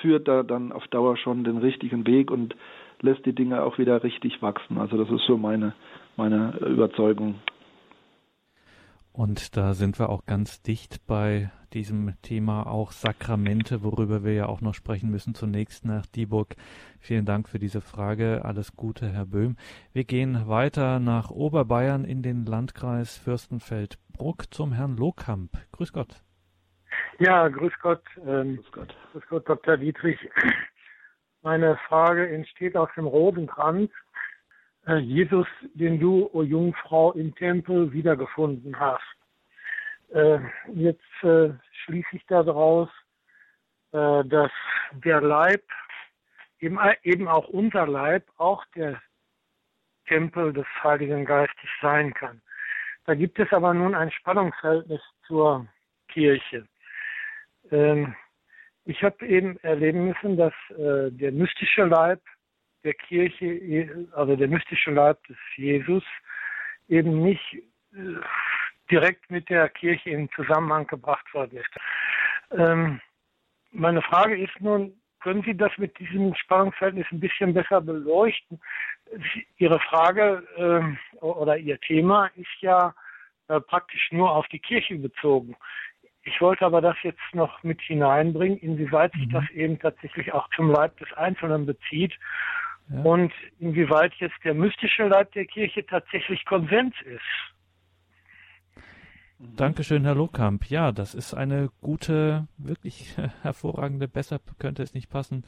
führt 0.00 0.28
da 0.28 0.44
dann 0.44 0.70
auf 0.70 0.86
Dauer 0.86 1.16
schon 1.16 1.42
den 1.42 1.56
richtigen 1.56 2.06
Weg 2.06 2.30
und 2.30 2.54
lässt 3.02 3.24
die 3.26 3.34
Dinge 3.34 3.62
auch 3.62 3.78
wieder 3.78 4.02
richtig 4.02 4.42
wachsen. 4.42 4.78
Also 4.78 4.96
das 4.96 5.10
ist 5.10 5.26
so 5.26 5.36
meine, 5.36 5.74
meine 6.16 6.56
Überzeugung. 6.58 7.36
Und 9.12 9.56
da 9.56 9.74
sind 9.74 9.98
wir 9.98 10.08
auch 10.08 10.24
ganz 10.24 10.62
dicht 10.62 11.06
bei 11.06 11.50
diesem 11.72 12.14
Thema 12.22 12.66
auch 12.66 12.92
Sakramente, 12.92 13.82
worüber 13.82 14.24
wir 14.24 14.32
ja 14.32 14.46
auch 14.46 14.60
noch 14.60 14.74
sprechen 14.74 15.10
müssen. 15.10 15.34
Zunächst 15.34 15.84
nach 15.84 16.06
Dieburg. 16.06 16.54
Vielen 17.00 17.26
Dank 17.26 17.48
für 17.48 17.58
diese 17.58 17.80
Frage. 17.80 18.44
Alles 18.44 18.76
Gute, 18.76 19.08
Herr 19.08 19.26
Böhm. 19.26 19.56
Wir 19.92 20.04
gehen 20.04 20.48
weiter 20.48 21.00
nach 21.00 21.30
Oberbayern 21.30 22.04
in 22.04 22.22
den 22.22 22.46
Landkreis 22.46 23.16
Fürstenfeldbruck 23.18 24.52
zum 24.54 24.72
Herrn 24.72 24.96
Lohkamp. 24.96 25.50
Grüß 25.72 25.92
Gott. 25.92 26.22
Ja, 27.18 27.48
grüß 27.48 27.72
Gott. 27.82 28.02
Ähm, 28.26 28.56
grüß 28.56 28.72
Gott. 28.72 28.94
Grüß 29.12 29.24
Gott, 29.28 29.48
Dr. 29.48 29.76
Dietrich. 29.76 30.18
Meine 31.42 31.76
Frage 31.88 32.28
entsteht 32.28 32.76
aus 32.76 32.90
dem 32.96 33.06
Rosenkranz. 33.06 33.90
Jesus, 34.86 35.46
den 35.74 36.00
du, 36.00 36.24
o 36.24 36.30
oh 36.32 36.42
Jungfrau, 36.42 37.12
im 37.12 37.34
Tempel 37.34 37.92
wiedergefunden 37.92 38.78
hast. 38.78 39.02
Äh, 40.12 40.40
jetzt 40.72 41.22
äh, 41.22 41.50
schließe 41.84 42.16
ich 42.16 42.26
daraus, 42.26 42.88
äh, 43.92 44.24
dass 44.24 44.50
der 44.92 45.20
Leib, 45.20 45.62
eben, 46.58 46.78
eben 47.02 47.28
auch 47.28 47.48
unser 47.48 47.86
Leib, 47.86 48.24
auch 48.36 48.64
der 48.74 49.00
Tempel 50.06 50.52
des 50.52 50.66
Heiligen 50.82 51.24
Geistes 51.24 51.70
sein 51.80 52.12
kann. 52.14 52.42
Da 53.04 53.14
gibt 53.14 53.38
es 53.38 53.52
aber 53.52 53.72
nun 53.72 53.94
ein 53.94 54.10
Spannungsverhältnis 54.10 55.00
zur 55.26 55.66
Kirche. 56.08 56.66
Ähm, 57.70 58.16
ich 58.90 59.04
habe 59.04 59.24
eben 59.26 59.56
erleben 59.60 60.08
müssen, 60.08 60.36
dass 60.36 60.52
äh, 60.70 61.10
der 61.12 61.30
mystische 61.32 61.84
Leib 61.84 62.20
der 62.82 62.94
Kirche, 62.94 64.08
also 64.12 64.34
der 64.36 64.48
mystische 64.48 64.90
Leib 64.90 65.22
des 65.28 65.36
Jesus, 65.56 66.02
eben 66.88 67.22
nicht 67.22 67.54
äh, 67.94 68.16
direkt 68.90 69.30
mit 69.30 69.48
der 69.48 69.68
Kirche 69.68 70.10
in 70.10 70.28
Zusammenhang 70.30 70.86
gebracht 70.86 71.32
worden 71.32 71.58
ist. 71.58 71.70
Ähm, 72.50 73.00
meine 73.70 74.02
Frage 74.02 74.36
ist 74.36 74.60
nun, 74.60 75.00
können 75.20 75.42
Sie 75.44 75.56
das 75.56 75.70
mit 75.76 75.96
diesem 75.98 76.34
Spannungsverhältnis 76.34 77.06
ein 77.12 77.20
bisschen 77.20 77.54
besser 77.54 77.80
beleuchten? 77.80 78.60
Ihre 79.58 79.78
Frage 79.78 80.42
äh, 80.56 81.24
oder 81.24 81.58
Ihr 81.58 81.78
Thema 81.80 82.26
ist 82.34 82.60
ja 82.60 82.94
äh, 83.48 83.60
praktisch 83.60 84.10
nur 84.10 84.32
auf 84.32 84.48
die 84.48 84.58
Kirche 84.58 84.96
bezogen. 84.96 85.54
Ich 86.22 86.40
wollte 86.40 86.66
aber 86.66 86.80
das 86.80 86.96
jetzt 87.02 87.18
noch 87.32 87.62
mit 87.62 87.80
hineinbringen, 87.80 88.58
inwieweit 88.58 89.12
sich 89.12 89.26
mhm. 89.26 89.32
das 89.32 89.50
eben 89.50 89.78
tatsächlich 89.78 90.32
auch 90.32 90.48
zum 90.54 90.70
Leib 90.70 90.96
des 90.98 91.12
Einzelnen 91.14 91.64
bezieht 91.64 92.12
ja. 92.90 93.00
und 93.02 93.32
inwieweit 93.58 94.12
jetzt 94.14 94.36
der 94.44 94.54
mystische 94.54 95.06
Leib 95.06 95.32
der 95.32 95.46
Kirche 95.46 95.84
tatsächlich 95.86 96.44
Konsens 96.44 96.94
ist. 97.04 97.20
Dankeschön, 99.56 100.04
Herr 100.04 100.14
Lohkamp. 100.14 100.66
Ja, 100.66 100.92
das 100.92 101.14
ist 101.14 101.32
eine 101.32 101.70
gute, 101.80 102.46
wirklich 102.58 103.16
hervorragende, 103.42 104.06
besser 104.06 104.38
könnte 104.58 104.82
es 104.82 104.92
nicht 104.92 105.08
passen, 105.08 105.46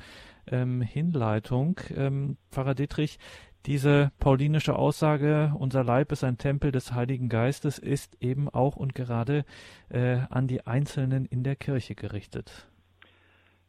ähm, 0.50 0.80
Hinleitung. 0.80 1.78
Ähm, 1.94 2.38
Pfarrer 2.50 2.74
Dietrich, 2.74 3.18
diese 3.66 4.10
paulinische 4.18 4.76
Aussage, 4.76 5.52
unser 5.58 5.84
Leib 5.84 6.12
ist 6.12 6.24
ein 6.24 6.38
Tempel 6.38 6.72
des 6.72 6.94
Heiligen 6.94 7.28
Geistes, 7.28 7.78
ist 7.78 8.16
eben 8.22 8.48
auch 8.48 8.76
und 8.76 8.94
gerade 8.94 9.44
äh, 9.90 10.18
an 10.30 10.48
die 10.48 10.66
Einzelnen 10.66 11.26
in 11.26 11.44
der 11.44 11.56
Kirche 11.56 11.94
gerichtet. 11.94 12.66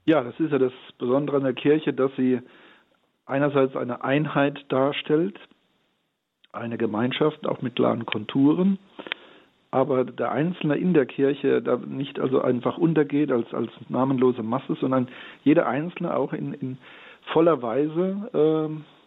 Ja, 0.05 0.21
das 0.21 0.37
ist 0.39 0.51
ja 0.51 0.57
das 0.57 0.73
Besondere 0.97 1.37
an 1.37 1.43
der 1.43 1.53
Kirche, 1.53 1.93
dass 1.93 2.11
sie 2.17 2.41
einerseits 3.25 3.75
eine 3.75 4.03
Einheit 4.03 4.65
darstellt, 4.69 5.39
eine 6.51 6.77
Gemeinschaft 6.77 7.47
auch 7.47 7.61
mit 7.61 7.75
klaren 7.75 8.05
Konturen, 8.05 8.79
aber 9.71 10.03
der 10.03 10.31
Einzelne 10.31 10.75
in 10.75 10.93
der 10.93 11.05
Kirche 11.05 11.61
da 11.61 11.77
nicht 11.77 12.19
also 12.19 12.41
einfach 12.41 12.77
untergeht 12.77 13.31
als, 13.31 13.51
als 13.53 13.71
namenlose 13.89 14.43
Masse, 14.43 14.75
sondern 14.79 15.07
jeder 15.43 15.67
Einzelne 15.67 16.15
auch 16.15 16.33
in, 16.33 16.53
in 16.53 16.77
voller 17.31 17.61
Weise 17.61 18.29
äh, 18.33 19.02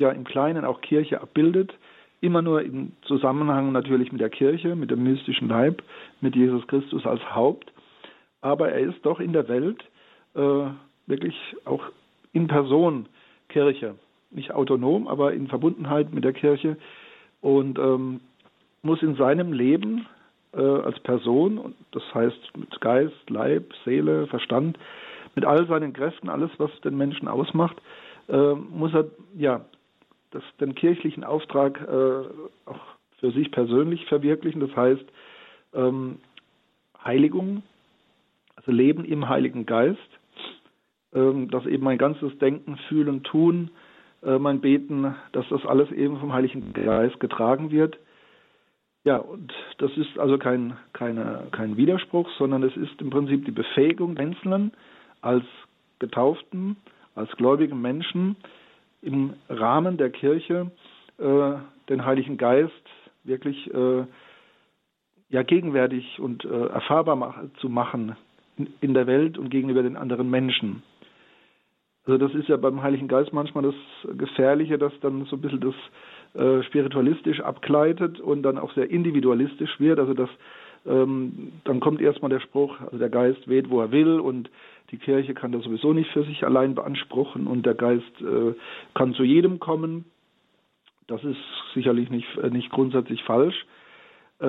ja 0.00 0.10
im 0.10 0.24
Kleinen 0.24 0.64
auch 0.64 0.80
Kirche 0.80 1.20
abbildet, 1.20 1.72
immer 2.20 2.42
nur 2.42 2.62
im 2.62 2.92
Zusammenhang 3.02 3.72
natürlich 3.72 4.10
mit 4.10 4.20
der 4.20 4.30
Kirche, 4.30 4.74
mit 4.74 4.90
dem 4.90 5.02
mystischen 5.02 5.48
Leib, 5.48 5.82
mit 6.20 6.34
Jesus 6.34 6.66
Christus 6.66 7.06
als 7.06 7.22
Haupt, 7.34 7.72
aber 8.40 8.72
er 8.72 8.80
ist 8.80 9.04
doch 9.04 9.20
in 9.20 9.32
der 9.32 9.48
Welt 9.48 9.84
äh, 10.34 10.70
wirklich 11.06 11.36
auch 11.64 11.84
in 12.32 12.46
Person 12.46 13.06
Kirche, 13.48 13.96
nicht 14.30 14.52
autonom, 14.52 15.08
aber 15.08 15.32
in 15.32 15.48
Verbundenheit 15.48 16.12
mit 16.12 16.24
der 16.24 16.32
Kirche. 16.32 16.76
Und 17.40 17.78
ähm, 17.78 18.20
muss 18.82 19.02
in 19.02 19.16
seinem 19.16 19.52
Leben 19.52 20.06
äh, 20.52 20.60
als 20.60 20.98
Person, 21.00 21.74
das 21.92 22.02
heißt 22.14 22.56
mit 22.56 22.80
Geist, 22.80 23.28
Leib, 23.28 23.72
Seele, 23.84 24.26
Verstand, 24.28 24.78
mit 25.34 25.44
all 25.44 25.66
seinen 25.66 25.92
Kräften, 25.92 26.28
alles, 26.28 26.50
was 26.58 26.70
den 26.82 26.96
Menschen 26.96 27.28
ausmacht, 27.28 27.76
äh, 28.28 28.54
muss 28.54 28.94
er 28.94 29.06
ja 29.36 29.60
das, 30.30 30.42
den 30.60 30.74
kirchlichen 30.74 31.24
Auftrag 31.24 31.80
äh, 31.80 32.24
auch 32.66 32.80
für 33.18 33.32
sich 33.32 33.50
persönlich 33.50 34.06
verwirklichen. 34.06 34.60
Das 34.60 34.74
heißt 34.74 35.04
ähm, 35.74 36.18
Heiligung, 37.04 37.62
also 38.56 38.72
Leben 38.72 39.04
im 39.04 39.28
Heiligen 39.28 39.66
Geist, 39.66 39.98
ähm, 41.12 41.50
dass 41.50 41.66
eben 41.66 41.84
mein 41.84 41.98
ganzes 41.98 42.36
Denken, 42.38 42.76
Fühlen, 42.88 43.22
Tun, 43.22 43.70
äh, 44.22 44.38
mein 44.38 44.60
Beten, 44.60 45.14
dass 45.32 45.48
das 45.48 45.64
alles 45.66 45.90
eben 45.92 46.18
vom 46.18 46.32
Heiligen 46.32 46.72
Geist 46.72 47.20
getragen 47.20 47.70
wird 47.70 47.98
ja, 49.04 49.16
und 49.16 49.52
das 49.78 49.90
ist 49.96 50.18
also 50.18 50.36
kein, 50.36 50.76
keine, 50.92 51.48
kein 51.52 51.76
Widerspruch, 51.76 52.28
sondern 52.36 52.62
es 52.62 52.76
ist 52.76 53.00
im 53.00 53.10
Prinzip 53.10 53.46
die 53.46 53.50
Befähigung 53.50 54.18
Einzelnen 54.18 54.72
als 55.22 55.44
Getauften, 55.98 56.76
als 57.14 57.30
gläubigen 57.32 57.80
Menschen 57.80 58.36
im 59.02 59.34
Rahmen 59.48 59.96
der 59.96 60.10
Kirche 60.10 60.70
äh, 61.18 61.52
den 61.88 62.04
Heiligen 62.04 62.36
Geist 62.36 62.72
wirklich 63.24 63.72
äh, 63.72 64.04
ja, 65.28 65.42
gegenwärtig 65.42 66.18
und 66.18 66.44
äh, 66.44 66.66
erfahrbar 66.66 67.16
mach, 67.16 67.36
zu 67.60 67.68
machen 67.68 68.16
in, 68.56 68.68
in 68.80 68.94
der 68.94 69.06
Welt 69.06 69.38
und 69.38 69.50
gegenüber 69.50 69.82
den 69.82 69.96
anderen 69.96 70.28
Menschen. 70.30 70.82
Also 72.04 72.18
das 72.18 72.34
ist 72.34 72.48
ja 72.48 72.56
beim 72.56 72.82
Heiligen 72.82 73.08
Geist 73.08 73.32
manchmal 73.32 73.64
das 73.64 74.16
Gefährliche, 74.16 74.78
dass 74.78 74.92
dann 75.00 75.24
so 75.26 75.36
ein 75.36 75.42
bisschen 75.42 75.60
das 75.60 75.74
äh, 76.34 76.62
spiritualistisch 76.64 77.40
abgleitet 77.40 78.20
und 78.20 78.42
dann 78.42 78.58
auch 78.58 78.72
sehr 78.74 78.90
individualistisch 78.90 79.78
wird. 79.78 79.98
Also 79.98 80.14
das, 80.14 80.30
ähm, 80.86 81.52
dann 81.64 81.80
kommt 81.80 82.00
erstmal 82.00 82.30
der 82.30 82.40
Spruch, 82.40 82.80
also 82.80 82.98
der 82.98 83.10
Geist 83.10 83.48
weht, 83.48 83.70
wo 83.70 83.80
er 83.80 83.92
will 83.92 84.20
und 84.20 84.50
die 84.90 84.96
Kirche 84.96 85.34
kann 85.34 85.52
das 85.52 85.64
sowieso 85.64 85.92
nicht 85.92 86.10
für 86.10 86.24
sich 86.24 86.44
allein 86.44 86.74
beanspruchen 86.74 87.46
und 87.46 87.66
der 87.66 87.74
Geist 87.74 88.20
äh, 88.20 88.54
kann 88.94 89.14
zu 89.14 89.22
jedem 89.22 89.60
kommen. 89.60 90.04
Das 91.06 91.22
ist 91.24 91.38
sicherlich 91.74 92.10
nicht, 92.10 92.26
äh, 92.38 92.50
nicht 92.50 92.70
grundsätzlich 92.70 93.22
falsch. 93.24 93.66
Äh, 94.40 94.46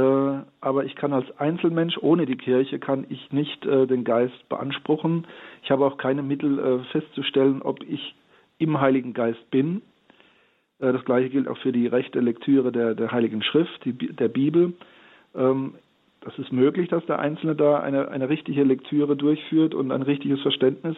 aber 0.62 0.86
ich 0.86 0.96
kann 0.96 1.14
als 1.14 1.30
Einzelmensch 1.38 1.98
ohne 2.02 2.26
die 2.26 2.38
Kirche 2.38 2.80
kann 2.80 3.06
ich 3.10 3.32
nicht 3.32 3.66
äh, 3.66 3.86
den 3.86 4.04
Geist 4.04 4.48
beanspruchen. 4.48 5.28
Ich 5.64 5.72
habe 5.72 5.86
auch 5.86 5.98
keine 5.98 6.24
Mittel 6.24 6.60
äh, 6.60 6.80
festzustellen, 6.92 7.62
ob 7.62 7.84
ich 7.84 8.16
im 8.58 8.80
Heiligen 8.80 9.14
Geist 9.14 9.50
bin 9.52 9.82
äh, 10.80 10.94
das 10.94 11.06
gleiche 11.06 11.30
gilt 11.30 11.48
auch 11.48 11.58
für 11.58 11.72
die 11.72 11.88
rechte 11.88 12.20
Lektüre 12.20 12.72
der, 12.72 12.96
der 12.96 13.12
Heiligen 13.12 13.44
Schrift, 13.44 13.86
die, 13.86 13.94
der 13.94 14.28
Bibel. 14.28 14.74
Ähm, 15.36 15.76
das 16.22 16.38
ist 16.38 16.51
möglich, 16.51 16.88
dass 16.88 17.05
der 17.07 17.19
Einzelne 17.19 17.55
da 17.55 17.80
eine, 17.80 18.09
eine 18.09 18.30
richtige 18.30 18.63
Lektüre 18.63 19.15
durchführt 19.15 19.74
und 19.74 19.91
ein 19.91 20.03
richtiges 20.03 20.41
Verständnis, 20.41 20.95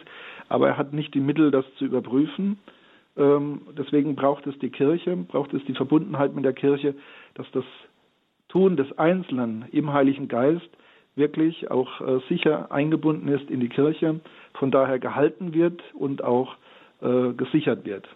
aber 0.48 0.68
er 0.68 0.78
hat 0.78 0.92
nicht 0.92 1.14
die 1.14 1.20
Mittel, 1.20 1.50
das 1.50 1.64
zu 1.78 1.86
überprüfen. 1.86 2.58
Ähm, 3.16 3.62
deswegen 3.76 4.16
braucht 4.16 4.46
es 4.46 4.58
die 4.58 4.70
Kirche, 4.70 5.16
braucht 5.16 5.54
es 5.54 5.64
die 5.64 5.74
Verbundenheit 5.74 6.34
mit 6.34 6.44
der 6.44 6.52
Kirche, 6.52 6.94
dass 7.34 7.50
das 7.52 7.64
Tun 8.48 8.76
des 8.76 8.96
Einzelnen 8.98 9.64
im 9.72 9.92
Heiligen 9.92 10.28
Geist 10.28 10.68
wirklich 11.16 11.70
auch 11.70 12.00
äh, 12.00 12.20
sicher 12.28 12.70
eingebunden 12.70 13.28
ist 13.28 13.50
in 13.50 13.60
die 13.60 13.68
Kirche, 13.68 14.20
von 14.54 14.70
daher 14.70 14.98
gehalten 14.98 15.54
wird 15.54 15.82
und 15.94 16.22
auch 16.22 16.56
äh, 17.00 17.32
gesichert 17.32 17.86
wird. 17.86 18.06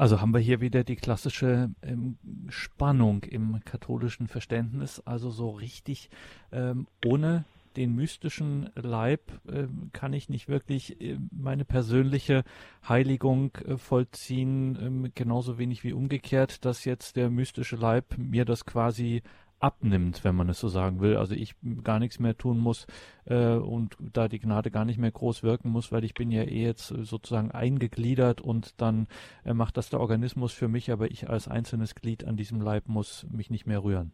Also 0.00 0.22
haben 0.22 0.32
wir 0.32 0.40
hier 0.40 0.62
wieder 0.62 0.82
die 0.82 0.96
klassische 0.96 1.68
ähm, 1.82 2.16
Spannung 2.48 3.22
im 3.24 3.60
katholischen 3.66 4.28
Verständnis, 4.28 5.02
also 5.04 5.28
so 5.28 5.50
richtig 5.50 6.08
ähm, 6.52 6.86
ohne 7.04 7.44
den 7.76 7.94
mystischen 7.94 8.70
Leib 8.76 9.20
äh, 9.46 9.66
kann 9.92 10.14
ich 10.14 10.30
nicht 10.30 10.48
wirklich 10.48 11.02
äh, 11.02 11.18
meine 11.30 11.66
persönliche 11.66 12.44
Heiligung 12.88 13.50
äh, 13.66 13.76
vollziehen, 13.76 14.78
ähm, 14.80 15.12
genauso 15.14 15.58
wenig 15.58 15.84
wie 15.84 15.92
umgekehrt, 15.92 16.64
dass 16.64 16.86
jetzt 16.86 17.16
der 17.16 17.28
mystische 17.28 17.76
Leib 17.76 18.16
mir 18.16 18.46
das 18.46 18.64
quasi 18.64 19.20
abnimmt, 19.60 20.24
wenn 20.24 20.34
man 20.34 20.48
es 20.48 20.58
so 20.58 20.68
sagen 20.68 21.00
will. 21.00 21.16
Also 21.16 21.34
ich 21.34 21.54
gar 21.84 21.98
nichts 21.98 22.18
mehr 22.18 22.36
tun 22.36 22.58
muss 22.58 22.86
äh, 23.26 23.54
und 23.54 23.96
da 24.12 24.26
die 24.26 24.40
Gnade 24.40 24.70
gar 24.70 24.84
nicht 24.84 24.98
mehr 24.98 25.10
groß 25.10 25.42
wirken 25.42 25.70
muss, 25.70 25.92
weil 25.92 26.04
ich 26.04 26.14
bin 26.14 26.30
ja 26.30 26.42
eh 26.42 26.64
jetzt 26.64 26.88
sozusagen 26.88 27.50
eingegliedert 27.50 28.40
und 28.40 28.80
dann 28.80 29.06
äh, 29.44 29.54
macht 29.54 29.76
das 29.76 29.90
der 29.90 30.00
Organismus 30.00 30.52
für 30.52 30.68
mich, 30.68 30.90
aber 30.90 31.10
ich 31.10 31.28
als 31.28 31.46
einzelnes 31.46 31.94
Glied 31.94 32.26
an 32.26 32.36
diesem 32.36 32.60
Leib 32.60 32.88
muss 32.88 33.26
mich 33.30 33.50
nicht 33.50 33.66
mehr 33.66 33.84
rühren. 33.84 34.12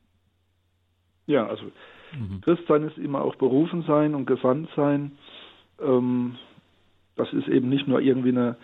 Ja, 1.26 1.46
also 1.46 1.64
mhm. 2.12 2.40
Christsein 2.42 2.82
ist 2.84 2.98
immer 2.98 3.22
auch 3.22 3.36
berufen 3.36 3.82
sein 3.86 4.14
und 4.14 4.26
gesandt 4.26 4.68
sein. 4.76 5.12
Ähm, 5.80 6.36
das 7.16 7.32
ist 7.32 7.48
eben 7.48 7.68
nicht 7.68 7.88
nur 7.88 8.00
irgendwie 8.00 8.30
eine 8.30 8.56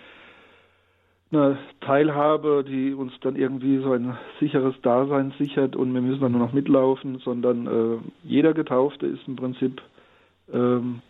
eine 1.33 1.59
Teilhabe, 1.81 2.65
die 2.67 2.93
uns 2.93 3.13
dann 3.21 3.37
irgendwie 3.37 3.79
so 3.79 3.93
ein 3.93 4.17
sicheres 4.39 4.75
Dasein 4.83 5.33
sichert 5.39 5.77
und 5.77 5.93
wir 5.95 6.03
müssen 6.03 6.21
dann 6.21 6.33
nur 6.33 6.43
noch 6.43 6.53
mitlaufen, 6.53 7.19
sondern 7.19 7.67
äh, 7.67 7.99
jeder 8.23 8.53
Getaufte 8.53 9.07
ist 9.07 9.27
im 9.27 9.37
Prinzip 9.37 9.81
ähm, 10.53 11.01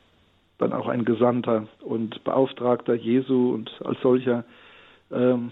dann 0.58 0.72
auch 0.72 0.88
ein 0.88 1.04
Gesandter 1.04 1.66
und 1.80 2.22
Beauftragter 2.24 2.94
Jesu 2.94 3.52
und 3.52 3.72
als 3.84 4.00
solcher 4.00 4.44
ähm, 5.10 5.50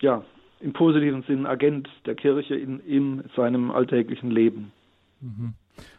ja 0.00 0.22
im 0.60 0.72
positiven 0.72 1.22
Sinn 1.22 1.46
Agent 1.46 1.88
der 2.06 2.14
Kirche 2.14 2.54
in, 2.54 2.80
in 2.80 3.24
seinem 3.34 3.70
alltäglichen 3.70 4.30
Leben. 4.30 4.72
Mhm. 5.22 5.54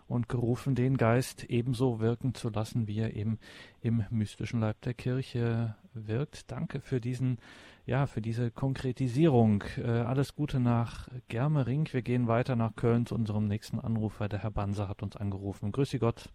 Und 0.08 0.30
gerufen, 0.30 0.76
den 0.76 0.98
Geist 0.98 1.46
ebenso 1.46 2.00
wirken 2.00 2.36
zu 2.36 2.50
lassen, 2.50 2.88
wie 2.88 3.00
er 3.00 3.16
eben 3.16 3.40
im 3.82 4.06
mystischen 4.12 4.60
Leib 4.60 4.82
der 4.82 4.94
Kirche 4.94 5.76
wirkt. 5.94 6.52
Danke 6.52 6.82
für 6.82 7.00
diesen, 7.00 7.40
ja, 7.86 8.06
für 8.06 8.22
diese 8.22 8.52
Konkretisierung. 8.52 9.64
Äh, 9.78 9.90
alles 9.90 10.36
Gute 10.36 10.60
nach 10.60 11.08
Germering. 11.30 11.88
Wir 11.92 12.02
gehen 12.02 12.28
weiter 12.28 12.56
nach 12.56 12.76
Köln 12.76 13.06
zu 13.06 13.16
unserem 13.16 13.48
nächsten 13.48 13.80
Anrufer. 13.80 14.28
Der 14.28 14.44
Herr 14.44 14.52
Banser 14.52 14.88
hat 14.88 15.02
uns 15.02 15.16
angerufen. 15.18 15.72
Grüße 15.72 16.00
Gott. 16.00 16.30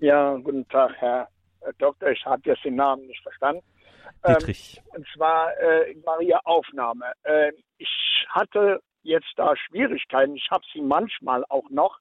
Ja, 0.00 0.36
guten 0.36 0.68
Tag, 0.68 0.92
Herr 0.98 1.28
Doktor. 1.78 2.10
Ich 2.10 2.24
habe 2.24 2.42
jetzt 2.44 2.64
den 2.64 2.76
Namen 2.76 3.06
nicht 3.06 3.22
verstanden. 3.22 3.62
Dietrich. 4.26 4.78
Ähm, 4.78 4.92
und 4.96 5.06
zwar 5.14 5.56
äh, 5.58 5.94
Maria 6.04 6.40
Aufnahme. 6.44 7.12
Äh, 7.24 7.52
ich 7.78 7.88
hatte 8.28 8.80
jetzt 9.02 9.32
da 9.36 9.56
Schwierigkeiten. 9.56 10.36
Ich 10.36 10.48
habe 10.50 10.64
sie 10.72 10.80
manchmal 10.80 11.44
auch 11.48 11.68
noch. 11.70 11.98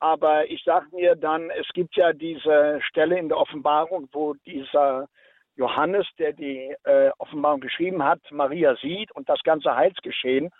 Aber 0.00 0.50
ich 0.50 0.64
sage 0.64 0.86
mir 0.92 1.14
dann, 1.14 1.50
es 1.50 1.68
gibt 1.74 1.94
ja 1.94 2.12
diese 2.12 2.80
Stelle 2.82 3.18
in 3.18 3.28
der 3.28 3.38
Offenbarung, 3.38 4.08
wo 4.12 4.34
dieser 4.46 5.08
Johannes, 5.56 6.06
der 6.18 6.32
die 6.32 6.74
äh, 6.84 7.10
Offenbarung 7.18 7.60
geschrieben 7.60 8.02
hat, 8.02 8.20
Maria 8.30 8.76
sieht 8.76 9.12
und 9.12 9.28
das 9.28 9.42
ganze 9.42 9.76
Heilsgeschehen. 9.76 10.50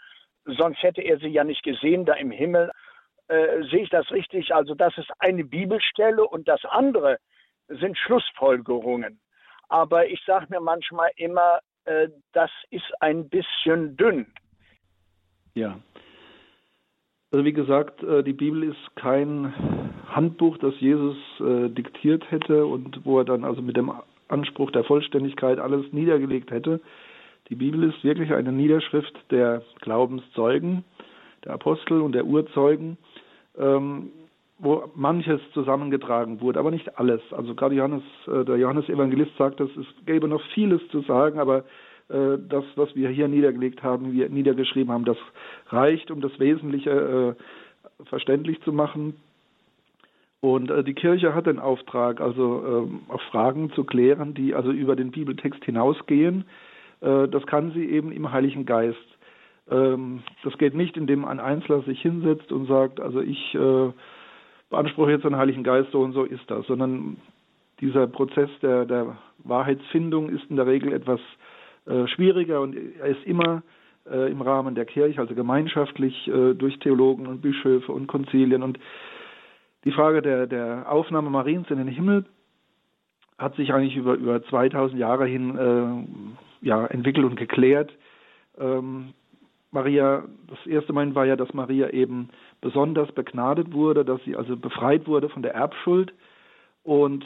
Sonst 0.45 0.83
hätte 0.83 1.01
er 1.01 1.19
sie 1.19 1.29
ja 1.29 1.43
nicht 1.43 1.63
gesehen 1.63 2.05
da 2.05 2.15
im 2.15 2.31
Himmel. 2.31 2.71
Äh, 3.29 3.63
sehe 3.71 3.83
ich 3.83 3.91
das 3.91 4.11
richtig? 4.11 4.55
Also 4.55 4.75
das 4.75 4.97
ist 4.99 5.11
eine 5.21 5.45
Bibelstelle 5.45 6.27
und 6.27 6.47
das 6.47 6.63
andere 6.67 7.19
sind 7.69 7.97
Schlussfolgerungen. 7.97 9.21
Aber 9.69 10.07
ich 10.07 10.23
sage 10.27 10.47
mir 10.51 10.61
manchmal 10.61 11.11
immer, 11.17 11.61
äh, 11.85 12.09
das 12.33 12.51
ist 12.71 12.93
ein 13.01 13.29
bisschen 13.29 13.97
dünn. 13.97 14.27
Ja. 15.55 15.79
Also 17.33 17.45
wie 17.45 17.53
gesagt, 17.53 18.03
äh, 18.03 18.25
die 18.25 18.33
Bibel 18.33 18.65
ist 18.65 18.97
kein 18.97 19.55
Handbuch, 20.09 20.59
das 20.59 20.75
Jesus 20.81 21.17
äh, 21.39 21.69
diktiert 21.69 22.29
hätte 22.31 22.67
und 22.67 23.05
wo 23.05 23.19
er 23.19 23.25
dann 23.25 23.45
also 23.45 23.63
mit 23.63 23.77
dem 23.77 23.93
Anspruch 24.29 24.73
der 24.73 24.85
Vollständigkeit 24.85 25.61
alles 25.61 25.93
niedergelegt 25.93 26.51
hätte. 26.51 26.81
Die 27.49 27.55
Bibel 27.55 27.85
ist 27.85 28.03
wirklich 28.03 28.33
eine 28.33 28.53
Niederschrift 28.53 29.15
der 29.31 29.63
Glaubenszeugen, 29.81 30.85
der 31.45 31.55
Apostel 31.55 32.01
und 32.01 32.13
der 32.13 32.27
Urzeugen, 32.27 32.99
ähm, 33.57 34.11
wo 34.59 34.91
manches 34.95 35.41
zusammengetragen 35.55 36.41
wurde, 36.41 36.59
aber 36.59 36.71
nicht 36.71 36.99
alles. 36.99 37.21
Also 37.33 37.55
gerade 37.55 37.77
Johannes, 37.77 38.03
äh, 38.27 38.45
der 38.45 38.57
Johannes 38.57 38.89
Evangelist 38.89 39.37
sagt, 39.37 39.61
es 39.61 39.71
gäbe 40.05 40.27
noch 40.27 40.43
vieles 40.55 40.81
zu 40.89 41.01
sagen, 41.03 41.39
aber 41.39 41.65
das, 42.11 42.65
was 42.75 42.95
wir 42.97 43.09
hier 43.09 43.29
niedergelegt 43.29 43.83
haben, 43.85 44.13
wir 44.13 44.29
niedergeschrieben 44.29 44.93
haben, 44.93 45.05
das 45.05 45.17
reicht, 45.69 46.11
um 46.11 46.21
das 46.21 46.39
Wesentliche 46.41 47.37
äh, 47.39 48.05
verständlich 48.05 48.61
zu 48.63 48.73
machen. 48.73 49.15
Und 50.41 50.71
äh, 50.71 50.83
die 50.83 50.95
Kirche 50.95 51.35
hat 51.35 51.47
den 51.47 51.59
Auftrag, 51.59 52.21
also 52.21 52.65
ähm, 52.67 53.01
auch 53.09 53.21
Fragen 53.31 53.71
zu 53.73 53.85
klären, 53.85 54.35
die 54.35 54.55
also 54.55 54.71
über 54.71 54.97
den 54.97 55.11
Bibeltext 55.11 55.65
hinausgehen. 55.65 56.45
Äh, 57.01 57.29
das 57.29 57.47
kann 57.47 57.73
sie 57.73 57.85
eben 57.85 58.11
im 58.11 58.33
Heiligen 58.33 58.65
Geist. 58.65 58.99
Ähm, 59.71 60.23
das 60.43 60.57
geht 60.57 60.75
nicht, 60.75 60.97
indem 60.97 61.25
ein 61.25 61.41
Einzelner 61.41 61.83
sich 61.83 62.01
hinsetzt 62.01 62.53
und 62.53 62.67
sagt, 62.67 63.01
also 63.01 63.21
ich 63.21 63.55
äh, 63.55 63.93
beanspruche 64.71 65.11
jetzt 65.11 65.25
den 65.25 65.37
Heiligen 65.37 65.63
Geist, 65.63 65.91
so 65.93 66.01
und 66.01 66.13
so 66.13 66.25
ist 66.25 66.51
das, 66.51 66.67
sondern 66.67 67.19
dieser 67.81 68.07
Prozess 68.07 68.51
der, 68.63 68.85
der 68.87 69.17
Wahrheitsfindung 69.45 70.31
ist 70.31 70.45
in 70.49 70.57
der 70.57 70.67
Regel 70.67 70.93
etwas 70.93 71.21
äh, 71.21 71.60
schwieriger 71.87 72.61
und 72.61 72.77
er 72.77 73.07
ist 73.07 73.25
immer 73.25 73.63
äh, 74.11 74.31
im 74.31 74.41
Rahmen 74.43 74.75
der 74.75 74.85
Kirche, 74.85 75.21
also 75.21 75.35
gemeinschaftlich 75.35 76.29
äh, 76.29 76.55
durch 76.55 76.79
Theologen 76.79 77.27
und 77.27 77.43
Bischöfe 77.43 77.93
und 77.93 78.07
Konzilien. 78.07 78.63
Und 78.63 78.79
die 79.85 79.93
Frage 79.93 80.23
der, 80.23 80.47
der 80.47 80.91
Aufnahme 80.91 81.31
Mariens 81.31 81.71
in 81.71 81.79
den 81.79 81.89
Himmel 81.89 82.25
hat 83.39 83.57
sich 83.57 83.73
eigentlich 83.73 83.97
über, 83.97 84.15
über 84.15 84.43
2000 84.43 84.99
Jahre 84.99 85.27
hin 85.27 85.57
äh, 85.57 86.67
ja, 86.67 86.87
entwickelt 86.87 87.25
und 87.25 87.37
geklärt. 87.37 87.93
Ähm, 88.59 89.15
Maria, 89.71 90.25
das 90.49 90.67
erste 90.67 90.93
Mal 90.93 91.15
war 91.15 91.27
ja, 91.27 91.37
dass 91.37 91.55
Maria 91.55 91.91
eben 91.91 92.29
besonders 92.61 93.11
begnadet 93.13 93.73
wurde, 93.73 94.05
dass 94.05 94.23
sie 94.25 94.37
also 94.37 94.57
befreit 94.57 95.07
wurde 95.07 95.29
von 95.29 95.43
der 95.43 95.55
Erbschuld. 95.55 96.13
Und 96.83 97.25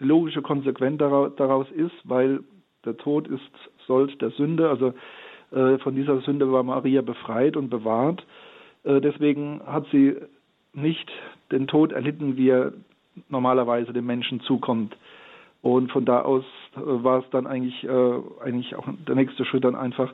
die 0.00 0.04
logische 0.04 0.42
Konsequenz 0.42 0.98
daraus 0.98 1.70
ist, 1.70 1.94
weil 2.04 2.40
der 2.86 2.96
Tod 2.96 3.28
ist 3.28 3.42
Sold 3.86 4.20
der 4.22 4.30
Sünde, 4.30 4.68
also 4.68 4.94
äh, 5.52 5.78
von 5.78 5.94
dieser 5.94 6.20
Sünde 6.20 6.50
war 6.50 6.62
Maria 6.62 7.02
befreit 7.02 7.56
und 7.56 7.68
bewahrt. 7.68 8.24
Äh, 8.84 9.00
deswegen 9.00 9.60
hat 9.66 9.86
sie 9.92 10.16
nicht 10.72 11.10
den 11.52 11.66
Tod 11.66 11.92
erlitten, 11.92 12.36
wie 12.36 12.50
er 12.50 12.72
normalerweise 13.28 13.92
dem 13.92 14.06
Menschen 14.06 14.40
zukommt. 14.40 14.96
Und 15.62 15.90
von 15.90 16.04
da 16.04 16.22
aus 16.22 16.44
äh, 16.76 16.80
war 16.80 17.20
es 17.20 17.30
dann 17.30 17.46
eigentlich, 17.46 17.84
äh, 17.84 18.20
eigentlich 18.44 18.74
auch 18.76 18.86
der 19.06 19.14
nächste 19.14 19.44
Schritt 19.44 19.64
dann 19.64 19.76
einfach. 19.76 20.12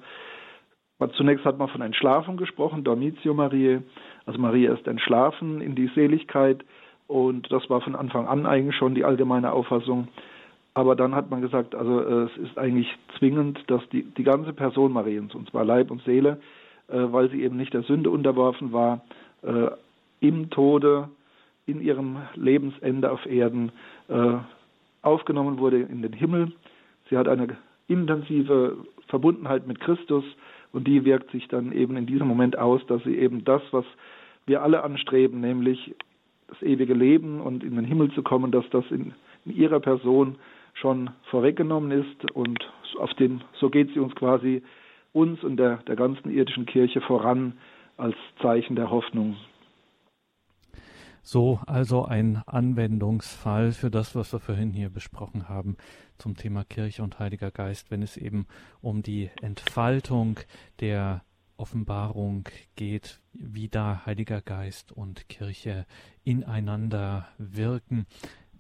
Zunächst 1.17 1.45
hat 1.45 1.59
man 1.59 1.69
von 1.69 1.81
Entschlafung 1.81 2.37
gesprochen, 2.37 2.85
Dormitio 2.85 3.35
Mariae, 3.35 3.83
also 4.25 4.39
Maria 4.39 4.73
ist 4.73 4.87
entschlafen 4.87 5.61
in 5.61 5.75
die 5.75 5.89
Seligkeit 5.97 6.65
und 7.09 7.51
das 7.51 7.69
war 7.69 7.81
von 7.81 7.97
Anfang 7.97 8.29
an 8.29 8.47
eigentlich 8.47 8.77
schon 8.77 8.95
die 8.95 9.05
allgemeine 9.05 9.53
Auffassung. 9.53 10.07
Aber 10.75 10.97
dann 10.97 11.15
hat 11.15 11.31
man 11.31 11.43
gesagt, 11.43 11.75
also 11.75 12.01
äh, 12.01 12.25
es 12.25 12.37
ist 12.39 12.59
eigentlich 12.59 12.89
zwingend, 13.19 13.63
dass 13.67 13.87
die, 13.91 14.05
die 14.05 14.23
ganze 14.23 14.53
Person 14.53 14.93
Mariens, 14.93 15.35
und 15.35 15.51
zwar 15.51 15.65
Leib 15.65 15.91
und 15.91 16.03
Seele, 16.05 16.41
äh, 16.89 16.97
weil 16.97 17.31
sie 17.31 17.43
eben 17.43 17.57
nicht 17.57 17.75
der 17.75 17.83
Sünde 17.83 18.11
unterworfen 18.11 18.73
war, 18.73 19.05
äh, 19.43 19.71
im 20.21 20.51
Tode, 20.51 21.09
in 21.67 21.81
ihrem 21.81 22.19
Lebensende 22.35 23.11
auf 23.11 23.25
Erden 23.27 23.71
äh, 24.09 24.35
aufgenommen 25.03 25.59
wurde 25.59 25.81
in 25.81 26.03
den 26.03 26.13
Himmel. 26.13 26.53
Sie 27.11 27.17
hat 27.17 27.29
eine 27.29 27.57
intensive 27.89 28.77
Verbundenheit 29.09 29.67
mit 29.67 29.81
Christus 29.81 30.25
und 30.73 30.87
die 30.89 31.05
wirkt 31.05 31.31
sich 31.33 31.49
dann 31.49 31.73
eben 31.73 31.97
in 31.97 32.07
diesem 32.07 32.27
Moment 32.27 32.59
aus, 32.59 32.81
dass 32.87 33.03
sie 33.05 33.19
eben 33.19 33.45
das, 33.45 33.63
was 33.73 33.85
wir 34.47 34.63
alle 34.63 34.83
anstreben, 34.83 35.41
nämlich 35.41 35.95
das 36.49 36.63
ewige 36.63 36.95
Leben 36.95 37.41
und 37.41 37.63
in 37.63 37.77
den 37.77 37.85
Himmel 37.85 38.11
zu 38.13 38.23
kommen, 38.23 38.51
dass 38.51 38.69
das 38.71 38.85
in, 38.91 39.13
in 39.45 39.57
ihrer 39.57 39.81
Person 39.81 40.37
schon 40.75 41.11
vorweggenommen 41.31 41.91
ist 41.91 42.33
und 42.33 42.59
auf 42.99 43.13
dem, 43.15 43.41
so 43.59 43.71
geht 43.71 43.93
sie 43.95 44.01
uns 44.01 44.15
quasi 44.15 44.63
uns 45.13 45.43
und 45.45 45.57
der, 45.57 45.79
der 45.79 45.97
ganzen 45.97 46.31
irdischen 46.31 46.67
Kirche 46.67 47.01
voran 47.01 47.55
als 47.97 48.17
Zeichen 48.41 48.77
der 48.77 48.91
Hoffnung. 48.91 49.37
So, 51.25 51.61
also 51.67 52.05
ein 52.05 52.43
Anwendungsfall 52.47 53.71
für 53.71 53.91
das, 53.91 54.17
was 54.17 54.33
wir 54.33 54.41
vorhin 54.41 54.73
hier 54.73 54.91
besprochen 54.91 55.49
haben 55.49 55.77
zum 56.19 56.37
Thema 56.37 56.65
Kirche 56.65 57.03
und 57.05 57.21
Heiliger 57.21 57.53
Geist, 57.53 57.93
wenn 57.93 58.03
es 58.03 58.17
eben 58.17 58.47
um 58.81 59.03
die 59.03 59.31
Entfaltung 59.41 60.41
der 60.81 61.23
Offenbarung 61.57 62.49
geht, 62.75 63.21
wie 63.33 63.69
da 63.69 64.03
Heiliger 64.05 64.41
Geist 64.41 64.91
und 64.91 65.29
Kirche 65.29 65.87
ineinander 66.25 67.29
wirken. 67.39 68.07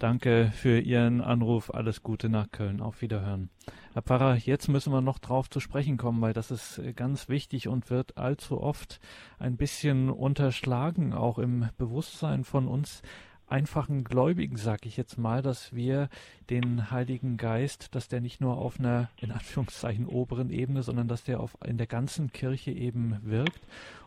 Danke 0.03 0.51
für 0.53 0.81
Ihren 0.81 1.21
Anruf. 1.21 1.73
Alles 1.73 2.03
Gute 2.03 2.29
nach 2.29 2.51
Köln. 2.51 2.81
Auf 2.81 3.03
Wiederhören. 3.03 3.51
Herr 3.93 4.03
Pfarrer, 4.03 4.35
jetzt 4.35 4.67
müssen 4.67 4.93
wir 4.93 5.01
noch 5.01 5.21
drauf 5.21 5.49
zu 5.49 5.61
sprechen 5.61 5.97
kommen, 5.97 6.21
weil 6.21 6.33
das 6.33 6.51
ist 6.51 6.79
äh, 6.79 6.93
ganz 6.93 7.29
wichtig 7.29 7.69
und 7.69 7.89
wird 7.89 8.19
allzu 8.19 8.61
oft 8.61 8.99
ein 9.39 9.57
bisschen 9.57 10.11
unterschlagen, 10.11 11.13
auch 11.13 11.39
im 11.39 11.69
Bewusstsein 11.79 12.43
von 12.43 12.67
uns 12.67 13.03
einfachen 13.47 14.03
Gläubigen, 14.03 14.57
sag 14.57 14.87
ich 14.87 14.97
jetzt 14.97 15.19
mal, 15.19 15.41
dass 15.41 15.73
wir 15.73 16.09
den 16.51 16.91
Heiligen 16.91 17.37
Geist, 17.37 17.95
dass 17.95 18.09
der 18.09 18.21
nicht 18.21 18.41
nur 18.41 18.59
auf 18.59 18.81
einer, 18.81 19.09
in 19.21 19.31
Anführungszeichen, 19.31 20.07
oberen 20.07 20.51
Ebene, 20.51 20.83
sondern 20.83 21.07
dass 21.07 21.23
der 21.23 21.39
auf, 21.39 21.57
in 21.65 21.79
der 21.79 21.87
ganzen 21.87 22.33
Kirche 22.33 22.73
eben 22.73 23.19
wirkt 23.23 23.61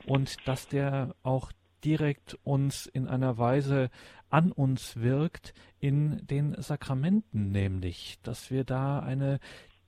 und 0.06 0.46
dass 0.46 0.68
der 0.68 1.16
auch 1.24 1.54
direkt 1.84 2.38
uns 2.44 2.86
in 2.86 3.08
einer 3.08 3.38
Weise 3.38 3.90
an 4.30 4.52
uns 4.52 4.98
wirkt 4.98 5.54
in 5.80 6.26
den 6.28 6.56
Sakramenten, 6.62 7.52
nämlich, 7.52 8.20
dass 8.24 8.52
wir 8.52 8.64
da 8.64 9.00
eine 9.00 9.40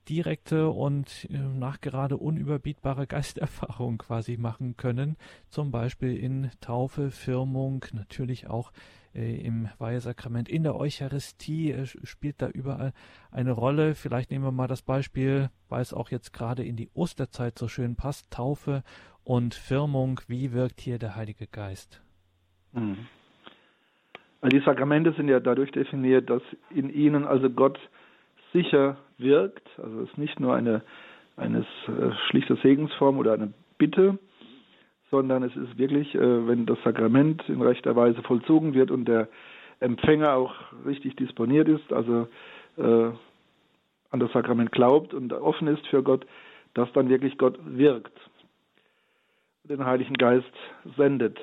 direkte 0.08 0.70
und 0.70 1.28
äh, 1.30 1.36
nachgerade 1.36 2.16
unüberbietbare 2.16 3.06
Geisterfahrung 3.06 3.98
quasi 3.98 4.36
machen 4.36 4.76
können, 4.76 5.16
zum 5.50 5.70
Beispiel 5.70 6.16
in 6.16 6.50
Taufe, 6.60 7.10
Firmung, 7.10 7.84
natürlich 7.92 8.46
auch 8.46 8.72
äh, 9.14 9.36
im 9.40 9.68
Weihesakrament, 9.78 10.48
in 10.48 10.62
der 10.62 10.76
Eucharistie 10.76 11.72
äh, 11.72 11.86
spielt 11.86 12.40
da 12.40 12.48
überall 12.48 12.92
eine 13.30 13.52
Rolle. 13.52 13.94
Vielleicht 13.94 14.30
nehmen 14.30 14.44
wir 14.44 14.52
mal 14.52 14.68
das 14.68 14.82
Beispiel, 14.82 15.50
weil 15.68 15.82
es 15.82 15.92
auch 15.92 16.10
jetzt 16.10 16.32
gerade 16.32 16.64
in 16.64 16.76
die 16.76 16.90
Osterzeit 16.94 17.58
so 17.58 17.68
schön 17.68 17.96
passt, 17.96 18.30
Taufe 18.30 18.82
und 19.28 19.54
Firmung. 19.54 20.20
Wie 20.26 20.54
wirkt 20.54 20.80
hier 20.80 20.98
der 20.98 21.14
Heilige 21.14 21.46
Geist? 21.46 22.00
Mhm. 22.72 23.06
Die 24.42 24.60
Sakramente 24.60 25.12
sind 25.12 25.28
ja 25.28 25.38
dadurch 25.38 25.70
definiert, 25.70 26.30
dass 26.30 26.42
in 26.70 26.88
ihnen 26.88 27.26
also 27.26 27.50
Gott 27.50 27.78
sicher 28.54 28.96
wirkt. 29.18 29.68
Also 29.76 30.00
es 30.00 30.10
ist 30.10 30.18
nicht 30.18 30.40
nur 30.40 30.54
eine, 30.54 30.82
eine 31.36 31.58
äh, 31.58 32.12
schlichte 32.28 32.56
Segensform 32.62 33.18
oder 33.18 33.34
eine 33.34 33.52
Bitte, 33.76 34.18
sondern 35.10 35.42
es 35.42 35.54
ist 35.56 35.76
wirklich, 35.76 36.14
äh, 36.14 36.48
wenn 36.48 36.64
das 36.64 36.78
Sakrament 36.82 37.46
in 37.48 37.60
rechter 37.60 37.94
Weise 37.96 38.22
vollzogen 38.22 38.72
wird 38.72 38.90
und 38.90 39.04
der 39.04 39.28
Empfänger 39.80 40.32
auch 40.32 40.54
richtig 40.86 41.16
disponiert 41.16 41.68
ist, 41.68 41.92
also 41.92 42.28
äh, 42.78 43.10
an 44.10 44.20
das 44.20 44.32
Sakrament 44.32 44.72
glaubt 44.72 45.12
und 45.12 45.34
offen 45.34 45.68
ist 45.68 45.86
für 45.88 46.02
Gott, 46.02 46.24
dass 46.72 46.90
dann 46.94 47.10
wirklich 47.10 47.36
Gott 47.36 47.58
wirkt, 47.64 48.18
den 49.68 49.84
Heiligen 49.84 50.14
Geist 50.14 50.52
sendet. 50.96 51.38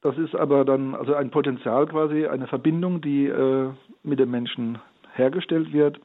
Das 0.00 0.16
ist 0.16 0.34
aber 0.34 0.64
dann 0.64 0.94
also 0.94 1.14
ein 1.14 1.30
Potenzial 1.30 1.86
quasi, 1.86 2.26
eine 2.26 2.46
Verbindung, 2.46 3.00
die 3.00 3.26
äh, 3.26 3.70
mit 4.02 4.18
dem 4.18 4.30
Menschen 4.30 4.78
hergestellt 5.14 5.72
wird, 5.72 6.00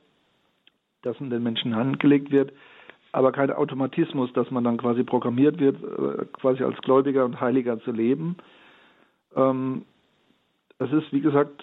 das 1.04 1.20
in 1.20 1.30
den 1.30 1.44
Menschen 1.44 1.74
angelegt 1.74 2.32
wird, 2.32 2.52
aber 3.12 3.32
kein 3.32 3.52
Automatismus, 3.52 4.34
dass 4.34 4.50
man 4.50 4.64
dann 4.64 4.78
quasi 4.78 5.04
programmiert 5.04 5.60
wird, 5.60 5.78
äh, 5.84 6.26
quasi 6.34 6.64
als 6.64 6.78
Gläubiger 6.82 7.24
und 7.26 7.40
Heiliger 7.40 7.80
zu 7.82 7.92
leben. 7.92 8.38
Ähm, 9.36 9.86
es 10.80 10.92
ist, 10.92 11.14
wie 11.14 11.22
gesagt, 11.22 11.62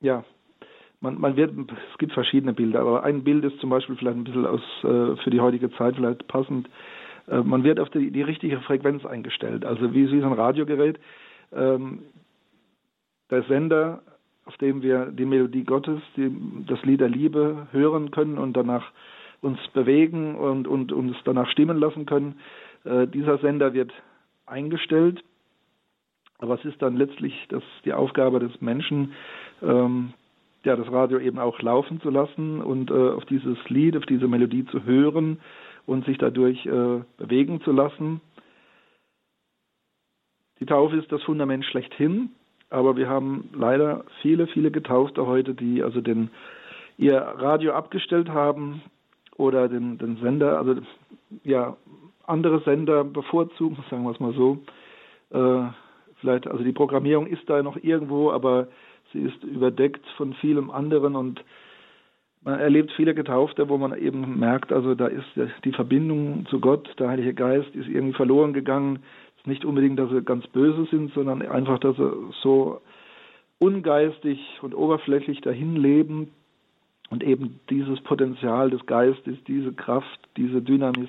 ja, 0.00 0.24
man, 1.00 1.20
man 1.20 1.36
wird, 1.36 1.52
es 1.92 1.98
gibt 1.98 2.12
verschiedene 2.12 2.52
Bilder, 2.52 2.80
aber 2.80 3.02
ein 3.02 3.24
Bild 3.24 3.44
ist 3.44 3.58
zum 3.58 3.70
Beispiel 3.70 3.96
vielleicht 3.96 4.16
ein 4.16 4.24
bisschen 4.24 4.46
aus, 4.46 4.62
äh, 4.84 5.16
für 5.22 5.30
die 5.30 5.40
heutige 5.40 5.70
Zeit 5.72 5.96
vielleicht 5.96 6.26
passend. 6.28 6.68
Äh, 7.28 7.42
man 7.42 7.64
wird 7.64 7.80
auf 7.80 7.90
die, 7.90 8.10
die 8.10 8.22
richtige 8.22 8.60
Frequenz 8.60 9.04
eingestellt, 9.04 9.64
also 9.64 9.92
wie, 9.92 10.10
wie 10.10 10.20
so 10.20 10.26
ein 10.26 10.32
Radiogerät. 10.32 10.98
Ähm, 11.52 12.00
der 13.30 13.42
Sender, 13.44 14.02
auf 14.44 14.56
dem 14.58 14.82
wir 14.82 15.06
die 15.06 15.24
Melodie 15.24 15.64
Gottes, 15.64 16.00
die, 16.16 16.30
das 16.66 16.82
Lied 16.82 17.00
der 17.00 17.08
Liebe 17.08 17.66
hören 17.72 18.10
können 18.10 18.38
und 18.38 18.56
danach 18.56 18.92
uns 19.40 19.58
bewegen 19.74 20.34
und, 20.36 20.66
und 20.66 20.92
uns 20.92 21.16
danach 21.24 21.48
stimmen 21.50 21.78
lassen 21.78 22.06
können. 22.06 22.36
Äh, 22.84 23.06
dieser 23.08 23.38
Sender 23.38 23.74
wird 23.74 23.92
eingestellt, 24.46 25.22
aber 26.38 26.54
es 26.54 26.64
ist 26.64 26.80
dann 26.80 26.96
letztlich 26.96 27.34
das, 27.48 27.62
die 27.84 27.92
Aufgabe 27.92 28.38
des 28.38 28.60
Menschen, 28.60 29.12
ähm, 29.62 30.12
ja, 30.64 30.76
das 30.76 30.90
Radio 30.90 31.18
eben 31.18 31.38
auch 31.38 31.60
laufen 31.60 32.00
zu 32.00 32.10
lassen 32.10 32.60
und 32.60 32.90
äh, 32.90 32.94
auf 32.94 33.24
dieses 33.26 33.56
Lied, 33.68 33.96
auf 33.96 34.06
diese 34.06 34.26
Melodie 34.26 34.64
zu 34.66 34.84
hören 34.84 35.38
und 35.86 36.04
sich 36.04 36.18
dadurch 36.18 36.66
äh, 36.66 37.02
bewegen 37.16 37.60
zu 37.62 37.72
lassen. 37.72 38.20
Die 40.60 40.66
Taufe 40.66 40.96
ist 40.96 41.10
das 41.12 41.22
Fundament 41.22 41.64
schlechthin, 41.64 42.30
aber 42.70 42.96
wir 42.96 43.08
haben 43.08 43.50
leider 43.52 44.04
viele, 44.22 44.46
viele 44.48 44.70
Getaufte 44.70 45.26
heute, 45.26 45.54
die 45.54 45.82
also 45.82 46.00
den, 46.00 46.30
ihr 46.98 47.18
Radio 47.18 47.72
abgestellt 47.72 48.28
haben 48.28 48.82
oder 49.36 49.68
den, 49.68 49.98
den 49.98 50.16
Sender, 50.16 50.58
also 50.58 50.76
ja, 51.44 51.76
andere 52.26 52.60
Sender 52.60 53.04
bevorzugen, 53.04 53.78
sagen 53.90 54.04
wir 54.04 54.12
es 54.12 54.20
mal 54.20 54.34
so. 54.34 54.58
Äh, 55.30 55.70
vielleicht, 56.20 56.46
also 56.46 56.64
die 56.64 56.72
Programmierung 56.72 57.26
ist 57.26 57.48
da 57.48 57.62
noch 57.62 57.76
irgendwo, 57.76 58.30
aber 58.30 58.68
sie 59.12 59.20
ist 59.20 59.42
überdeckt 59.44 60.04
von 60.16 60.34
vielem 60.34 60.70
anderen 60.70 61.14
und 61.14 61.44
man 62.46 62.60
erlebt 62.60 62.92
viele 62.92 63.12
Getaufte, 63.12 63.68
wo 63.68 63.76
man 63.76 63.98
eben 63.98 64.38
merkt, 64.38 64.72
also 64.72 64.94
da 64.94 65.08
ist 65.08 65.26
die 65.64 65.72
Verbindung 65.72 66.46
zu 66.46 66.60
Gott, 66.60 66.88
der 66.98 67.08
Heilige 67.08 67.34
Geist 67.34 67.74
ist 67.74 67.88
irgendwie 67.88 68.14
verloren 68.14 68.52
gegangen. 68.52 69.00
Nicht 69.44 69.64
unbedingt, 69.64 69.96
dass 69.96 70.10
sie 70.10 70.22
ganz 70.22 70.44
böse 70.48 70.88
sind, 70.90 71.14
sondern 71.14 71.40
einfach, 71.42 71.78
dass 71.78 71.96
sie 71.96 72.12
so 72.42 72.80
ungeistig 73.58 74.40
und 74.60 74.74
oberflächlich 74.74 75.40
dahin 75.40 75.76
leben 75.76 76.32
und 77.10 77.22
eben 77.22 77.60
dieses 77.70 78.00
Potenzial 78.00 78.70
des 78.70 78.84
Geistes, 78.86 79.36
diese 79.46 79.72
Kraft, 79.72 80.18
diese 80.36 80.62
Dynamis 80.62 81.08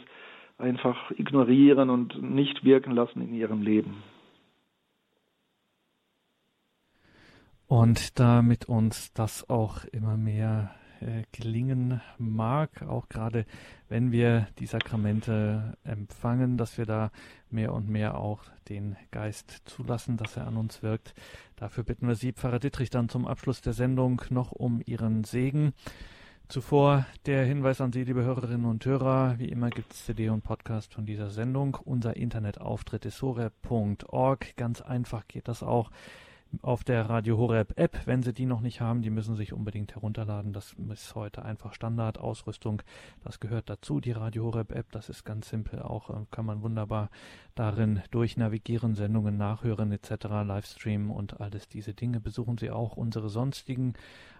einfach 0.59 1.09
ignorieren 1.17 1.89
und 1.89 2.21
nicht 2.21 2.63
wirken 2.63 2.91
lassen 2.91 3.21
in 3.21 3.33
ihrem 3.33 3.63
Leben. 3.63 4.03
Und 7.67 8.19
damit 8.19 8.65
uns 8.69 9.13
das 9.13 9.49
auch 9.49 9.83
immer 9.85 10.15
mehr 10.15 10.76
äh, 11.01 11.23
gelingen 11.31 12.01
mag, 12.17 12.81
auch 12.83 13.09
gerade 13.09 13.45
wenn 13.89 14.11
wir 14.11 14.47
die 14.59 14.65
Sakramente 14.65 15.77
empfangen, 15.83 16.57
dass 16.57 16.77
wir 16.77 16.85
da 16.85 17.11
mehr 17.49 17.73
und 17.73 17.89
mehr 17.89 18.17
auch 18.17 18.43
den 18.69 18.95
Geist 19.11 19.61
zulassen, 19.65 20.17
dass 20.17 20.37
er 20.37 20.47
an 20.47 20.57
uns 20.57 20.83
wirkt. 20.83 21.13
Dafür 21.55 21.83
bitten 21.83 22.07
wir 22.07 22.15
Sie, 22.15 22.33
Pfarrer 22.33 22.59
Dittrich, 22.59 22.89
dann 22.89 23.09
zum 23.09 23.25
Abschluss 23.25 23.61
der 23.61 23.73
Sendung 23.73 24.21
noch 24.29 24.51
um 24.51 24.81
Ihren 24.85 25.23
Segen. 25.23 25.73
Zuvor 26.49 27.05
der 27.25 27.43
Hinweis 27.45 27.81
an 27.81 27.91
Sie, 27.91 28.05
liebe 28.05 28.23
Hörerinnen 28.23 28.65
und 28.65 28.85
Hörer. 28.85 29.37
Wie 29.37 29.49
immer 29.49 29.69
gibt 29.69 29.91
es 29.91 30.05
CD 30.05 30.29
und 30.29 30.43
Podcast 30.43 30.93
von 30.93 31.05
dieser 31.05 31.29
Sendung. 31.29 31.75
Unser 31.83 32.15
Internetauftritt 32.15 33.03
ist 33.05 33.21
horeb.org. 33.21 34.55
Ganz 34.55 34.81
einfach 34.81 35.27
geht 35.27 35.49
das 35.49 35.61
auch 35.61 35.91
auf 36.61 36.83
der 36.83 37.09
Radio 37.09 37.37
Horeb 37.37 37.73
App. 37.77 38.01
Wenn 38.05 38.23
Sie 38.23 38.33
die 38.33 38.45
noch 38.45 38.61
nicht 38.61 38.81
haben, 38.81 39.01
die 39.01 39.09
müssen 39.09 39.35
sich 39.35 39.53
unbedingt 39.53 39.95
herunterladen. 39.95 40.53
Das 40.53 40.75
ist 40.91 41.15
heute 41.15 41.43
einfach 41.43 41.73
Standardausrüstung. 41.73 42.81
Das 43.23 43.39
gehört 43.39 43.69
dazu, 43.69 43.99
die 43.99 44.11
Radio 44.11 44.45
Horeb 44.45 44.71
App. 44.71 44.91
Das 44.91 45.09
ist 45.09 45.23
ganz 45.23 45.49
simpel 45.49 45.81
auch, 45.81 46.09
äh, 46.09 46.25
kann 46.31 46.45
man 46.45 46.61
wunderbar 46.61 47.09
darin 47.55 48.01
durchnavigieren, 48.11 48.95
Sendungen 48.95 49.37
nachhören 49.37 49.91
etc., 49.91 50.25
Livestream 50.45 51.11
und 51.11 51.39
alles 51.39 51.67
diese 51.67 51.93
Dinge. 51.93 52.19
Besuchen 52.19 52.57
Sie 52.57 52.71
auch 52.71 52.97
unsere 52.97 53.29
sonstigen 53.29 53.93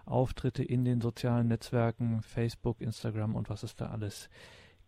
Auftritte 0.04 0.62
in 0.62 0.84
den 0.84 1.00
sozialen 1.00 1.48
Netzwerken, 1.48 2.22
Facebook, 2.22 2.80
Instagram 2.80 3.34
und 3.34 3.50
was 3.50 3.62
es 3.62 3.74
da 3.74 3.86
alles 3.86 4.28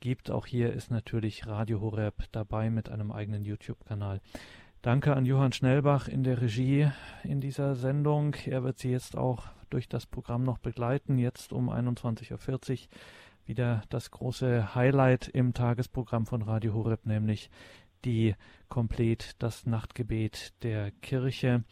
gibt. 0.01 0.31
Auch 0.31 0.47
hier 0.47 0.73
ist 0.73 0.91
natürlich 0.91 1.47
Radio 1.47 1.81
Horeb 1.81 2.14
dabei 2.33 2.71
mit 2.71 2.89
einem 2.89 3.12
eigenen 3.12 3.45
YouTube-Kanal. 3.45 4.21
Danke 4.83 5.14
an 5.14 5.26
Johann 5.26 5.53
Schnellbach 5.53 6.09
in 6.09 6.24
der 6.24 6.41
Regie 6.41 6.91
in 7.22 7.43
dieser 7.43 7.74
Sendung. 7.74 8.35
Er 8.47 8.64
wird 8.64 8.78
Sie 8.78 8.91
jetzt 8.91 9.14
auch 9.14 9.45
durch 9.68 9.91
das 9.91 10.07
Programm 10.07 10.43
noch 10.43 10.57
begleiten. 10.57 11.18
Jetzt 11.18 11.53
um 11.53 11.68
21.40 11.68 12.70
Uhr 12.70 12.89
wieder 13.45 13.83
das 13.91 14.11
große 14.11 14.74
Highlight 14.74 15.28
im 15.28 15.53
Tagesprogramm 15.53 16.24
von 16.24 16.41
Radio 16.41 16.72
Horeb, 16.72 17.05
nämlich 17.05 17.51
die 18.07 18.35
komplett 18.70 19.35
das 19.43 19.66
Nachtgebet 19.66 20.55
der 20.62 20.93
Kirche. 21.03 21.62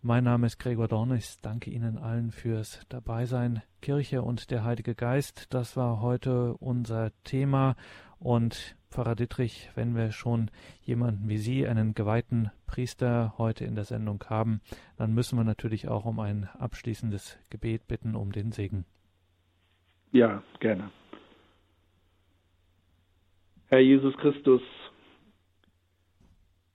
Mein 0.00 0.22
Name 0.22 0.46
ist 0.46 0.60
Gregor 0.60 0.86
Dornis. 0.86 1.38
Danke 1.42 1.72
Ihnen 1.72 1.98
allen 1.98 2.30
fürs 2.30 2.78
Dabeisein. 2.88 3.62
Kirche 3.82 4.22
und 4.22 4.52
der 4.52 4.62
Heilige 4.62 4.94
Geist, 4.94 5.52
das 5.52 5.76
war 5.76 6.00
heute 6.00 6.56
unser 6.58 7.10
Thema 7.24 7.74
und 8.20 8.76
Pfarrer 8.96 9.14
Dittrich, 9.14 9.68
wenn 9.74 9.94
wir 9.94 10.10
schon 10.10 10.50
jemanden 10.80 11.28
wie 11.28 11.36
Sie, 11.36 11.68
einen 11.68 11.92
geweihten 11.92 12.50
Priester, 12.66 13.34
heute 13.36 13.66
in 13.66 13.74
der 13.74 13.84
Sendung 13.84 14.24
haben, 14.30 14.62
dann 14.96 15.12
müssen 15.12 15.38
wir 15.38 15.44
natürlich 15.44 15.86
auch 15.86 16.06
um 16.06 16.18
ein 16.18 16.48
abschließendes 16.58 17.38
Gebet 17.50 17.86
bitten, 17.88 18.16
um 18.16 18.32
den 18.32 18.52
Segen. 18.52 18.86
Ja, 20.12 20.42
gerne. 20.60 20.88
Herr 23.66 23.80
Jesus 23.80 24.16
Christus, 24.16 24.62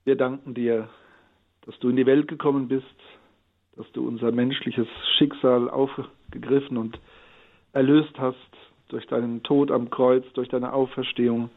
wir 0.04 0.14
danken 0.14 0.54
dir, 0.54 0.88
dass 1.62 1.76
du 1.80 1.88
in 1.88 1.96
die 1.96 2.06
Welt 2.06 2.28
gekommen 2.28 2.68
bist, 2.68 2.86
dass 3.74 3.90
du 3.90 4.06
unser 4.06 4.30
menschliches 4.30 4.86
Schicksal 5.18 5.68
aufgegriffen 5.68 6.76
und 6.76 7.00
erlöst 7.72 8.16
hast 8.16 8.36
durch 8.90 9.08
deinen 9.08 9.42
Tod 9.42 9.72
am 9.72 9.90
Kreuz, 9.90 10.24
durch 10.34 10.48
deine 10.48 10.72
Auferstehung 10.72 11.50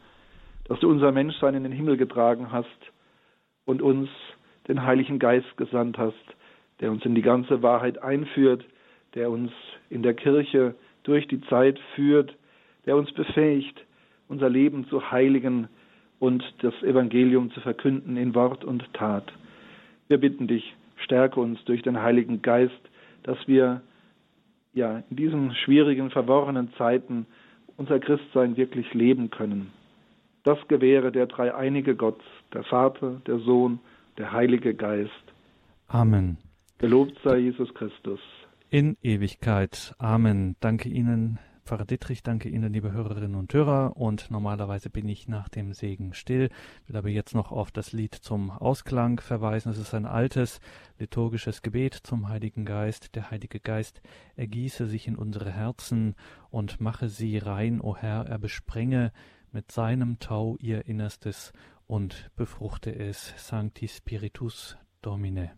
dass 0.68 0.80
du 0.80 0.90
unser 0.90 1.12
Menschsein 1.12 1.54
in 1.54 1.62
den 1.62 1.72
Himmel 1.72 1.96
getragen 1.96 2.50
hast 2.50 2.68
und 3.64 3.82
uns 3.82 4.08
den 4.68 4.82
Heiligen 4.82 5.18
Geist 5.18 5.56
gesandt 5.56 5.98
hast, 5.98 6.14
der 6.80 6.90
uns 6.90 7.04
in 7.04 7.14
die 7.14 7.22
ganze 7.22 7.62
Wahrheit 7.62 8.02
einführt, 8.02 8.64
der 9.14 9.30
uns 9.30 9.52
in 9.90 10.02
der 10.02 10.14
Kirche 10.14 10.74
durch 11.04 11.26
die 11.28 11.40
Zeit 11.42 11.78
führt, 11.94 12.34
der 12.84 12.96
uns 12.96 13.12
befähigt, 13.12 13.84
unser 14.28 14.48
Leben 14.48 14.86
zu 14.88 15.10
heiligen 15.10 15.68
und 16.18 16.42
das 16.62 16.74
Evangelium 16.82 17.50
zu 17.52 17.60
verkünden 17.60 18.16
in 18.16 18.34
Wort 18.34 18.64
und 18.64 18.84
Tat. 18.94 19.32
Wir 20.08 20.18
bitten 20.18 20.46
dich, 20.46 20.74
stärke 20.96 21.40
uns 21.40 21.62
durch 21.64 21.82
den 21.82 22.02
Heiligen 22.02 22.42
Geist, 22.42 22.72
dass 23.22 23.38
wir 23.46 23.82
ja 24.72 25.02
in 25.10 25.16
diesen 25.16 25.54
schwierigen, 25.54 26.10
verworrenen 26.10 26.72
Zeiten 26.76 27.26
unser 27.76 27.98
Christsein 27.98 28.56
wirklich 28.56 28.92
leben 28.94 29.30
können. 29.30 29.72
Das 30.46 30.58
gewähre 30.68 31.10
der 31.10 31.26
dreieinige 31.26 31.96
Gott, 31.96 32.20
der 32.54 32.62
Vater, 32.62 33.20
der 33.26 33.40
Sohn, 33.40 33.80
der 34.16 34.30
Heilige 34.30 34.74
Geist. 34.74 35.10
Amen. 35.88 36.38
Gelobt 36.78 37.18
sei 37.24 37.38
Jesus 37.38 37.74
Christus. 37.74 38.20
In 38.70 38.96
Ewigkeit. 39.02 39.96
Amen. 39.98 40.54
Danke 40.60 40.88
Ihnen, 40.88 41.40
Pfarrer 41.64 41.84
Dittrich, 41.84 42.22
danke 42.22 42.48
Ihnen, 42.48 42.72
liebe 42.72 42.92
Hörerinnen 42.92 43.34
und 43.34 43.52
Hörer. 43.52 43.96
Und 43.96 44.30
normalerweise 44.30 44.88
bin 44.88 45.08
ich 45.08 45.26
nach 45.26 45.48
dem 45.48 45.72
Segen 45.72 46.14
still, 46.14 46.50
will 46.86 46.96
aber 46.96 47.08
jetzt 47.08 47.34
noch 47.34 47.50
auf 47.50 47.72
das 47.72 47.92
Lied 47.92 48.14
zum 48.14 48.52
Ausklang 48.52 49.18
verweisen. 49.18 49.72
Es 49.72 49.78
ist 49.78 49.94
ein 49.94 50.06
altes 50.06 50.60
liturgisches 51.00 51.62
Gebet 51.62 51.94
zum 51.94 52.28
Heiligen 52.28 52.64
Geist. 52.64 53.16
Der 53.16 53.32
Heilige 53.32 53.58
Geist 53.58 54.00
ergieße 54.36 54.86
sich 54.86 55.08
in 55.08 55.16
unsere 55.16 55.50
Herzen 55.50 56.14
und 56.50 56.80
mache 56.80 57.08
sie 57.08 57.36
rein, 57.38 57.80
o 57.80 57.96
Herr, 57.96 58.26
er 58.26 58.38
besprenge 58.38 59.10
mit 59.56 59.72
seinem 59.72 60.18
Tau 60.18 60.58
ihr 60.60 60.84
Innerstes 60.84 61.54
und 61.86 62.30
befruchte 62.36 62.94
es, 62.94 63.32
Sancti 63.38 63.88
Spiritus 63.88 64.76
Domine. 65.00 65.52